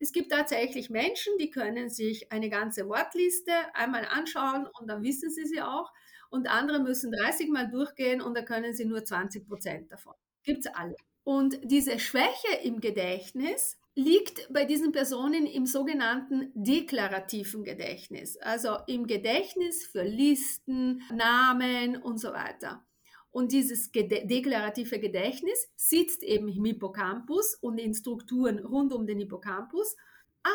Es 0.00 0.10
gibt 0.10 0.32
tatsächlich 0.32 0.90
Menschen, 0.90 1.32
die 1.38 1.50
können 1.50 1.88
sich 1.88 2.32
eine 2.32 2.50
ganze 2.50 2.88
Wortliste 2.88 3.52
einmal 3.74 4.06
anschauen 4.06 4.66
und 4.78 4.88
dann 4.88 5.04
wissen 5.04 5.30
sie 5.30 5.46
sie 5.46 5.62
auch. 5.62 5.92
Und 6.30 6.48
andere 6.48 6.80
müssen 6.80 7.12
30 7.12 7.50
Mal 7.50 7.70
durchgehen 7.70 8.20
und 8.20 8.36
da 8.36 8.42
können 8.42 8.74
sie 8.74 8.84
nur 8.84 9.04
20 9.04 9.46
Prozent 9.46 9.92
davon. 9.92 10.14
Gibt 10.42 10.66
es 10.66 10.74
alle. 10.74 10.96
Und 11.24 11.58
diese 11.62 11.98
Schwäche 11.98 12.54
im 12.62 12.80
Gedächtnis 12.80 13.78
liegt 13.94 14.52
bei 14.52 14.64
diesen 14.64 14.92
Personen 14.92 15.46
im 15.46 15.66
sogenannten 15.66 16.50
deklarativen 16.54 17.64
Gedächtnis, 17.64 18.36
also 18.38 18.76
im 18.86 19.06
Gedächtnis 19.06 19.86
für 19.86 20.02
Listen, 20.02 21.02
Namen 21.12 21.96
und 21.96 22.18
so 22.18 22.32
weiter. 22.32 22.84
Und 23.30 23.52
dieses 23.52 23.90
deklarative 23.90 25.00
Gedächtnis 25.00 25.68
sitzt 25.74 26.22
eben 26.22 26.48
im 26.48 26.64
Hippocampus 26.64 27.56
und 27.60 27.78
in 27.78 27.94
Strukturen 27.94 28.60
rund 28.60 28.92
um 28.92 29.06
den 29.06 29.18
Hippocampus. 29.18 29.96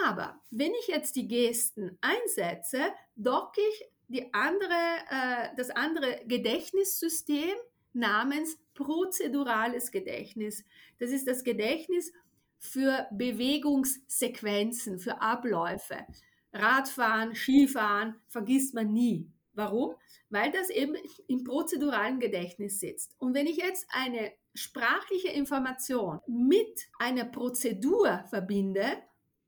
Aber 0.06 0.40
wenn 0.50 0.72
ich 0.82 0.88
jetzt 0.88 1.16
die 1.16 1.28
Gesten 1.28 1.98
einsetze, 2.00 2.80
docke 3.16 3.60
ich 3.60 3.86
die 4.10 4.34
andere, 4.34 4.74
äh, 5.10 5.56
das 5.56 5.70
andere 5.70 6.22
Gedächtnissystem 6.26 7.56
namens 7.94 8.58
prozedurales 8.74 9.92
Gedächtnis. 9.92 10.66
Das 11.00 11.12
ist 11.12 11.28
das 11.28 11.44
Gedächtnis 11.44 12.12
für 12.58 13.08
Bewegungssequenzen, 13.12 15.00
für 15.00 15.22
Abläufe. 15.22 16.06
Radfahren, 16.52 17.36
Skifahren 17.36 18.16
vergisst 18.28 18.74
man 18.74 18.92
nie. 18.92 19.32
Warum? 19.54 19.96
Weil 20.30 20.52
das 20.52 20.70
eben 20.70 20.96
im 21.28 21.44
prozeduralen 21.44 22.20
Gedächtnis 22.20 22.80
sitzt. 22.80 23.16
Und 23.20 23.34
wenn 23.34 23.48
ich 23.48 23.58
jetzt 23.58 23.88
eine 23.92 24.32
sprachliche 24.56 25.30
Information 25.30 26.20
mit 26.28 26.88
einer 26.98 27.26
Prozedur 27.26 28.24
verbinde, 28.30 28.86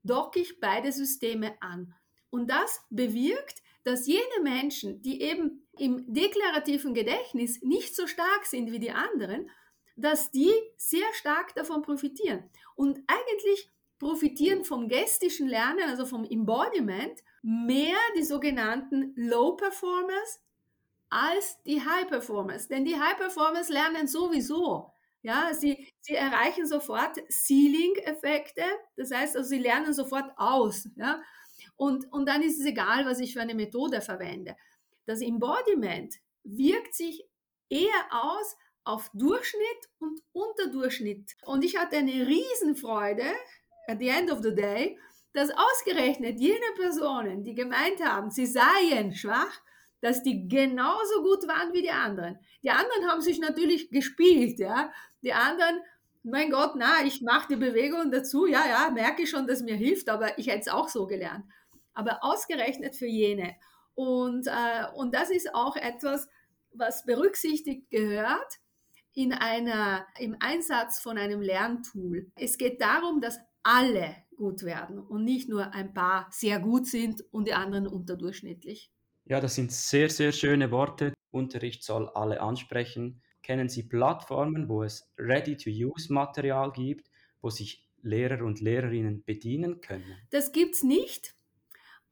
docke 0.04 0.40
ich 0.40 0.60
beide 0.60 0.92
Systeme 0.92 1.54
an. 1.60 1.94
Und 2.30 2.50
das 2.50 2.84
bewirkt, 2.90 3.61
dass 3.84 4.06
jene 4.06 4.42
Menschen, 4.42 5.02
die 5.02 5.22
eben 5.22 5.66
im 5.78 6.04
deklarativen 6.12 6.94
Gedächtnis 6.94 7.62
nicht 7.62 7.96
so 7.96 8.06
stark 8.06 8.46
sind 8.46 8.70
wie 8.70 8.78
die 8.78 8.92
anderen, 8.92 9.50
dass 9.96 10.30
die 10.30 10.52
sehr 10.76 11.12
stark 11.14 11.54
davon 11.54 11.82
profitieren. 11.82 12.44
Und 12.76 13.00
eigentlich 13.06 13.70
profitieren 13.98 14.64
vom 14.64 14.88
gestischen 14.88 15.48
Lernen, 15.48 15.88
also 15.88 16.06
vom 16.06 16.24
Embodiment, 16.24 17.20
mehr 17.42 17.98
die 18.16 18.24
sogenannten 18.24 19.12
Low 19.16 19.52
Performers 19.52 20.40
als 21.08 21.62
die 21.64 21.84
High 21.84 22.08
Performers. 22.08 22.68
Denn 22.68 22.84
die 22.84 22.98
High 22.98 23.16
Performers 23.16 23.68
lernen 23.68 24.08
sowieso. 24.08 24.92
Ja, 25.22 25.54
sie, 25.54 25.88
sie 26.00 26.14
erreichen 26.14 26.66
sofort 26.66 27.16
Ceiling-Effekte. 27.30 28.64
Das 28.96 29.12
heißt, 29.12 29.36
also 29.36 29.48
sie 29.48 29.58
lernen 29.58 29.92
sofort 29.92 30.32
aus. 30.36 30.88
Ja, 30.96 31.22
und, 31.82 32.12
und 32.12 32.28
dann 32.28 32.42
ist 32.42 32.60
es 32.60 32.66
egal, 32.66 33.06
was 33.06 33.18
ich 33.18 33.32
für 33.32 33.40
eine 33.40 33.56
Methode 33.56 34.00
verwende. 34.00 34.54
Das 35.04 35.20
Embodiment 35.20 36.14
wirkt 36.44 36.94
sich 36.94 37.24
eher 37.68 38.06
aus 38.12 38.56
auf 38.84 39.10
Durchschnitt 39.14 39.88
und 39.98 40.20
Unterdurchschnitt. 40.30 41.32
Und 41.44 41.64
ich 41.64 41.76
hatte 41.76 41.96
eine 41.96 42.28
Riesenfreude, 42.28 43.24
at 43.88 43.98
the 43.98 44.10
end 44.10 44.30
of 44.30 44.44
the 44.44 44.54
day, 44.54 44.96
dass 45.32 45.50
ausgerechnet 45.50 46.38
jene 46.38 46.72
Personen, 46.76 47.42
die 47.42 47.56
gemeint 47.56 48.00
haben, 48.00 48.30
sie 48.30 48.46
seien 48.46 49.12
schwach, 49.12 49.60
dass 50.00 50.22
die 50.22 50.46
genauso 50.46 51.22
gut 51.24 51.48
waren 51.48 51.72
wie 51.72 51.82
die 51.82 51.90
anderen. 51.90 52.38
Die 52.62 52.70
anderen 52.70 53.08
haben 53.08 53.22
sich 53.22 53.40
natürlich 53.40 53.90
gespielt, 53.90 54.60
ja. 54.60 54.92
Die 55.22 55.32
anderen, 55.32 55.80
mein 56.22 56.48
Gott, 56.48 56.74
na, 56.76 57.04
ich 57.04 57.22
mache 57.22 57.48
die 57.48 57.56
Bewegung 57.56 58.12
dazu, 58.12 58.46
ja, 58.46 58.68
ja, 58.68 58.90
merke 58.92 59.26
schon, 59.26 59.48
dass 59.48 59.62
mir 59.62 59.74
hilft, 59.74 60.08
aber 60.08 60.38
ich 60.38 60.46
hätte 60.46 60.60
es 60.60 60.68
auch 60.68 60.88
so 60.88 61.08
gelernt. 61.08 61.44
Aber 61.94 62.18
ausgerechnet 62.22 62.96
für 62.96 63.06
jene. 63.06 63.54
Und, 63.94 64.46
äh, 64.46 64.86
und 64.94 65.14
das 65.14 65.30
ist 65.30 65.54
auch 65.54 65.76
etwas, 65.76 66.28
was 66.72 67.04
berücksichtigt 67.04 67.90
gehört 67.90 68.58
in 69.14 69.32
einer, 69.32 70.06
im 70.18 70.36
Einsatz 70.40 71.00
von 71.00 71.18
einem 71.18 71.42
Lerntool. 71.42 72.30
Es 72.34 72.56
geht 72.56 72.80
darum, 72.80 73.20
dass 73.20 73.38
alle 73.62 74.16
gut 74.36 74.62
werden 74.62 74.98
und 74.98 75.24
nicht 75.24 75.48
nur 75.48 75.72
ein 75.74 75.92
paar 75.92 76.28
sehr 76.30 76.58
gut 76.58 76.86
sind 76.86 77.22
und 77.30 77.46
die 77.46 77.54
anderen 77.54 77.86
unterdurchschnittlich. 77.86 78.90
Ja, 79.24 79.40
das 79.40 79.54
sind 79.54 79.70
sehr, 79.70 80.10
sehr 80.10 80.32
schöne 80.32 80.70
Worte. 80.70 81.12
Unterricht 81.30 81.84
soll 81.84 82.08
alle 82.08 82.40
ansprechen. 82.40 83.22
Kennen 83.42 83.68
Sie 83.68 83.84
Plattformen, 83.84 84.68
wo 84.68 84.82
es 84.82 85.08
Ready-to-Use-Material 85.18 86.72
gibt, 86.72 87.10
wo 87.40 87.50
sich 87.50 87.86
Lehrer 88.02 88.44
und 88.44 88.60
Lehrerinnen 88.60 89.24
bedienen 89.24 89.80
können? 89.80 90.16
Das 90.30 90.52
gibt 90.52 90.74
es 90.74 90.82
nicht. 90.82 91.34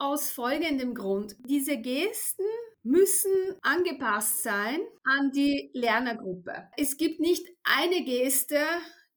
Aus 0.00 0.30
folgendem 0.30 0.94
Grund. 0.94 1.36
Diese 1.46 1.76
Gesten 1.76 2.46
müssen 2.82 3.30
angepasst 3.60 4.42
sein 4.42 4.80
an 5.04 5.30
die 5.30 5.70
Lernergruppe. 5.74 6.70
Es 6.78 6.96
gibt 6.96 7.20
nicht 7.20 7.46
eine 7.64 8.02
Geste, 8.02 8.56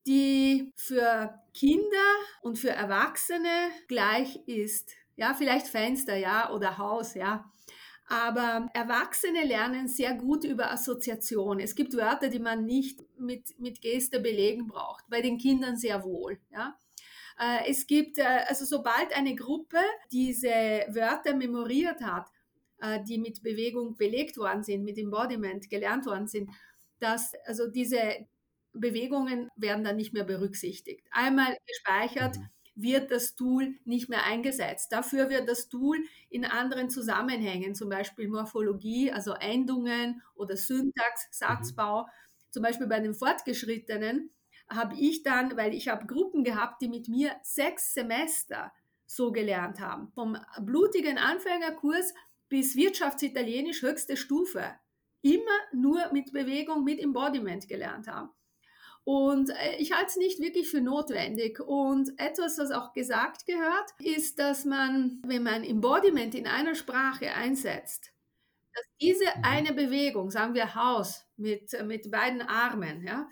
die 0.05 0.73
für 0.75 1.39
Kinder 1.53 1.85
und 2.41 2.59
für 2.59 2.71
Erwachsene 2.71 3.69
gleich 3.87 4.41
ist. 4.45 4.91
Ja, 5.15 5.33
vielleicht 5.33 5.67
Fenster, 5.67 6.17
ja, 6.17 6.51
oder 6.51 6.77
Haus, 6.77 7.13
ja. 7.13 7.49
Aber 8.09 8.67
Erwachsene 8.73 9.45
lernen 9.45 9.87
sehr 9.87 10.13
gut 10.15 10.43
über 10.43 10.69
Assoziation. 10.69 11.61
Es 11.61 11.75
gibt 11.75 11.95
Wörter, 11.95 12.27
die 12.27 12.39
man 12.39 12.65
nicht 12.65 12.99
mit, 13.17 13.57
mit 13.57 13.79
Geste 13.79 14.19
belegen 14.19 14.67
braucht, 14.67 15.05
bei 15.09 15.21
den 15.21 15.37
Kindern 15.37 15.77
sehr 15.77 16.03
wohl. 16.03 16.41
Ja. 16.51 16.77
Äh, 17.39 17.69
es 17.69 17.87
gibt, 17.87 18.17
äh, 18.17 18.45
also 18.47 18.65
sobald 18.65 19.15
eine 19.15 19.35
Gruppe 19.35 19.79
diese 20.11 20.49
Wörter 20.89 21.35
memoriert 21.35 22.01
hat, 22.01 22.27
äh, 22.79 23.03
die 23.03 23.17
mit 23.17 23.43
Bewegung 23.43 23.95
belegt 23.97 24.37
worden 24.37 24.63
sind, 24.63 24.83
mit 24.83 24.97
Embodiment 24.97 25.69
gelernt 25.69 26.05
worden 26.05 26.27
sind, 26.27 26.49
dass 26.99 27.33
also 27.45 27.67
diese 27.67 28.27
Bewegungen 28.73 29.49
werden 29.55 29.83
dann 29.83 29.95
nicht 29.95 30.13
mehr 30.13 30.23
berücksichtigt. 30.23 31.05
Einmal 31.11 31.57
gespeichert, 31.67 32.37
mhm. 32.37 32.49
wird 32.75 33.11
das 33.11 33.35
Tool 33.35 33.75
nicht 33.85 34.09
mehr 34.09 34.25
eingesetzt. 34.25 34.91
Dafür 34.91 35.29
wird 35.29 35.47
das 35.47 35.69
Tool 35.69 35.97
in 36.29 36.45
anderen 36.45 36.89
Zusammenhängen, 36.89 37.75
zum 37.75 37.89
Beispiel 37.89 38.27
Morphologie, 38.27 39.11
also 39.11 39.33
Endungen 39.33 40.21
oder 40.35 40.57
Syntax, 40.57 41.27
mhm. 41.27 41.31
Satzbau, 41.31 42.07
zum 42.49 42.63
Beispiel 42.63 42.87
bei 42.87 42.99
den 42.99 43.13
Fortgeschrittenen, 43.13 44.31
habe 44.75 44.95
ich 44.95 45.23
dann, 45.23 45.55
weil 45.57 45.73
ich 45.73 45.87
habe 45.87 46.05
Gruppen 46.05 46.43
gehabt, 46.43 46.81
die 46.81 46.87
mit 46.87 47.07
mir 47.07 47.35
sechs 47.41 47.93
Semester 47.93 48.71
so 49.05 49.31
gelernt 49.31 49.79
haben. 49.79 50.11
Vom 50.13 50.37
blutigen 50.61 51.17
Anfängerkurs 51.17 52.13
bis 52.49 52.75
Wirtschaftsitalienisch 52.75 53.81
höchste 53.81 54.17
Stufe. 54.17 54.75
Immer 55.21 55.41
nur 55.73 56.11
mit 56.11 56.33
Bewegung, 56.33 56.83
mit 56.83 56.99
Embodiment 56.99 57.67
gelernt 57.67 58.07
haben. 58.07 58.29
Und 59.05 59.49
äh, 59.49 59.75
ich 59.79 59.91
halte 59.91 60.07
es 60.07 60.17
nicht 60.17 60.39
wirklich 60.39 60.69
für 60.69 60.81
notwendig. 60.81 61.59
Und 61.59 62.11
etwas, 62.17 62.57
was 62.57 62.71
auch 62.71 62.93
gesagt 62.93 63.45
gehört, 63.45 63.91
ist, 63.99 64.39
dass 64.39 64.65
man, 64.65 65.21
wenn 65.25 65.43
man 65.43 65.63
Embodiment 65.63 66.35
in 66.35 66.47
einer 66.47 66.75
Sprache 66.75 67.33
einsetzt, 67.33 68.11
dass 68.73 68.85
diese 69.01 69.25
mhm. 69.25 69.43
eine 69.43 69.73
Bewegung, 69.73 70.31
sagen 70.31 70.53
wir 70.53 70.75
Haus 70.75 71.25
mit, 71.37 71.71
mit 71.85 72.09
beiden 72.11 72.41
Armen, 72.41 73.03
ja, 73.05 73.27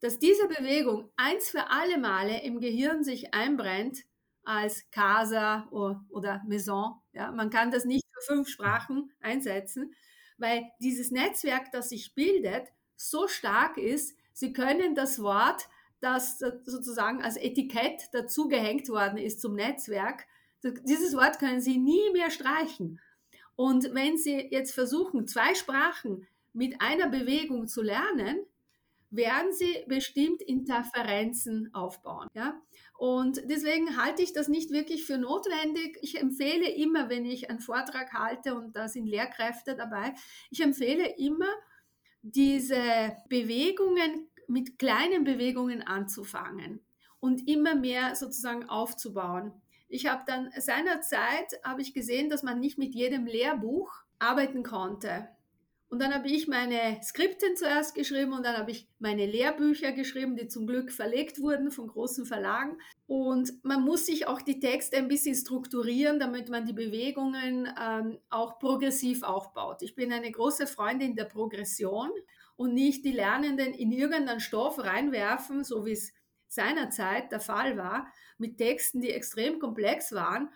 dass 0.00 0.18
diese 0.18 0.46
Bewegung 0.48 1.10
eins 1.16 1.50
für 1.50 1.70
alle 1.70 1.98
Male 1.98 2.42
im 2.42 2.60
Gehirn 2.60 3.02
sich 3.02 3.34
einbrennt 3.34 4.04
als 4.44 4.88
Casa 4.90 5.68
oder 5.70 6.42
Maison. 6.46 7.00
Ja, 7.12 7.32
man 7.32 7.50
kann 7.50 7.70
das 7.70 7.84
nicht 7.84 8.04
für 8.12 8.34
fünf 8.34 8.48
Sprachen 8.48 9.10
einsetzen, 9.20 9.94
weil 10.38 10.64
dieses 10.78 11.10
Netzwerk, 11.10 11.72
das 11.72 11.88
sich 11.88 12.14
bildet, 12.14 12.68
so 12.96 13.26
stark 13.26 13.76
ist, 13.76 14.16
Sie 14.32 14.52
können 14.52 14.94
das 14.94 15.22
Wort, 15.22 15.66
das 16.00 16.38
sozusagen 16.38 17.22
als 17.22 17.38
Etikett 17.38 18.08
dazugehängt 18.12 18.90
worden 18.90 19.16
ist 19.16 19.40
zum 19.40 19.54
Netzwerk, 19.54 20.26
dieses 20.62 21.16
Wort 21.16 21.38
können 21.38 21.60
Sie 21.60 21.78
nie 21.78 22.10
mehr 22.12 22.30
streichen. 22.30 23.00
Und 23.54 23.94
wenn 23.94 24.18
Sie 24.18 24.48
jetzt 24.50 24.74
versuchen, 24.74 25.26
zwei 25.26 25.54
Sprachen 25.54 26.26
mit 26.52 26.80
einer 26.80 27.08
Bewegung 27.08 27.66
zu 27.66 27.82
lernen, 27.82 28.44
werden 29.10 29.52
Sie 29.52 29.84
bestimmt 29.86 30.42
Interferenzen 30.42 31.70
aufbauen. 31.72 32.28
Ja? 32.34 32.60
Und 32.98 33.42
deswegen 33.48 33.96
halte 33.96 34.22
ich 34.22 34.32
das 34.32 34.48
nicht 34.48 34.70
wirklich 34.70 35.04
für 35.04 35.18
notwendig. 35.18 35.98
Ich 36.02 36.18
empfehle 36.20 36.68
immer, 36.68 37.08
wenn 37.08 37.24
ich 37.24 37.50
einen 37.50 37.60
Vortrag 37.60 38.12
halte 38.12 38.54
und 38.54 38.74
da 38.74 38.88
sind 38.88 39.06
Lehrkräfte 39.06 39.76
dabei, 39.76 40.14
ich 40.50 40.60
empfehle 40.60 41.16
immer, 41.18 41.48
diese 42.22 43.16
Bewegungen 43.28 44.28
mit 44.48 44.78
kleinen 44.78 45.24
Bewegungen 45.24 45.82
anzufangen 45.82 46.84
und 47.20 47.48
immer 47.48 47.74
mehr 47.74 48.14
sozusagen 48.16 48.68
aufzubauen. 48.68 49.52
Ich 49.88 50.06
habe 50.06 50.24
dann 50.26 50.50
seinerzeit 50.58 51.60
habe 51.62 51.82
ich 51.82 51.94
gesehen, 51.94 52.28
dass 52.28 52.42
man 52.42 52.58
nicht 52.58 52.78
mit 52.78 52.94
jedem 52.94 53.26
Lehrbuch 53.26 53.92
arbeiten 54.18 54.62
konnte. 54.62 55.28
Und 55.88 56.00
dann 56.00 56.12
habe 56.12 56.28
ich 56.28 56.48
meine 56.48 57.00
Skripten 57.00 57.54
zuerst 57.54 57.94
geschrieben 57.94 58.32
und 58.32 58.44
dann 58.44 58.56
habe 58.56 58.72
ich 58.72 58.88
meine 58.98 59.24
Lehrbücher 59.24 59.92
geschrieben, 59.92 60.36
die 60.36 60.48
zum 60.48 60.66
Glück 60.66 60.90
verlegt 60.90 61.40
wurden 61.40 61.70
von 61.70 61.86
großen 61.86 62.26
Verlagen. 62.26 62.76
Und 63.06 63.52
man 63.62 63.82
muss 63.82 64.06
sich 64.06 64.26
auch 64.26 64.42
die 64.42 64.58
Texte 64.58 64.96
ein 64.96 65.06
bisschen 65.06 65.36
strukturieren, 65.36 66.18
damit 66.18 66.48
man 66.48 66.66
die 66.66 66.72
Bewegungen 66.72 67.72
ähm, 67.80 68.18
auch 68.30 68.58
progressiv 68.58 69.22
aufbaut. 69.22 69.82
Ich 69.82 69.94
bin 69.94 70.12
eine 70.12 70.30
große 70.30 70.66
Freundin 70.66 71.14
der 71.14 71.26
Progression 71.26 72.10
und 72.56 72.74
nicht 72.74 73.04
die 73.04 73.12
Lernenden 73.12 73.72
in 73.72 73.92
irgendeinen 73.92 74.40
Stoff 74.40 74.82
reinwerfen, 74.82 75.62
so 75.62 75.86
wie 75.86 75.92
es 75.92 76.12
seinerzeit 76.48 77.30
der 77.30 77.40
Fall 77.40 77.76
war, 77.76 78.08
mit 78.38 78.58
Texten, 78.58 79.00
die 79.00 79.10
extrem 79.10 79.60
komplex 79.60 80.12
waren, 80.12 80.48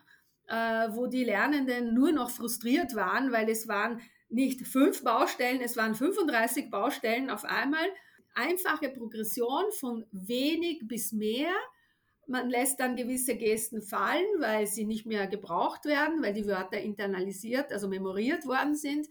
äh, 0.48 0.88
wo 0.90 1.06
die 1.06 1.24
Lernenden 1.24 1.94
nur 1.94 2.10
noch 2.10 2.30
frustriert 2.30 2.96
waren, 2.96 3.30
weil 3.30 3.48
es 3.48 3.68
waren 3.68 4.00
nicht 4.30 4.66
fünf 4.66 5.02
Baustellen, 5.02 5.60
es 5.60 5.76
waren 5.76 5.94
35 5.94 6.70
Baustellen 6.70 7.30
auf 7.30 7.44
einmal. 7.44 7.86
Einfache 8.34 8.88
Progression 8.88 9.64
von 9.72 10.06
wenig 10.12 10.86
bis 10.86 11.12
mehr. 11.12 11.52
Man 12.26 12.48
lässt 12.48 12.78
dann 12.78 12.94
gewisse 12.94 13.34
Gesten 13.34 13.82
fallen, 13.82 14.26
weil 14.38 14.66
sie 14.66 14.84
nicht 14.84 15.04
mehr 15.04 15.26
gebraucht 15.26 15.84
werden, 15.84 16.22
weil 16.22 16.32
die 16.32 16.46
Wörter 16.46 16.80
internalisiert, 16.80 17.72
also 17.72 17.88
memoriert 17.88 18.46
worden 18.46 18.76
sind. 18.76 19.08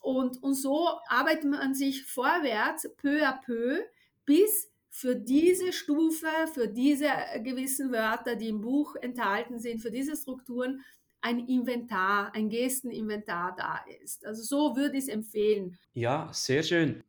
Und, 0.00 0.40
und 0.42 0.54
so 0.54 0.88
arbeitet 1.08 1.50
man 1.50 1.74
sich 1.74 2.04
vorwärts, 2.04 2.88
peu 2.96 3.26
à 3.26 3.32
peu, 3.44 3.80
bis 4.24 4.70
für 4.90 5.16
diese 5.16 5.72
Stufe, 5.72 6.28
für 6.54 6.68
diese 6.68 7.08
gewissen 7.42 7.90
Wörter, 7.92 8.36
die 8.36 8.48
im 8.48 8.60
Buch 8.60 8.94
enthalten 8.96 9.58
sind, 9.58 9.82
für 9.82 9.90
diese 9.90 10.16
Strukturen 10.16 10.82
ein 11.26 11.48
Inventar, 11.48 12.32
ein 12.34 12.48
Gesteninventar 12.48 13.56
da 13.56 13.84
ist. 14.00 14.24
Also 14.24 14.42
so 14.44 14.76
würde 14.76 14.96
ich 14.96 15.04
es 15.04 15.08
empfehlen. 15.08 15.76
Ja, 15.92 16.30
sehr 16.32 16.62
schön. 16.62 17.02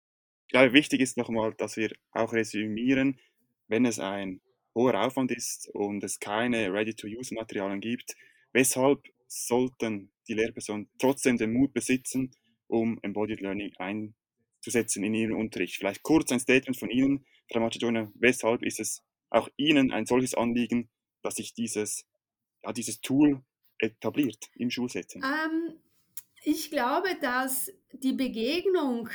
Ja, 0.51 0.73
wichtig 0.73 1.01
ist 1.01 1.17
nochmal, 1.17 1.53
dass 1.53 1.77
wir 1.77 1.91
auch 2.11 2.33
resümieren, 2.33 3.19
wenn 3.67 3.85
es 3.85 3.99
ein 3.99 4.41
hoher 4.73 4.99
Aufwand 4.99 5.31
ist 5.31 5.69
und 5.69 6.03
es 6.03 6.19
keine 6.19 6.73
Ready-to-Use-Materialien 6.73 7.79
gibt, 7.79 8.15
weshalb 8.53 9.03
sollten 9.27 10.09
die 10.27 10.33
Lehrpersonen 10.33 10.89
trotzdem 10.97 11.37
den 11.37 11.53
Mut 11.53 11.73
besitzen, 11.73 12.31
um 12.67 12.97
Embodied 13.03 13.41
Learning 13.41 13.71
einzusetzen 13.77 15.03
in 15.03 15.13
ihrem 15.13 15.37
Unterricht. 15.37 15.75
Vielleicht 15.75 16.01
kurz 16.01 16.31
ein 16.31 16.39
Statement 16.39 16.77
von 16.77 16.89
Ihnen, 16.89 17.25
Frau 17.51 17.59
Macedona, 17.59 18.11
weshalb 18.15 18.63
ist 18.63 18.79
es 18.79 19.03
auch 19.29 19.47
Ihnen 19.57 19.91
ein 19.91 20.07
solches 20.07 20.33
Anliegen, 20.33 20.89
dass 21.21 21.35
sich 21.35 21.53
dieses, 21.53 22.05
ja, 22.63 22.73
dieses 22.73 22.99
Tool 23.01 23.43
etabliert 23.79 24.49
im 24.55 24.69
Schulsetting? 24.69 25.23
Ähm, 25.23 25.73
ich 26.43 26.71
glaube, 26.71 27.09
dass 27.21 27.71
die 27.91 28.13
Begegnung 28.13 29.09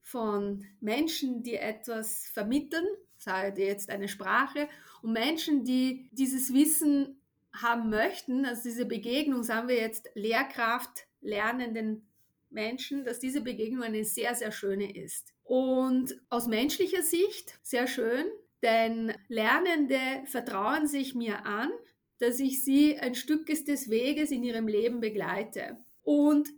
von 0.00 0.64
Menschen, 0.80 1.42
die 1.42 1.56
etwas 1.56 2.26
vermitteln, 2.28 2.86
sei 3.16 3.52
jetzt 3.56 3.90
eine 3.90 4.08
Sprache, 4.08 4.68
und 5.02 5.12
Menschen, 5.12 5.64
die 5.64 6.08
dieses 6.12 6.52
Wissen 6.52 7.20
haben 7.52 7.90
möchten, 7.90 8.44
also 8.44 8.62
diese 8.62 8.86
Begegnung, 8.86 9.42
sagen 9.42 9.68
wir 9.68 9.76
jetzt 9.76 10.10
Lehrkraft, 10.14 11.06
lernenden 11.20 12.06
Menschen, 12.50 13.04
dass 13.04 13.18
diese 13.18 13.40
Begegnung 13.40 13.82
eine 13.82 14.04
sehr, 14.04 14.34
sehr 14.34 14.52
schöne 14.52 14.94
ist. 14.94 15.32
Und 15.44 16.14
aus 16.28 16.46
menschlicher 16.46 17.02
Sicht 17.02 17.58
sehr 17.62 17.86
schön, 17.86 18.26
denn 18.62 19.12
Lernende 19.28 20.22
vertrauen 20.26 20.86
sich 20.86 21.14
mir 21.14 21.44
an, 21.46 21.70
dass 22.22 22.38
ich 22.38 22.62
sie 22.62 22.96
ein 22.98 23.16
Stück 23.16 23.46
des 23.46 23.90
Weges 23.90 24.30
in 24.30 24.44
ihrem 24.44 24.68
Leben 24.68 25.00
begleite. 25.00 25.76
Und 26.04 26.48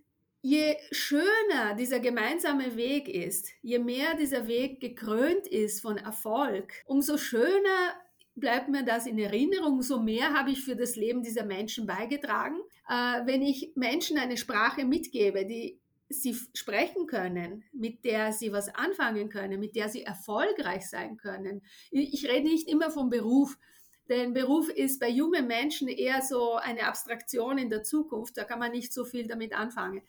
je 0.43 0.77
schöner 0.91 1.75
dieser 1.79 2.01
gemeinsame 2.01 2.77
Weg 2.77 3.09
ist, 3.09 3.49
je 3.63 3.79
mehr 3.79 4.15
dieser 4.15 4.47
Weg 4.47 4.81
gekrönt 4.81 5.47
ist 5.47 5.81
von 5.81 5.97
Erfolg, 5.97 6.71
umso 6.85 7.17
schöner 7.17 7.95
bleibt 8.35 8.69
mir 8.69 8.85
das 8.85 9.07
in 9.07 9.19
Erinnerung, 9.19 9.81
so 9.81 10.01
mehr 10.01 10.35
habe 10.35 10.51
ich 10.51 10.63
für 10.63 10.77
das 10.77 10.97
Leben 10.97 11.23
dieser 11.23 11.47
Menschen 11.47 11.87
beigetragen. 11.87 12.61
Äh, 12.87 13.25
wenn 13.25 13.41
ich 13.41 13.73
Menschen 13.75 14.19
eine 14.19 14.37
Sprache 14.37 14.85
mitgebe, 14.85 15.47
die 15.47 15.81
sie 16.11 16.37
sprechen 16.53 17.07
können, 17.07 17.65
mit 17.73 18.05
der 18.05 18.35
sie 18.35 18.53
was 18.53 18.69
anfangen 18.75 19.31
können, 19.31 19.61
mit 19.61 19.77
der 19.77 19.89
sie 19.89 20.03
erfolgreich 20.03 20.87
sein 20.87 21.17
können. 21.17 21.63
Ich 21.91 22.29
rede 22.29 22.49
nicht 22.49 22.69
immer 22.69 22.91
vom 22.91 23.09
Beruf, 23.09 23.57
denn 24.09 24.35
Beruf 24.35 24.69
ist 24.69 25.01
bei 25.01 25.09
jungen 25.09 25.47
Menschen 25.47 25.89
eher 25.89 26.21
so 26.23 26.55
eine 26.57 26.87
Abstraktion 26.87 27.59
in 27.59 27.71
der 27.71 27.83
Zukunft, 27.83 28.37
da 28.37 28.45
kann 28.45 28.59
man 28.59 28.73
nicht 28.73 28.93
so 28.93 29.05
viel 29.05 29.27
damit 29.27 29.55
anfangen. 29.55 30.03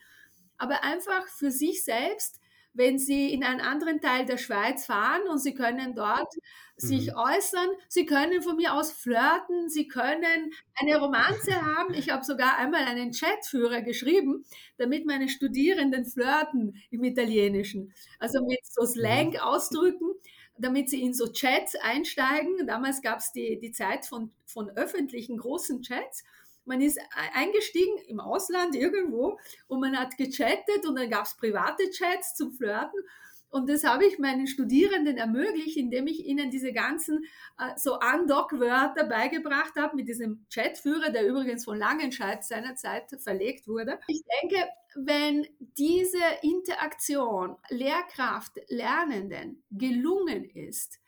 Aber 0.58 0.84
einfach 0.84 1.26
für 1.28 1.50
sich 1.50 1.84
selbst, 1.84 2.40
wenn 2.76 2.98
Sie 2.98 3.32
in 3.32 3.42
einen 3.42 3.60
anderen 3.60 4.00
Teil 4.02 4.26
der 4.26 4.36
Schweiz 4.36 4.84
fahren 4.84 5.22
und 5.30 5.38
Sie 5.38 5.54
können 5.54 5.94
dort 5.94 6.34
mhm. 6.34 6.40
sich 6.86 7.16
äußern, 7.16 7.68
Sie 7.88 8.04
können 8.04 8.42
von 8.42 8.56
mir 8.56 8.74
aus 8.74 8.92
flirten, 8.92 9.70
Sie 9.70 9.88
können 9.88 10.52
eine 10.74 11.00
Romanze 11.00 11.62
haben. 11.62 11.94
Ich 11.94 12.10
habe 12.10 12.24
sogar 12.24 12.58
einmal 12.58 12.84
einen 12.84 13.12
Chatführer 13.12 13.80
geschrieben, 13.80 14.44
damit 14.76 15.06
meine 15.06 15.28
Studierenden 15.28 16.04
flirten 16.04 16.76
im 16.90 17.02
Italienischen. 17.04 17.94
Also 18.18 18.44
mit 18.44 18.60
so 18.62 18.82
mhm. 18.82 18.86
Slang-Ausdrücken 18.88 20.10
damit 20.58 20.90
sie 20.90 21.02
in 21.02 21.14
so 21.14 21.26
Chats 21.32 21.74
einsteigen. 21.76 22.66
Damals 22.66 23.02
gab 23.02 23.18
es 23.18 23.32
die, 23.32 23.58
die 23.58 23.72
Zeit 23.72 24.06
von, 24.06 24.32
von 24.46 24.70
öffentlichen 24.70 25.38
großen 25.38 25.82
Chats. 25.82 26.24
Man 26.64 26.80
ist 26.80 26.98
eingestiegen 27.32 27.96
im 28.08 28.18
Ausland 28.18 28.74
irgendwo 28.74 29.38
und 29.68 29.80
man 29.80 29.96
hat 29.96 30.16
gechattet 30.16 30.84
und 30.86 30.96
dann 30.96 31.08
gab 31.08 31.26
es 31.26 31.36
private 31.36 31.90
Chats 31.90 32.34
zum 32.34 32.52
Flirten. 32.52 33.00
Und 33.48 33.68
das 33.68 33.84
habe 33.84 34.04
ich 34.04 34.18
meinen 34.18 34.46
Studierenden 34.46 35.16
ermöglicht, 35.16 35.76
indem 35.76 36.06
ich 36.06 36.24
ihnen 36.26 36.50
diese 36.50 36.72
ganzen 36.72 37.24
äh, 37.58 37.76
so 37.76 37.98
Undock-Wörter 37.98 39.04
beigebracht 39.04 39.76
habe 39.76 39.96
mit 39.96 40.08
diesem 40.08 40.46
Chatführer, 40.52 41.10
der 41.10 41.26
übrigens 41.26 41.64
von 41.64 41.78
Langenscheid 41.78 42.44
seinerzeit 42.44 43.10
verlegt 43.22 43.66
wurde. 43.68 43.98
Ich 44.08 44.22
denke, 44.42 44.66
wenn 44.96 45.46
diese 45.58 46.18
Interaktion 46.42 47.56
Lehrkraft 47.68 48.58
Lernenden 48.68 49.62
gelungen 49.70 50.44
ist, 50.44 50.98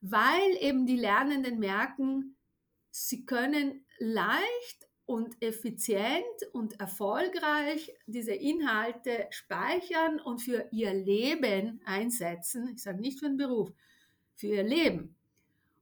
weil 0.00 0.56
eben 0.60 0.86
die 0.86 0.96
Lernenden 0.96 1.58
merken, 1.58 2.36
sie 2.90 3.24
können 3.24 3.84
leicht 3.98 4.85
und 5.06 5.40
effizient 5.40 6.42
und 6.52 6.80
erfolgreich 6.80 7.94
diese 8.06 8.34
Inhalte 8.34 9.28
speichern 9.30 10.20
und 10.20 10.40
für 10.40 10.68
ihr 10.72 10.92
Leben 10.92 11.80
einsetzen. 11.84 12.72
Ich 12.74 12.82
sage 12.82 13.00
nicht 13.00 13.20
für 13.20 13.26
den 13.26 13.36
Beruf, 13.36 13.72
für 14.34 14.48
ihr 14.48 14.64
Leben. 14.64 15.14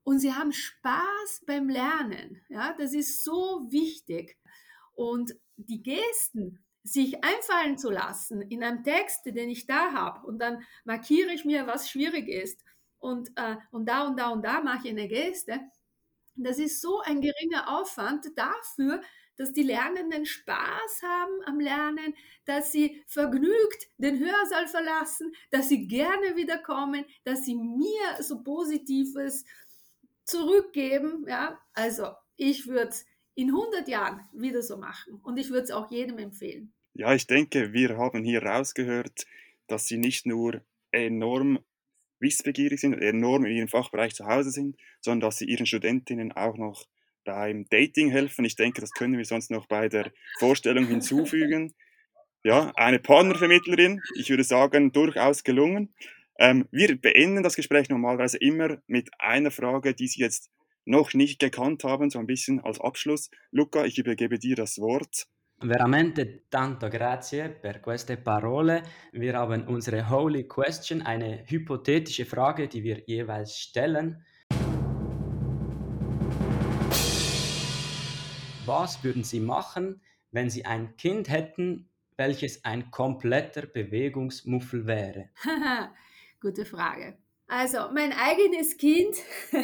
Und 0.03 0.19
sie 0.19 0.33
haben 0.33 0.51
Spaß 0.51 1.43
beim 1.47 1.67
Lernen. 1.67 2.39
Ja, 2.49 2.75
das 2.77 2.93
ist 2.93 3.23
so 3.23 3.65
wichtig. 3.69 4.37
Und 4.93 5.35
die 5.57 5.81
Gesten, 5.81 6.59
sich 6.83 7.23
einfallen 7.23 7.79
zu 7.79 7.89
lassen 7.89 8.43
in 8.43 8.63
einem 8.63 8.83
Text, 8.83 9.25
den 9.25 9.49
ich 9.49 9.65
da 9.65 9.91
habe, 9.91 10.25
und 10.27 10.37
dann 10.37 10.63
markiere 10.83 11.33
ich 11.33 11.43
mir, 11.43 11.65
was 11.65 11.89
schwierig 11.89 12.27
ist, 12.27 12.63
und, 12.99 13.31
äh, 13.35 13.57
und 13.71 13.89
da 13.89 14.07
und 14.07 14.17
da 14.17 14.29
und 14.29 14.43
da 14.43 14.61
mache 14.61 14.87
ich 14.87 14.91
eine 14.91 15.07
Geste, 15.07 15.59
das 16.43 16.59
ist 16.59 16.81
so 16.81 16.99
ein 17.01 17.21
geringer 17.21 17.79
Aufwand 17.79 18.27
dafür, 18.35 19.01
dass 19.37 19.51
die 19.53 19.63
Lernenden 19.63 20.25
Spaß 20.25 21.01
haben 21.03 21.33
am 21.45 21.59
Lernen, 21.59 22.13
dass 22.45 22.71
sie 22.71 23.03
vergnügt 23.07 23.87
den 23.97 24.19
Hörsaal 24.19 24.67
verlassen, 24.67 25.33
dass 25.51 25.69
sie 25.69 25.87
gerne 25.87 26.35
wiederkommen, 26.35 27.05
dass 27.23 27.43
sie 27.45 27.55
mir 27.55 28.21
so 28.23 28.43
Positives 28.43 29.45
zurückgeben. 30.23 31.25
Ja, 31.27 31.59
also 31.73 32.13
ich 32.37 32.67
würde 32.67 32.89
es 32.89 33.05
in 33.35 33.49
100 33.49 33.87
Jahren 33.87 34.21
wieder 34.33 34.61
so 34.61 34.77
machen 34.77 35.19
und 35.21 35.37
ich 35.37 35.49
würde 35.49 35.63
es 35.63 35.71
auch 35.71 35.91
jedem 35.91 36.17
empfehlen. 36.17 36.73
Ja, 36.93 37.13
ich 37.13 37.27
denke, 37.27 37.73
wir 37.73 37.97
haben 37.97 38.23
hier 38.23 38.43
rausgehört, 38.43 39.25
dass 39.67 39.87
Sie 39.87 39.97
nicht 39.97 40.25
nur 40.25 40.61
enorm 40.91 41.59
wissbegierig 42.19 42.79
sind, 42.79 42.93
enorm 42.93 43.45
in 43.45 43.55
ihrem 43.55 43.67
Fachbereich 43.67 44.13
zu 44.15 44.25
Hause 44.25 44.51
sind, 44.51 44.77
sondern 45.01 45.27
dass 45.27 45.37
sie 45.37 45.45
ihren 45.45 45.65
Studentinnen 45.65 46.31
auch 46.31 46.57
noch 46.57 46.85
beim 47.25 47.65
Dating 47.69 48.09
helfen. 48.09 48.45
Ich 48.45 48.55
denke, 48.55 48.81
das 48.81 48.91
können 48.91 49.17
wir 49.17 49.25
sonst 49.25 49.51
noch 49.51 49.67
bei 49.67 49.89
der 49.89 50.11
Vorstellung 50.39 50.87
hinzufügen. 50.87 51.73
Ja, 52.47 52.71
eine 52.75 52.99
Partnervermittlerin, 52.99 54.01
ich 54.19 54.29
würde 54.29 54.43
sagen, 54.43 54.91
durchaus 54.91 55.43
gelungen. 55.43 55.95
Ähm, 56.37 56.67
wir 56.69 56.95
beenden 57.01 57.41
das 57.41 57.55
Gespräch 57.55 57.89
normalerweise 57.89 58.37
immer 58.37 58.77
mit 58.85 59.09
einer 59.17 59.49
Frage, 59.49 59.95
die 59.95 60.07
Sie 60.07 60.21
jetzt 60.21 60.51
noch 60.85 61.15
nicht 61.15 61.39
gekannt 61.39 61.83
haben, 61.83 62.11
so 62.11 62.19
ein 62.19 62.27
bisschen 62.27 62.59
als 62.59 62.79
Abschluss. 62.79 63.31
Luca, 63.49 63.85
ich 63.85 63.97
übergebe 63.97 64.37
dir 64.37 64.55
das 64.55 64.77
Wort. 64.77 65.25
Veramente 65.57 66.47
tanto 66.49 66.89
grazie 66.89 67.49
per 67.49 67.79
queste 67.79 68.17
parole. 68.17 68.83
Wir 69.13 69.35
haben 69.35 69.65
unsere 69.67 70.09
Holy 70.09 70.47
Question, 70.47 71.01
eine 71.01 71.45
hypothetische 71.47 72.25
Frage, 72.25 72.67
die 72.67 72.83
wir 72.83 73.03
jeweils 73.05 73.57
stellen. 73.57 74.25
Was 78.65 79.01
würden 79.03 79.23
Sie 79.23 79.39
machen, 79.39 80.01
wenn 80.31 80.49
Sie 80.49 80.65
ein 80.65 80.97
Kind 80.97 81.29
hätten, 81.29 81.89
welches 82.17 82.65
ein 82.65 82.91
kompletter 82.91 83.65
Bewegungsmuffel 83.65 84.85
wäre? 84.85 85.29
Gute 86.41 86.65
Frage. 86.65 87.17
Also 87.47 87.77
mein 87.93 88.11
eigenes 88.11 88.77
Kind 88.77 89.15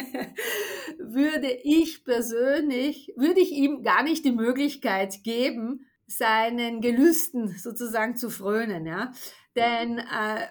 würde 0.98 1.50
ich 1.64 2.04
persönlich, 2.04 3.12
würde 3.16 3.40
ich 3.40 3.50
ihm 3.50 3.82
gar 3.82 4.04
nicht 4.04 4.24
die 4.24 4.32
Möglichkeit 4.32 5.24
geben, 5.24 5.86
seinen 6.06 6.80
Gelüsten 6.80 7.58
sozusagen 7.58 8.16
zu 8.16 8.30
frönen. 8.30 8.86
Ja? 8.86 9.12
Denn 9.56 9.98
äh, 9.98 10.46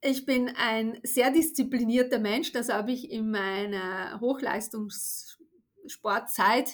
ich 0.00 0.26
bin 0.26 0.48
ein 0.56 0.98
sehr 1.04 1.30
disziplinierter 1.30 2.18
Mensch, 2.18 2.50
das 2.52 2.68
habe 2.68 2.90
ich 2.90 3.08
in 3.10 3.30
meiner 3.30 4.18
Hochleistungssportzeit 4.20 6.72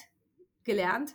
gelernt. 0.63 1.13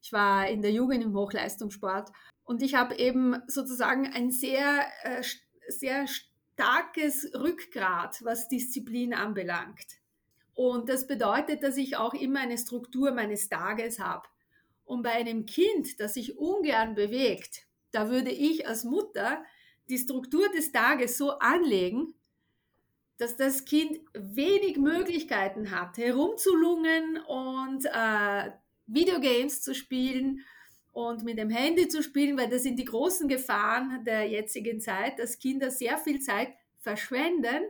Ich 0.00 0.12
war 0.12 0.46
in 0.48 0.62
der 0.62 0.70
Jugend 0.70 1.02
im 1.02 1.16
Hochleistungssport 1.16 2.12
und 2.44 2.62
ich 2.62 2.74
habe 2.74 2.94
eben 2.96 3.42
sozusagen 3.48 4.06
ein 4.06 4.30
sehr, 4.30 4.86
äh, 5.02 5.24
sehr 5.68 6.06
starkes 6.58 7.30
Rückgrat, 7.34 8.24
was 8.24 8.48
Disziplin 8.48 9.14
anbelangt. 9.14 10.00
Und 10.54 10.88
das 10.88 11.06
bedeutet, 11.06 11.62
dass 11.62 11.76
ich 11.76 11.96
auch 11.96 12.14
immer 12.14 12.40
eine 12.40 12.58
Struktur 12.58 13.12
meines 13.12 13.48
Tages 13.48 14.00
habe. 14.00 14.26
Und 14.84 15.02
bei 15.02 15.12
einem 15.12 15.46
Kind, 15.46 16.00
das 16.00 16.14
sich 16.14 16.36
ungern 16.36 16.96
bewegt, 16.96 17.62
da 17.92 18.10
würde 18.10 18.32
ich 18.32 18.66
als 18.66 18.82
Mutter 18.82 19.44
die 19.88 19.98
Struktur 19.98 20.48
des 20.48 20.72
Tages 20.72 21.16
so 21.16 21.38
anlegen, 21.38 22.14
dass 23.18 23.36
das 23.36 23.64
Kind 23.64 24.00
wenig 24.12 24.78
Möglichkeiten 24.78 25.70
hat, 25.70 25.96
herumzulungen 25.96 27.18
und 27.18 27.84
äh, 27.84 28.50
Videogames 28.88 29.62
zu 29.62 29.76
spielen 29.76 30.44
und 30.92 31.24
mit 31.24 31.38
dem 31.38 31.50
Handy 31.50 31.88
zu 31.88 32.02
spielen, 32.02 32.36
weil 32.36 32.48
das 32.48 32.62
sind 32.62 32.78
die 32.78 32.84
großen 32.84 33.28
Gefahren 33.28 34.04
der 34.04 34.28
jetzigen 34.28 34.80
Zeit, 34.80 35.18
dass 35.18 35.38
Kinder 35.38 35.70
sehr 35.70 35.98
viel 35.98 36.20
Zeit 36.20 36.48
verschwenden 36.80 37.62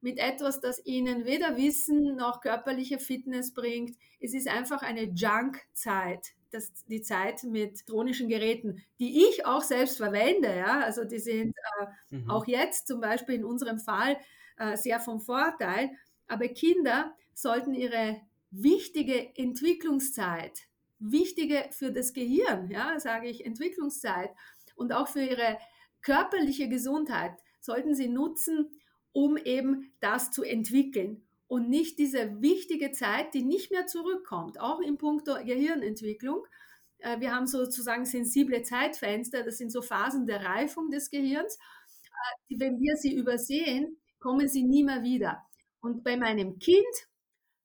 mit 0.00 0.18
etwas, 0.18 0.60
das 0.60 0.84
ihnen 0.84 1.24
weder 1.24 1.56
Wissen 1.56 2.16
noch 2.16 2.40
körperliche 2.40 2.98
Fitness 2.98 3.54
bringt. 3.54 3.96
Es 4.20 4.34
ist 4.34 4.48
einfach 4.48 4.82
eine 4.82 5.04
Junk-Zeit 5.04 6.34
das, 6.52 6.70
die 6.86 7.00
Zeit 7.00 7.42
mit 7.44 7.70
elektronischen 7.70 8.28
Geräten, 8.28 8.82
die 9.00 9.26
ich 9.26 9.46
auch 9.46 9.62
selbst 9.62 9.96
verwende. 9.96 10.54
Ja? 10.54 10.80
Also 10.80 11.04
die 11.04 11.18
sind 11.18 11.54
äh, 11.80 12.16
mhm. 12.16 12.30
auch 12.30 12.46
jetzt 12.46 12.86
zum 12.86 13.00
Beispiel 13.00 13.36
in 13.36 13.44
unserem 13.44 13.78
Fall 13.78 14.18
äh, 14.58 14.76
sehr 14.76 15.00
vom 15.00 15.20
Vorteil. 15.20 15.90
Aber 16.28 16.46
Kinder 16.48 17.14
sollten 17.34 17.74
ihre 17.74 18.20
wichtige 18.50 19.34
Entwicklungszeit, 19.36 20.60
wichtige 21.02 21.66
für 21.70 21.92
das 21.92 22.12
Gehirn, 22.12 22.70
ja, 22.70 22.98
sage 22.98 23.28
ich 23.28 23.44
Entwicklungszeit 23.44 24.30
und 24.74 24.92
auch 24.92 25.08
für 25.08 25.22
ihre 25.22 25.58
körperliche 26.02 26.68
Gesundheit, 26.68 27.32
sollten 27.60 27.94
sie 27.94 28.08
nutzen, 28.08 28.70
um 29.12 29.36
eben 29.36 29.92
das 30.00 30.30
zu 30.30 30.42
entwickeln 30.42 31.22
und 31.46 31.68
nicht 31.68 31.98
diese 31.98 32.40
wichtige 32.40 32.92
Zeit, 32.92 33.34
die 33.34 33.42
nicht 33.42 33.70
mehr 33.70 33.86
zurückkommt, 33.86 34.58
auch 34.58 34.80
im 34.80 34.96
Punkt 34.96 35.26
Gehirnentwicklung. 35.26 36.46
Äh, 36.98 37.20
wir 37.20 37.34
haben 37.34 37.46
sozusagen 37.46 38.06
sensible 38.06 38.62
Zeitfenster, 38.62 39.42
das 39.42 39.58
sind 39.58 39.70
so 39.70 39.82
Phasen 39.82 40.26
der 40.26 40.44
Reifung 40.44 40.90
des 40.90 41.10
Gehirns. 41.10 41.58
Äh, 42.48 42.58
wenn 42.58 42.80
wir 42.80 42.96
sie 42.96 43.14
übersehen, 43.14 43.98
kommen 44.18 44.48
sie 44.48 44.62
nie 44.62 44.82
mehr 44.82 45.02
wieder. 45.02 45.42
Und 45.80 46.04
bei 46.04 46.16
meinem 46.16 46.58
Kind 46.58 46.94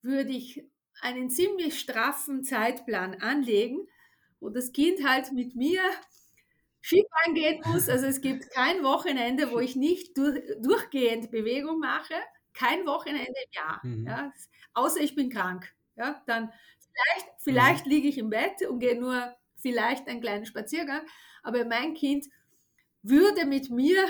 würde 0.01 0.31
ich 0.31 0.65
einen 1.01 1.29
ziemlich 1.29 1.79
straffen 1.79 2.43
Zeitplan 2.43 3.15
anlegen, 3.21 3.87
wo 4.39 4.49
das 4.49 4.71
Kind 4.71 5.07
halt 5.07 5.31
mit 5.31 5.55
mir 5.55 5.81
Skifahren 6.81 7.33
gehen 7.33 7.61
muss. 7.65 7.89
Also 7.89 8.05
es 8.05 8.21
gibt 8.21 8.49
kein 8.51 8.83
Wochenende, 8.83 9.51
wo 9.51 9.59
ich 9.59 9.75
nicht 9.75 10.17
durch, 10.17 10.41
durchgehend 10.61 11.31
Bewegung 11.31 11.79
mache 11.79 12.15
kein 12.57 12.85
Wochenende 12.85 13.39
im 13.45 13.51
Jahr. 13.51 13.79
Mhm. 13.83 14.07
Ja, 14.07 14.33
außer 14.73 14.99
ich 14.99 15.15
bin 15.15 15.29
krank. 15.29 15.71
Ja, 15.95 16.21
dann 16.25 16.51
vielleicht, 16.79 17.27
vielleicht 17.39 17.85
mhm. 17.85 17.91
liege 17.91 18.07
ich 18.07 18.17
im 18.17 18.29
Bett 18.29 18.61
und 18.67 18.79
gehe 18.79 18.99
nur 18.99 19.35
vielleicht 19.57 20.07
einen 20.07 20.21
kleinen 20.21 20.45
Spaziergang. 20.45 21.01
Aber 21.43 21.65
mein 21.65 21.93
Kind 21.93 22.25
würde 23.03 23.45
mit 23.45 23.69
mir 23.69 24.05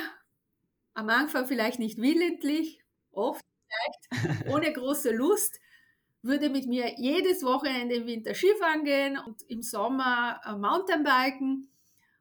am 0.93 1.09
Anfang 1.09 1.45
vielleicht 1.45 1.79
nicht 1.79 1.97
willentlich, 1.97 2.81
oft 3.11 3.45
vielleicht 3.67 4.47
ohne 4.47 4.71
große 4.71 5.11
Lust, 5.11 5.59
würde 6.27 6.49
mit 6.49 6.67
mir 6.67 6.99
jedes 6.99 7.43
Wochenende 7.43 7.95
im 7.95 8.07
Winter 8.07 8.33
Skifahren 8.33 8.83
gehen 8.83 9.17
und 9.17 9.41
im 9.47 9.61
Sommer 9.61 10.39
äh, 10.45 10.55
Mountainbiken. 10.55 11.69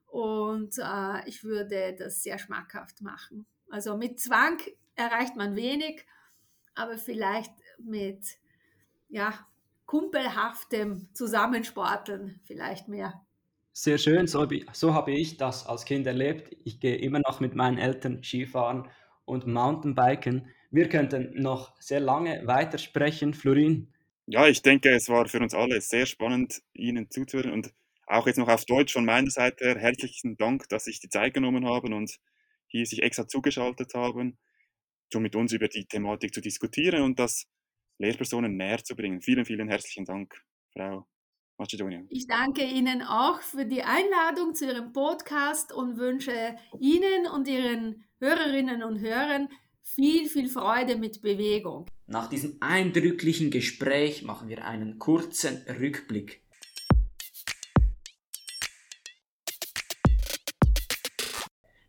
Und 0.07 0.79
äh, 0.79 1.29
ich 1.29 1.45
würde 1.45 1.95
das 1.99 2.23
sehr 2.23 2.39
schmackhaft 2.39 3.03
machen. 3.03 3.47
Also 3.69 3.97
mit 3.97 4.21
Zwang 4.21 4.59
erreicht 4.95 5.37
man 5.37 5.57
wenig, 5.57 6.07
aber 6.75 6.97
vielleicht 6.97 7.53
mit 7.79 8.25
ja, 9.09 9.35
kumpelhaftem 9.87 11.09
Zusammensporteln 11.13 12.41
vielleicht 12.45 12.89
mehr. 12.89 13.27
Sehr 13.73 13.99
schön, 13.99 14.27
so, 14.27 14.47
so 14.73 14.95
habe 14.95 15.13
ich 15.13 15.37
das 15.37 15.67
als 15.67 15.85
Kind 15.85 16.07
erlebt. 16.07 16.57
Ich 16.65 16.81
gehe 16.81 16.97
immer 16.97 17.19
noch 17.19 17.41
mit 17.41 17.55
meinen 17.55 17.77
Eltern 17.77 18.23
Skifahren 18.23 18.89
und 19.27 19.47
Mountainbiken. 19.47 20.49
Wir 20.71 20.89
könnten 20.89 21.41
noch 21.43 21.79
sehr 21.79 22.01
lange 22.01 22.47
weitersprechen, 22.47 23.35
Florin. 23.35 23.93
Ja, 24.27 24.49
ich 24.49 24.63
denke, 24.63 24.91
es 24.91 25.09
war 25.09 25.29
für 25.29 25.41
uns 25.41 25.55
alle 25.55 25.81
sehr 25.81 26.07
spannend, 26.07 26.63
Ihnen 26.73 27.11
zuzuhören 27.11 27.53
und 27.53 27.73
auch 28.07 28.27
jetzt 28.27 28.39
noch 28.39 28.49
auf 28.49 28.65
Deutsch 28.65 28.93
von 28.93 29.05
meiner 29.05 29.31
Seite 29.31 29.65
her 29.65 29.79
herzlichen 29.79 30.37
Dank, 30.37 30.69
dass 30.69 30.85
Sie 30.85 30.91
sich 30.91 31.01
die 31.01 31.09
Zeit 31.09 31.35
genommen 31.35 31.67
haben 31.67 31.93
und 31.93 32.17
hier 32.67 32.87
sich 32.87 33.03
extra 33.03 33.27
zugeschaltet 33.27 33.95
haben 33.95 34.39
um 35.15 35.23
mit 35.23 35.37
uns 35.37 35.53
über 35.53 35.69
die 35.69 35.85
Thematik 35.85 36.35
zu 36.35 36.41
diskutieren 36.41 37.03
und 37.03 37.19
das 37.19 37.47
Lehrpersonen 37.99 38.57
näher 38.57 38.83
zu 38.83 38.97
bringen. 38.97 39.23
Vielen, 39.23 39.45
vielen 39.45 39.69
herzlichen 39.69 40.05
Dank, 40.05 40.35
Frau 40.73 41.07
Macedonia. 41.59 42.03
Ich 42.11 42.27
danke 42.27 42.65
Ihnen 42.65 43.03
auch 43.03 43.41
für 43.41 43.65
die 43.65 43.83
Einladung 43.83 44.55
zu 44.55 44.67
Ihrem 44.67 44.93
Podcast 44.93 45.73
und 45.73 45.97
wünsche 45.97 46.57
Ihnen 46.79 47.27
und 47.27 47.49
Ihren 47.49 48.05
Hörerinnen 48.19 48.83
und 48.83 48.99
Hörern 49.01 49.49
viel, 49.87 50.29
viel 50.29 50.49
Freude 50.49 50.97
mit 50.97 51.23
Bewegung. 51.23 51.87
Nach 52.07 52.29
diesem 52.29 52.57
eindrücklichen 52.61 53.51
Gespräch 53.51 54.23
machen 54.23 54.49
wir 54.49 54.65
einen 54.65 54.99
kurzen 54.99 55.63
Rückblick. 55.81 56.43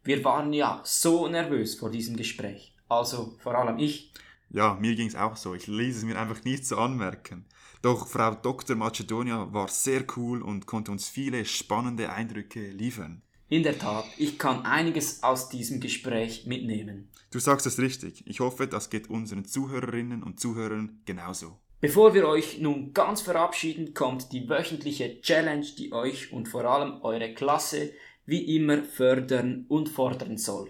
Wir 0.03 0.23
waren 0.23 0.53
ja 0.53 0.81
so 0.85 1.27
nervös 1.27 1.75
vor 1.75 1.91
diesem 1.91 2.15
Gespräch. 2.15 2.73
Also 2.87 3.35
vor 3.39 3.55
allem 3.55 3.77
ich. 3.77 4.13
Ja, 4.49 4.75
mir 4.75 4.95
ging 4.95 5.07
es 5.07 5.15
auch 5.15 5.35
so. 5.35 5.53
Ich 5.53 5.67
ließ 5.67 5.97
es 5.97 6.03
mir 6.05 6.17
einfach 6.17 6.45
nicht 6.45 6.65
so 6.65 6.77
anmerken. 6.77 7.45
Doch 7.81 8.07
Frau 8.07 8.33
Dr. 8.35 8.77
Macedonia 8.77 9.51
war 9.51 9.67
sehr 9.67 10.05
cool 10.15 10.41
und 10.41 10.65
konnte 10.65 10.91
uns 10.91 11.09
viele 11.09 11.43
spannende 11.43 12.09
Eindrücke 12.09 12.69
liefern. 12.69 13.21
In 13.49 13.63
der 13.63 13.79
Tat, 13.79 14.03
ich 14.17 14.37
kann 14.37 14.65
einiges 14.65 15.23
aus 15.23 15.47
diesem 15.47 15.79
Gespräch 15.79 16.45
mitnehmen. 16.47 17.07
Du 17.31 17.39
sagst 17.39 17.65
es 17.65 17.79
richtig. 17.79 18.25
Ich 18.27 18.41
hoffe, 18.41 18.67
das 18.67 18.89
geht 18.89 19.09
unseren 19.09 19.45
Zuhörerinnen 19.45 20.21
und 20.21 20.37
Zuhörern 20.37 21.01
genauso. 21.05 21.57
Bevor 21.79 22.13
wir 22.13 22.27
euch 22.27 22.59
nun 22.59 22.91
ganz 22.91 23.21
verabschieden, 23.21 23.93
kommt 23.93 24.33
die 24.33 24.49
wöchentliche 24.49 25.21
Challenge, 25.21 25.65
die 25.77 25.93
euch 25.93 26.33
und 26.33 26.49
vor 26.49 26.65
allem 26.65 27.01
eure 27.03 27.33
Klasse 27.33 27.93
wie 28.25 28.57
immer 28.57 28.83
fördern 28.83 29.65
und 29.69 29.87
fordern 29.87 30.37
soll. 30.37 30.69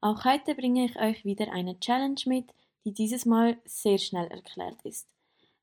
Auch 0.00 0.24
heute 0.24 0.56
bringe 0.56 0.86
ich 0.86 0.96
euch 0.98 1.24
wieder 1.24 1.52
eine 1.52 1.78
Challenge 1.78 2.20
mit, 2.26 2.46
die 2.84 2.92
dieses 2.92 3.24
Mal 3.24 3.58
sehr 3.66 3.98
schnell 3.98 4.26
erklärt 4.26 4.82
ist. 4.82 5.06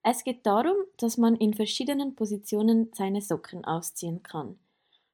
Es 0.10 0.24
geht 0.24 0.46
darum, 0.46 0.78
dass 0.96 1.18
man 1.18 1.36
in 1.36 1.54
verschiedenen 1.54 2.16
Positionen 2.16 2.90
seine 2.94 3.20
Socken 3.20 3.66
ausziehen 3.66 4.24
kann. 4.24 4.58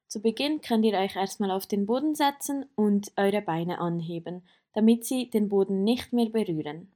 Zu 0.06 0.22
Beginn 0.22 0.60
könnt 0.60 0.84
ihr 0.84 0.96
euch 0.96 1.16
erstmal 1.16 1.50
auf 1.50 1.66
den 1.66 1.84
Boden 1.84 2.14
setzen 2.14 2.66
und 2.76 3.10
eure 3.16 3.42
Beine 3.42 3.80
anheben, 3.80 4.46
damit 4.72 5.04
sie 5.04 5.30
den 5.30 5.48
Boden 5.48 5.82
nicht 5.82 6.12
mehr 6.12 6.28
berühren. 6.28 6.92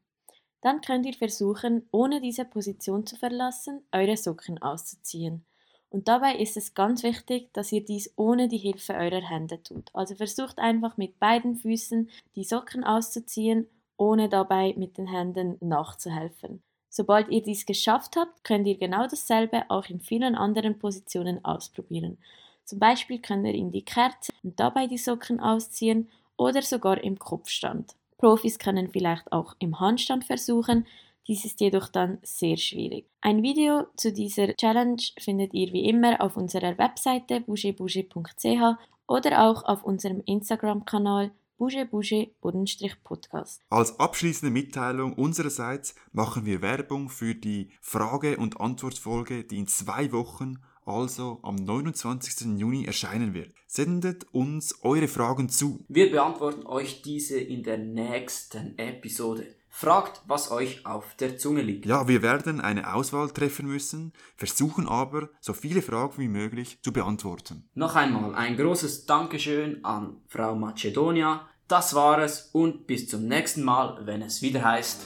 Dann 0.60 0.80
könnt 0.80 1.06
ihr 1.06 1.14
versuchen, 1.14 1.88
ohne 1.90 2.20
diese 2.20 2.44
Position 2.44 3.04
zu 3.04 3.16
verlassen, 3.16 3.82
eure 3.90 4.16
Socken 4.16 4.62
auszuziehen. 4.62 5.44
Und 5.90 6.06
dabei 6.06 6.36
ist 6.36 6.56
es 6.56 6.74
ganz 6.74 7.02
wichtig, 7.02 7.52
dass 7.52 7.72
ihr 7.72 7.84
dies 7.84 8.12
ohne 8.14 8.46
die 8.46 8.58
Hilfe 8.58 8.94
eurer 8.94 9.28
Hände 9.28 9.60
tut. 9.60 9.90
Also 9.92 10.14
versucht 10.14 10.60
einfach 10.60 10.98
mit 10.98 11.18
beiden 11.18 11.56
Füßen 11.56 12.08
die 12.36 12.44
Socken 12.44 12.84
auszuziehen, 12.84 13.66
ohne 13.96 14.28
dabei 14.28 14.74
mit 14.76 14.98
den 14.98 15.08
Händen 15.08 15.56
nachzuhelfen. 15.60 16.62
Sobald 16.98 17.28
ihr 17.28 17.44
dies 17.44 17.64
geschafft 17.64 18.16
habt, 18.16 18.42
könnt 18.42 18.66
ihr 18.66 18.76
genau 18.76 19.06
dasselbe 19.06 19.62
auch 19.68 19.86
in 19.86 20.00
vielen 20.00 20.34
anderen 20.34 20.80
Positionen 20.80 21.44
ausprobieren. 21.44 22.18
Zum 22.64 22.80
Beispiel 22.80 23.20
könnt 23.20 23.46
ihr 23.46 23.54
in 23.54 23.70
die 23.70 23.84
Kerze 23.84 24.32
und 24.42 24.58
dabei 24.58 24.88
die 24.88 24.98
Socken 24.98 25.38
ausziehen 25.38 26.08
oder 26.36 26.60
sogar 26.60 27.00
im 27.04 27.16
Kopfstand. 27.16 27.94
Profis 28.16 28.58
können 28.58 28.88
vielleicht 28.88 29.30
auch 29.30 29.54
im 29.60 29.78
Handstand 29.78 30.24
versuchen, 30.24 30.86
Dies 31.28 31.44
ist 31.44 31.60
jedoch 31.60 31.88
dann 31.88 32.18
sehr 32.22 32.56
schwierig. 32.56 33.04
Ein 33.20 33.44
Video 33.44 33.86
zu 33.96 34.12
dieser 34.12 34.56
Challenge 34.56 35.02
findet 35.20 35.54
ihr 35.54 35.72
wie 35.72 35.88
immer 35.88 36.20
auf 36.20 36.36
unserer 36.36 36.78
Webseite 36.78 37.42
bougebouge.ch 37.42 38.76
oder 39.06 39.44
auch 39.46 39.62
auf 39.66 39.84
unserem 39.84 40.22
Instagram-Kanal 40.24 41.30
bougebouge-podcast. 41.58 43.62
Als 43.68 44.00
abschließende 44.00 44.52
Mitteilung 44.52 45.12
unsererseits 45.12 45.94
machen 46.12 46.46
wir 46.46 46.62
Werbung 46.62 47.08
für 47.08 47.34
die 47.34 47.70
Frage- 47.80 48.38
und 48.38 48.60
Antwortfolge, 48.60 49.44
die 49.44 49.58
in 49.58 49.66
zwei 49.66 50.12
Wochen 50.12 50.58
also 50.88 51.38
am 51.42 51.56
29. 51.56 52.58
Juni 52.58 52.86
erscheinen 52.86 53.34
wird. 53.34 53.52
Sendet 53.66 54.26
uns 54.32 54.82
eure 54.82 55.08
Fragen 55.08 55.50
zu. 55.50 55.84
Wir 55.88 56.10
beantworten 56.10 56.66
euch 56.66 57.02
diese 57.02 57.38
in 57.38 57.62
der 57.62 57.76
nächsten 57.76 58.78
Episode. 58.78 59.54
Fragt, 59.80 60.22
was 60.26 60.50
euch 60.50 60.84
auf 60.84 61.14
der 61.20 61.38
Zunge 61.38 61.62
liegt. 61.62 61.86
Ja, 61.86 62.08
wir 62.08 62.20
werden 62.20 62.60
eine 62.60 62.94
Auswahl 62.94 63.30
treffen 63.30 63.68
müssen, 63.68 64.12
versuchen 64.34 64.88
aber, 64.88 65.28
so 65.40 65.52
viele 65.52 65.82
Fragen 65.82 66.14
wie 66.18 66.26
möglich 66.26 66.80
zu 66.82 66.92
beantworten. 66.92 67.70
Noch 67.74 67.94
einmal 67.94 68.34
ein 68.34 68.56
großes 68.56 69.06
Dankeschön 69.06 69.84
an 69.84 70.16
Frau 70.26 70.56
Macedonia. 70.56 71.46
Das 71.68 71.94
war 71.94 72.18
es 72.18 72.50
und 72.52 72.88
bis 72.88 73.06
zum 73.08 73.28
nächsten 73.28 73.62
Mal, 73.62 74.04
wenn 74.04 74.22
es 74.22 74.42
wieder 74.42 74.64
heißt. 74.64 75.00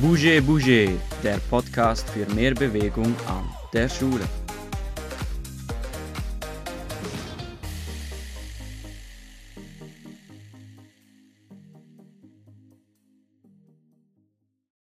Bouger 0.00 0.40
Bouger, 0.42 0.92
der 1.24 1.38
Podcast 1.50 2.08
für 2.10 2.32
mehr 2.34 2.54
Bewegung 2.54 3.16
an 3.26 3.50
der 3.72 3.88
Schule. 3.88 4.43